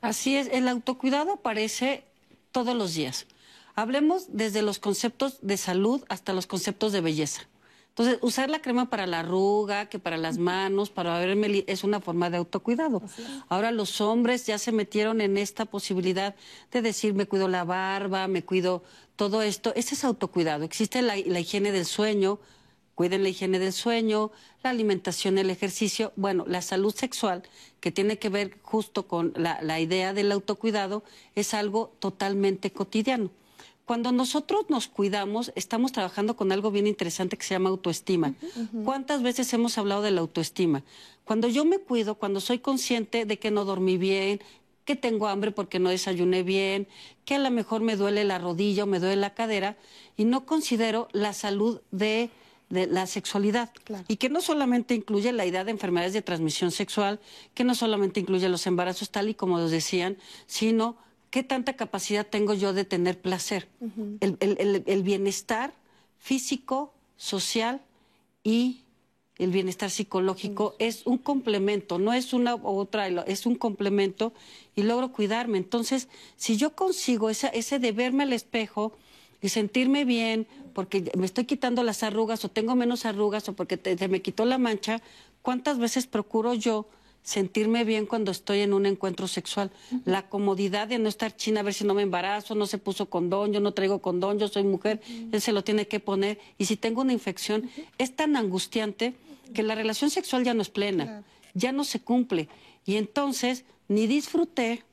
[0.01, 2.03] Así es, el autocuidado aparece
[2.51, 3.25] todos los días.
[3.75, 7.41] Hablemos desde los conceptos de salud hasta los conceptos de belleza.
[7.97, 12.01] Entonces, usar la crema para la arruga, que para las manos, para verme, es una
[12.01, 13.01] forma de autocuidado.
[13.47, 16.35] Ahora los hombres ya se metieron en esta posibilidad
[16.73, 18.83] de decir, me cuido la barba, me cuido
[19.15, 19.71] todo esto.
[19.77, 20.65] Ese es autocuidado.
[20.65, 22.39] Existe la, higiene del sueño,
[22.95, 24.29] cuiden la higiene del sueño,
[24.61, 26.11] la alimentación, el ejercicio.
[26.17, 27.43] Bueno, la salud sexual,
[27.79, 33.31] que tiene que ver justo con la idea del autocuidado, es algo totalmente cotidiano.
[33.85, 38.33] Cuando nosotros nos cuidamos, estamos trabajando con algo bien interesante que se llama autoestima.
[38.83, 40.83] ¿Cuántas veces hemos hablado de la autoestima?
[41.23, 44.41] Cuando yo me cuido, cuando soy consciente de que no dormí bien,
[44.85, 46.87] que tengo hambre porque no desayuné bien,
[47.25, 49.77] que a lo mejor me duele la rodilla o me duele la cadera,
[50.17, 52.31] y no considero la salud de,
[52.69, 53.71] la sexualidad.
[54.07, 57.19] Y que no solamente incluye la idea de enfermedades de transmisión sexual,
[57.53, 60.17] que no solamente incluye los embarazos tal y como los decían,
[60.47, 60.97] sino
[61.35, 63.67] ¿qué tanta capacidad tengo yo de tener placer?
[64.21, 65.73] el, el- el bienestar
[66.17, 67.81] físico, social
[68.41, 68.83] y
[69.37, 74.31] el bienestar psicológico es un complemento, no es una u otra, es un complemento
[74.77, 75.57] y logro cuidarme.
[75.57, 76.07] Entonces,
[76.37, 78.93] si yo consigo esa, ese de verme al espejo
[79.41, 83.75] y sentirme bien porque me estoy quitando las arrugas o tengo menos arrugas o porque
[83.75, 85.01] te- se me quitó la mancha,
[85.41, 86.87] ¿cuántas veces procuro yo
[87.25, 89.71] sentirme bien cuando estoy en un encuentro sexual?
[90.05, 93.09] La comodidad de no estar china, a ver si no me embarazo, no se puso
[93.09, 96.39] condón, yo no traigo condón, yo soy mujer, él se lo tiene que poner.
[96.57, 99.15] Y si tengo una infección, es tan angustiante
[99.53, 101.23] que la relación sexual ya no es plena,
[101.53, 102.47] ya no se cumple.
[102.85, 104.83] Y entonces ni disfruté,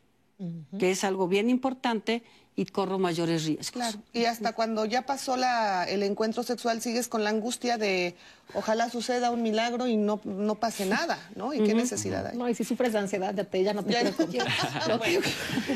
[0.78, 3.70] que es algo bien importante, y corro mayores riesgos.
[3.70, 3.98] Claro.
[4.12, 8.14] Y hasta cuando ya pasó la, el encuentro sexual sigues con la angustia de
[8.54, 11.52] ojalá suceda un milagro y no, no pase nada, ¿no?
[11.54, 12.36] ¿Y qué necesidad hay?
[12.36, 14.10] No, y si sufres de ansiedad, ya, te, ya no te Ya no.
[14.74, 15.20] Ah, bueno.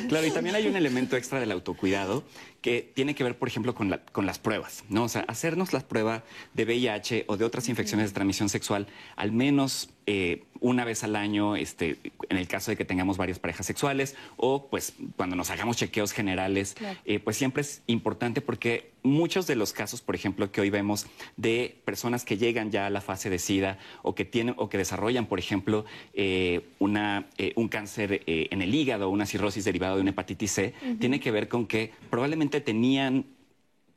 [0.08, 2.24] Claro, y también hay un elemento extra del autocuidado
[2.60, 5.04] que tiene que ver, por ejemplo, con, la- con las pruebas, ¿no?
[5.04, 6.24] O sea, hacernos la prueba
[6.54, 11.16] de VIH o de otras infecciones de transmisión sexual al menos eh, una vez al
[11.16, 11.98] año, este,
[12.28, 16.12] en el caso de que tengamos varias parejas sexuales o pues cuando nos hagamos chequeos
[16.12, 16.98] generales, Claro.
[17.04, 21.06] eh, pues siempre es importante porque muchos de los casos, por ejemplo, que hoy vemos
[21.36, 24.78] de personas que llegan ya a la fase de SIDA o que tienen o que
[24.78, 25.84] desarrollan, por ejemplo,
[26.14, 30.10] eh, una, eh, un cáncer eh, en el hígado o una cirrosis derivada de una
[30.10, 33.26] hepatitis C, tiene que ver con que probablemente tenían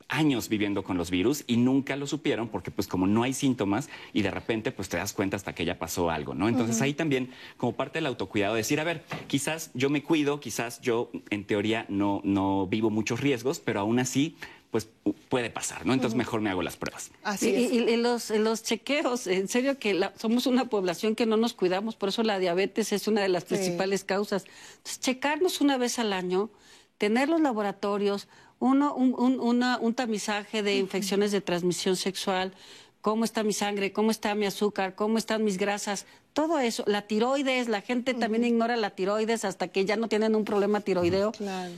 [0.09, 3.89] años viviendo con los virus y nunca lo supieron porque pues como no hay síntomas
[4.11, 6.49] y de repente pues te das cuenta hasta que ya pasó algo, ¿no?
[6.49, 10.81] Entonces ahí también como parte del autocuidado decir, a ver, quizás yo me cuido, quizás
[10.81, 14.35] yo en teoría no, no vivo muchos riesgos, pero aún así
[14.71, 15.93] pues pu- puede pasar, ¿no?
[15.93, 17.11] Entonces mejor me hago las pruebas.
[17.23, 17.71] Así y, es.
[17.73, 21.53] y- y los, los chequeos, en serio que la- somos una población que no nos
[21.53, 23.49] cuidamos, por eso la diabetes es una de las Sí.
[23.55, 24.45] principales causas.
[24.77, 26.49] Entonces, checarnos una vez al año,
[26.97, 28.27] tener los laboratorios,
[28.59, 32.53] uno, un, un- una- un tamizaje de infecciones de transmisión sexual,
[33.01, 36.83] cómo está mi sangre, cómo está mi azúcar, cómo están mis grasas, todo eso.
[36.85, 40.81] La tiroides, la gente también ignora la tiroides hasta que ya no tienen un problema
[40.81, 41.31] tiroideo.
[41.31, 41.71] Claro.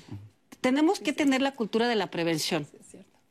[0.61, 2.67] Tenemos que tener la cultura de la prevención.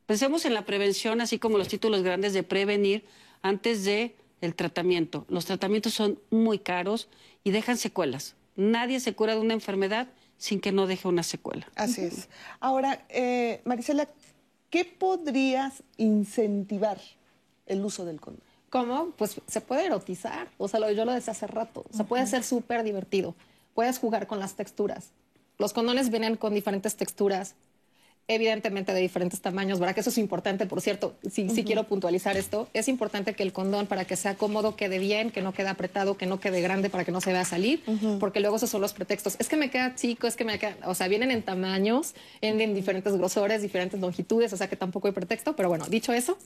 [0.06, 3.04] Pensemos en la prevención, así como los títulos grandes de prevenir
[3.42, 5.24] antes de el tratamiento.
[5.28, 7.08] Los tratamientos son muy caros
[7.44, 8.34] y dejan secuelas.
[8.56, 11.68] Nadie se cura de una enfermedad sin que no deje una secuela.
[11.76, 12.28] Así es.
[12.58, 14.08] Ahora, eh, Marisela,
[14.70, 16.98] ¿qué podrías incentivar
[17.66, 18.42] el uso del condón?
[18.70, 19.10] ¿Cómo?
[19.16, 20.48] Pues se puede erotizar.
[20.56, 21.84] O sea, lo, yo lo decía hace rato.
[21.92, 23.34] O sea, puede ser súper divertido.
[23.74, 25.10] Puedes jugar con las texturas.
[25.60, 27.54] Los condones vienen con diferentes texturas,
[28.34, 29.94] evidentemente de diferentes tamaños, ¿verdad?
[29.94, 31.14] Que eso es importante, por cierto.
[31.22, 31.64] Sí, sí Ujú.
[31.64, 32.68] quiero puntualizar esto.
[32.72, 36.16] Es importante que el condón, para que sea cómodo, quede bien, que no quede apretado,
[36.16, 37.82] que no quede grande para que no se vea salir,
[38.20, 39.36] porque luego esos son los pretextos.
[39.40, 40.76] Es que me queda chico, es que me queda...
[40.86, 45.08] O sea, vienen en tamaños, en, en diferentes grosores, diferentes longitudes, o sea que tampoco
[45.08, 45.56] hay pretexto.
[45.56, 46.38] Pero bueno, dicho eso,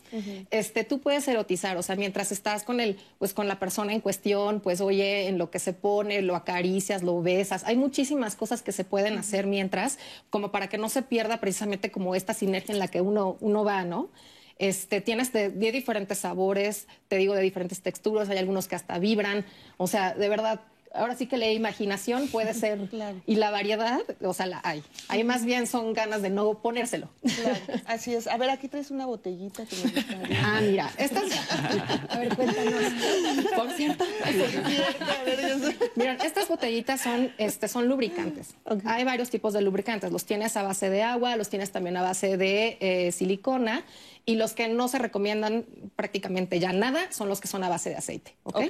[0.50, 4.00] este, tú puedes erotizar, o sea, mientras estás con el, pues con la persona en
[4.00, 7.64] cuestión, pues oye, en lo que se pone, lo acaricias, lo besas.
[7.64, 9.98] Hay muchísimas cosas que se pueden hacer mientras,
[10.30, 13.64] como para que no se pierda precisamente como esta sinergia en la que uno, uno
[13.64, 14.10] va, ¿no?
[14.58, 18.98] Este, tienes de, de diferentes sabores, te digo, de diferentes texturas, hay algunos que hasta
[18.98, 19.44] vibran,
[19.76, 20.60] o sea, de verdad,
[20.94, 22.78] ahora sí que la imaginación puede ser,
[23.26, 24.82] y la variedad, o sea, la hay.
[25.08, 27.08] Ahí más bien son ganas de no ponérselo.
[27.22, 28.26] Claro, así es.
[28.26, 30.40] A ver, aquí traes una botellita que me gustaría.
[30.42, 31.24] Ah, mira, estas.
[32.08, 32.74] A ver, cuéntanos.
[33.54, 34.04] Por cierto.
[35.96, 38.54] Miren, estas botellitas son, este, son lubricantes.
[38.84, 40.12] Hay varios tipos de lubricantes.
[40.12, 43.84] Los tienes a base de agua, los tienes también a base de eh, silicona.
[44.26, 47.90] Y los que no se recomiendan prácticamente ya nada son los que son a base
[47.90, 48.34] de aceite.
[48.44, 48.60] ¿ok?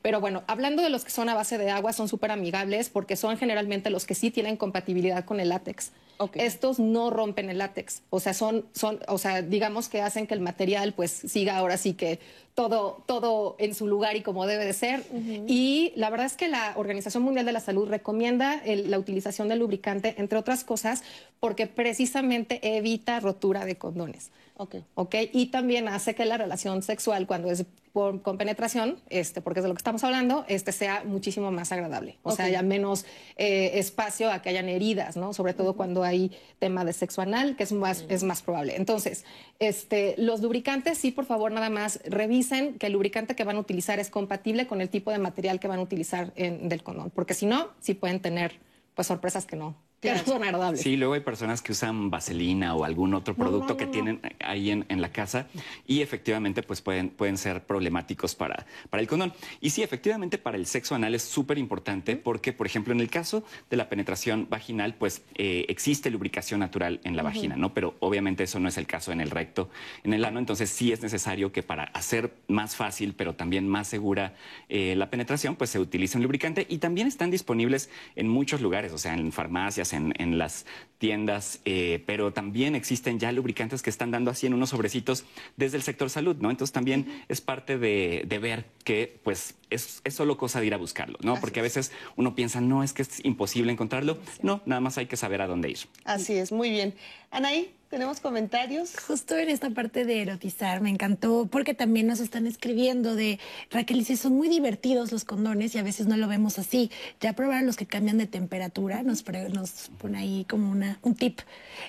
[0.00, 3.16] Pero bueno, hablando de los que son a base de agua, son súper amigables porque
[3.16, 5.92] son generalmente los que sí tienen compatibilidad con el látex.
[6.40, 8.02] Estos no rompen el látex.
[8.10, 11.76] O sea, son, son, o sea, digamos que hacen que el material pues siga ahora
[11.76, 12.20] sí que
[12.54, 15.02] todo, todo en su lugar y como debe de ser.
[15.48, 19.48] Y la verdad es que la Organización Mundial de la Salud recomienda el- la utilización
[19.48, 21.02] del lubricante, entre otras cosas,
[21.40, 24.30] porque precisamente evita rotura de condones.
[24.56, 24.76] Ok.
[24.94, 25.14] ¿ok?
[25.32, 27.64] Y también hace que la relación sexual, cuando es
[27.94, 31.70] por- con penetración, este, porque es de lo que estamos hablando, este, sea muchísimo más
[31.70, 32.18] agradable.
[32.24, 33.06] O sea, haya menos
[33.36, 35.32] eh, espacio a que hayan heridas, ¿no?
[35.32, 38.74] Sobre todo cuando hay tema de sexo anal, que es más, es más probable.
[38.76, 39.24] Entonces,
[39.60, 43.60] este, los lubricantes, sí, por favor, nada más revisen que el lubricante que van a
[43.60, 47.10] utilizar es compatible con el tipo de material que van a utilizar en, del condón,
[47.10, 48.58] porque si no, sí pueden tener
[48.96, 50.80] pues sorpresas que no, que no son agradables.
[50.80, 54.84] Sí, luego hay personas que usan vaselina o algún otro producto que tienen ahí en,
[54.88, 55.46] en, la casa
[55.86, 59.32] y efectivamente pues pueden, pueden ser problemáticos para, para el condón.
[59.60, 63.10] Y sí, efectivamente para el sexo anal es súper importante porque, por ejemplo, en el
[63.10, 67.72] caso de la penetración vaginal, pues eh, existe lubricación natural en la vagina, ¿no?
[67.72, 69.70] Pero obviamente eso no es el caso en el recto,
[70.02, 70.38] en el ano.
[70.38, 74.34] Entonces sí es necesario que para hacer más fácil, pero también más segura
[74.68, 78.92] eh, la penetración, pues se utilice un lubricante y también están disponibles en muchos lugares,
[78.92, 80.66] o sea, en farmacias, en, en las
[80.98, 85.24] tiendas, eh, pero también existen ya lubricantes que están dando así en unos sobrecitos
[85.56, 86.50] desde el sector salud, ¿no?
[86.50, 90.74] Entonces también es parte de, de ver que pues es, es, solo cosa de ir
[90.74, 91.38] a buscarlo, ¿no?
[91.40, 94.18] Porque a veces uno piensa, no, es que es imposible encontrarlo.
[94.40, 95.78] No, nada más hay que saber a dónde ir.
[96.04, 96.94] Así es, muy bien.
[97.30, 98.90] Anaí, ¿tenemos comentarios?
[99.06, 103.38] Justo en esta parte de erotizar, me encantó, porque también nos están escribiendo de,
[103.70, 106.90] Raquel dice, son muy divertidos los condones y a veces no lo vemos así.
[107.20, 111.38] Ya probaron los que cambian de temperatura, nos, nos pone ahí como una, un tip.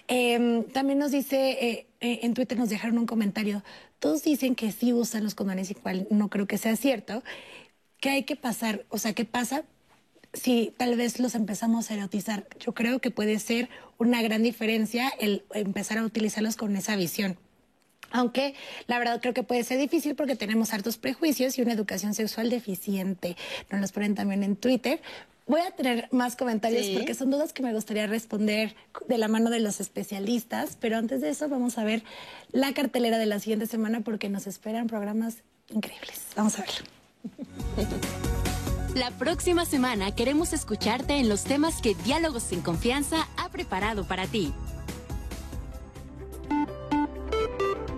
[0.07, 3.64] Eh, también nos dice, eh, eh, en Twitter nos dejaron un comentario,
[3.98, 7.23] todos dicen que sí usan los condones, igual no creo que sea cierto.
[7.99, 8.86] ¿Qué hay que pasar?
[8.90, 9.64] O sea, ¿qué pasa
[10.36, 12.48] si tal vez los empezamos a erotizar?
[12.60, 17.38] Yo creo que puede ser una gran diferencia el empezar a utilizarlos con esa visión.
[18.12, 18.56] Aunque
[18.88, 22.49] la verdad creo que puede ser difícil porque tenemos hartos prejuicios y una educación sexual
[22.49, 23.36] deficiente.
[23.72, 25.02] Nos los ponen también en Twitter.
[25.48, 26.94] Voy a tener más comentarios sí.
[26.95, 28.76] porque son dudas que me gustaría responder
[29.07, 32.03] de la mano de los especialistas, pero antes de eso vamos a ver
[32.52, 35.38] la cartelera de la siguiente semana porque nos esperan programas
[35.70, 36.22] increíbles.
[36.36, 36.86] Vamos a verlo.
[38.96, 44.26] La próxima semana queremos escucharte en los temas que Diálogos sin Confianza ha preparado para
[44.26, 44.54] ti.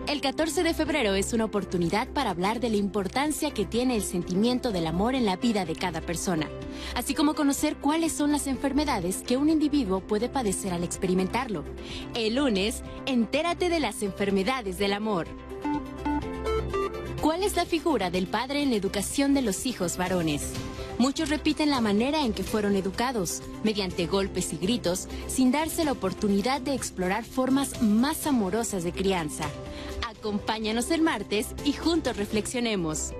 [0.07, 4.01] El 14 de febrero es una oportunidad para hablar de la importancia que tiene el
[4.01, 6.49] sentimiento del amor en la vida de cada persona,
[6.95, 11.63] así como conocer cuáles son las enfermedades que un individuo puede padecer al experimentarlo.
[12.15, 15.27] El lunes, entérate de las enfermedades del amor.
[17.21, 20.53] ¿Cuál es la figura del padre en la educación de los hijos varones?
[20.97, 25.91] Muchos repiten la manera en que fueron educados, mediante golpes y gritos, sin darse la
[25.91, 29.45] oportunidad de explorar formas más amorosas de crianza.
[30.07, 33.13] Acompáñanos el martes y juntos reflexionemos.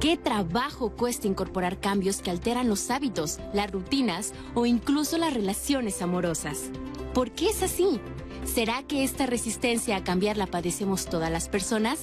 [0.00, 6.02] ¿Qué trabajo cuesta incorporar cambios que alteran los hábitos, las rutinas o incluso las relaciones
[6.02, 6.70] amorosas?
[7.14, 7.98] ¿Por qué es así?
[8.44, 11.98] ¿Será que esta resistencia a cambiar la padecemos todas las personas?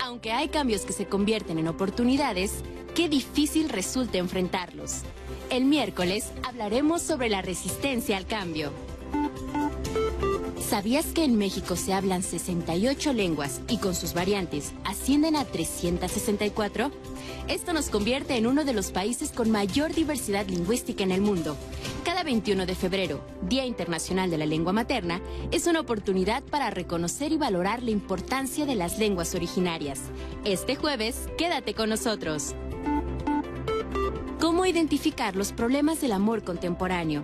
[0.00, 2.62] Aunque hay cambios que se convierten en oportunidades,
[2.94, 5.02] qué difícil resulta enfrentarlos.
[5.50, 8.72] El miércoles hablaremos sobre la resistencia al cambio.
[10.72, 16.90] ¿Sabías que en México se hablan 68 lenguas y con sus variantes ascienden a 364?
[17.48, 21.58] Esto nos convierte en uno de los países con mayor diversidad lingüística en el mundo.
[22.04, 25.20] Cada 21 de febrero, Día Internacional de la Lengua Materna,
[25.52, 30.00] es una oportunidad para reconocer y valorar la importancia de las lenguas originarias.
[30.44, 32.56] Este jueves, quédate con nosotros.
[34.40, 37.22] ¿Cómo identificar los problemas del amor contemporáneo?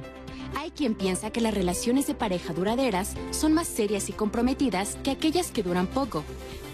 [0.55, 5.11] Hay quien piensa que las relaciones de pareja duraderas son más serias y comprometidas que
[5.11, 6.25] aquellas que duran poco.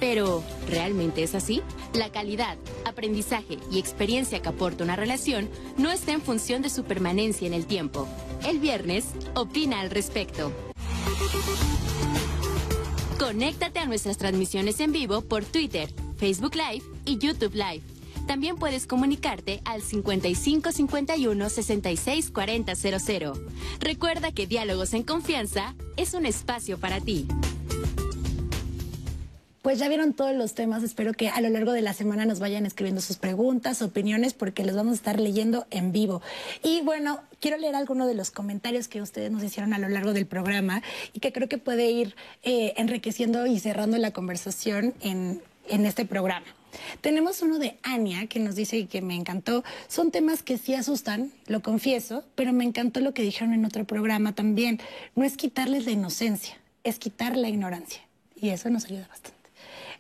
[0.01, 1.63] Pero, ¿realmente es así?
[1.95, 6.85] La calidad, aprendizaje y experiencia que aporta una relación no está en función de su
[6.85, 8.09] permanencia en el tiempo.
[8.47, 10.53] El viernes, opina al respecto.
[13.19, 17.94] Conéctate a nuestras transmisiones en vivo por Twitter, Facebook Live y YouTube Live.
[18.27, 23.33] También puedes comunicarte al 55 51 66 40 00.
[23.81, 27.29] Recuerda que Diálogos en Confianza es un espacio para ti.
[29.65, 32.39] Pues ya vieron todos los temas, espero que a lo largo de la semana nos
[32.39, 36.21] vayan escribiendo sus preguntas, opiniones, porque los vamos a estar leyendo en vivo.
[36.63, 40.13] Y bueno, quiero leer algunos de los comentarios que ustedes nos hicieron a lo largo
[40.13, 40.83] del programa
[41.15, 46.05] y que creo que puede ir eh, enriqueciendo y cerrando la conversación en, en este
[46.05, 46.45] programa.
[47.01, 49.65] Tenemos uno de Ania que nos dice que me encantó.
[49.89, 53.85] Son temas que sí asustan, lo confieso, pero me encantó lo que dijeron en otro
[53.85, 54.81] programa también.
[55.15, 58.03] No es quitarles la inocencia, es quitar la ignorancia.
[58.37, 59.35] Y eso nos ayuda bastante.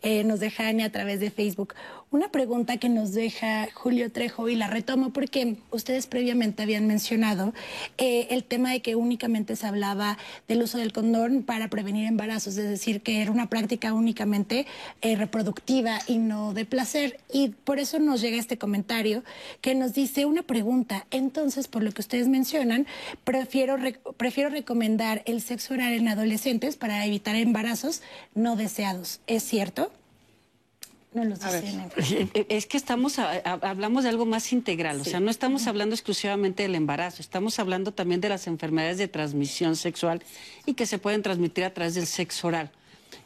[0.02, 1.74] Eh, nos deja Ania a través de Facebook
[2.14, 7.52] una pregunta que nos deja Julio Trejo y la retomo porque ustedes previamente habían mencionado
[7.98, 10.16] eh, el tema de que únicamente se hablaba
[10.46, 14.64] del uso del condón para prevenir embarazos, es decir, que era una práctica únicamente
[15.02, 17.18] eh, reproductiva y no de placer.
[17.32, 19.24] Y por eso nos llega este comentario
[19.60, 21.06] que nos dice una pregunta.
[21.10, 22.86] Entonces, por lo que ustedes mencionan,
[23.24, 23.76] prefiero,
[24.16, 28.02] prefiero recomendar el sexo oral en adolescentes para evitar embarazos
[28.36, 29.18] no deseados.
[29.26, 29.90] ¿Es cierto?
[31.14, 31.62] No los A ver.
[31.64, 31.90] dicen.
[31.96, 35.30] Eh, eh, Es que estamos, a- a- hablamos de algo más integral, o sea, no
[35.30, 40.22] estamos hablando exclusivamente del embarazo, estamos hablando también de las enfermedades de transmisión sexual
[40.66, 42.70] y que se pueden transmitir a través del sexo oral.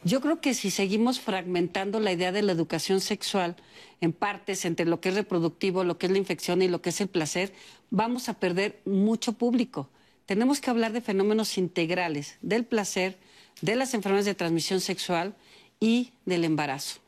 [0.03, 3.55] Yo creo que si seguimos fragmentando la idea de la educación sexual
[4.01, 6.89] en partes entre lo que es reproductivo, lo que es la infección y lo que
[6.91, 7.51] es el placer,
[7.89, 9.89] vamos a perder mucho público.
[10.27, 13.17] Tenemos que hablar de fenómenos integrales, del placer,
[13.61, 15.35] de las enfermedades de transmisión sexual
[15.79, 16.99] y del embarazo.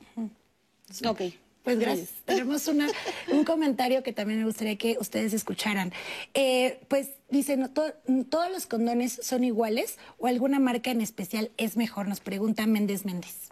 [1.05, 1.21] Ok.
[1.63, 2.09] Pues gracias.
[2.25, 2.87] Tenemos una-
[3.31, 5.93] un comentario que también me gustaría que ustedes escucharan.
[6.33, 7.93] Eh, pues dice, no, to-
[8.31, 12.07] ¿todos los condones son iguales o alguna marca en especial es mejor?
[12.07, 13.49] Nos pregunta Méndez Méndez.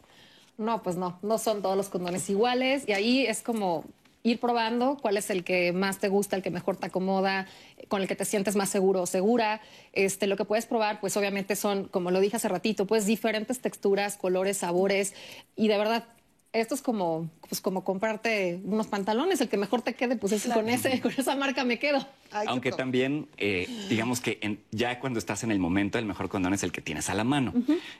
[0.57, 3.85] No, pues no, no son todos los condones iguales y ahí es como
[4.23, 7.47] ir probando cuál es el que más te gusta, el que mejor te acomoda,
[7.89, 9.61] con el que te sientes más seguro o segura.
[9.93, 13.61] Este, lo que puedes probar, pues obviamente son, como lo dije hace ratito, pues diferentes
[13.61, 15.13] texturas, colores, sabores
[15.55, 16.05] y de verdad
[16.51, 20.45] esto es como, pues como comprarte unos pantalones, el que mejor te quede, pues es
[20.51, 22.05] con ese, con esa marca me quedo.
[22.47, 26.53] Aunque también, eh, digamos que en- ya cuando estás en el momento, el mejor condón
[26.53, 27.53] es el que tienes a la mano.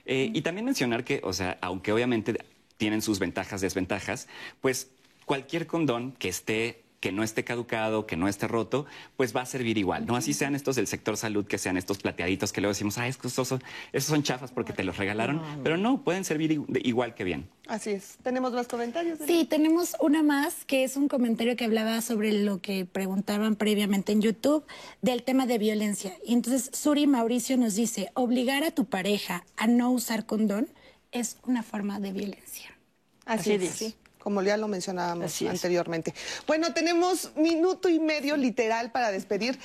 [0.06, 2.36] Eh, Y también mencionar que, o sea, aunque obviamente
[2.76, 4.26] tienen sus ventajas, desventajas,
[4.60, 4.88] pues
[5.26, 8.86] cualquier condón que esté que no esté caducado, que no esté roto,
[9.16, 10.16] pues va a servir igual, ¿no?
[10.16, 13.32] Así sean estos del sector salud, que sean estos plateaditos que luego decimos, ah, estos
[13.32, 13.62] son,
[13.92, 17.48] esos son chafas porque te los regalaron, pero no, pueden servir igual que bien.
[17.66, 18.18] Así es.
[18.22, 19.18] ¿Tenemos más comentarios?
[19.26, 24.12] Sí, tenemos una más que es un comentario que hablaba sobre lo que preguntaban previamente
[24.12, 24.64] en YouTube
[25.00, 26.14] del tema de violencia.
[26.24, 30.68] Y entonces Suri Mauricio nos dice, obligar a tu pareja a no usar condón
[31.12, 32.76] es una forma de violencia.
[33.24, 33.82] Así, Así es.
[33.82, 33.96] es.
[34.20, 36.14] Como ya lo mencionábamos anteriormente.
[36.46, 39.58] Bueno, tenemos minuto y medio literal para despedir.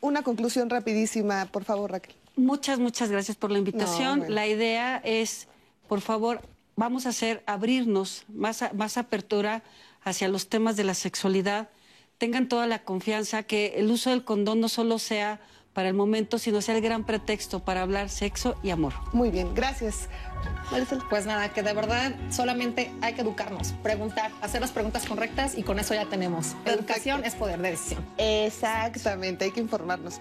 [0.00, 2.14] Una conclusión rapidísima, por favor, Raquel.
[2.36, 4.18] Muchas, muchas gracias por la invitación.
[4.18, 4.34] No, bueno.
[4.34, 5.48] La idea es,
[5.88, 6.42] por favor,
[6.76, 9.62] vamos a hacer, abrirnos más, a- más apertura
[10.02, 11.70] hacia los temas de la sexualidad.
[12.18, 15.40] Tengan toda la confianza que el uso del condón no solo sea
[15.74, 18.94] para el momento, sino sea el gran pretexto para hablar sexo y amor.
[19.12, 20.08] Muy bien, gracias.
[21.10, 25.62] Pues nada, que de verdad solamente hay que educarnos, preguntar, hacer las preguntas correctas y
[25.62, 26.54] con eso ya tenemos.
[26.64, 28.04] Educación es poder de decisión.
[28.18, 30.20] Exactamente, hay que informarnos.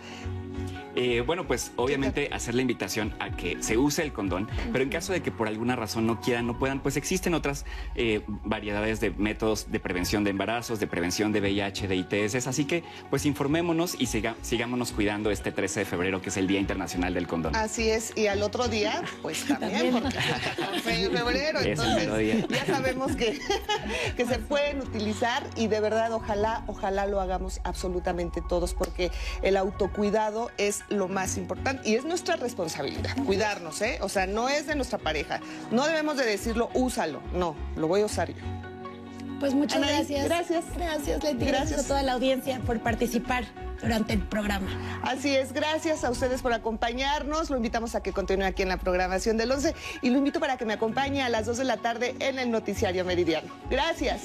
[0.95, 4.89] Eh, bueno, pues obviamente hacer la invitación a que se use el condón, pero en
[4.89, 7.65] caso de que por alguna razón no quieran, no puedan, pues existen otras
[7.95, 12.65] eh, variedades de métodos de prevención de embarazos, de prevención de VIH, de ITS, así
[12.65, 16.59] que pues informémonos y siga- sigámonos cuidando este 13 de febrero, que es el Día
[16.59, 17.55] Internacional del Condón.
[17.55, 22.47] Así es, y al otro día, pues también, porque es el 14 de febrero, entonces
[22.49, 23.39] ya sabemos que,
[24.15, 29.11] que se pueden utilizar y de verdad ojalá, ojalá lo hagamos absolutamente todos, porque
[29.41, 33.99] el autocuidado es lo más importante y es nuestra responsabilidad, cuidarnos, ¿eh?
[34.01, 35.39] O sea, no es de nuestra pareja,
[35.71, 38.43] no debemos de decirlo, úsalo, no, lo voy a usar yo.
[39.39, 40.25] Pues muchas gracias.
[40.25, 40.65] gracias.
[40.77, 41.45] Gracias, Leti.
[41.45, 41.51] Gracias.
[41.51, 41.85] Gracias.
[41.85, 43.43] a toda la audiencia por participar
[43.81, 45.01] durante el programa.
[45.03, 47.49] Así es, gracias a ustedes por acompañarnos.
[47.49, 50.57] Lo invitamos a que continúe aquí en la programación del 11 y lo invito para
[50.57, 53.49] que me acompañe a las 2 de la tarde en el Noticiario Meridiano.
[53.69, 54.21] Gracias.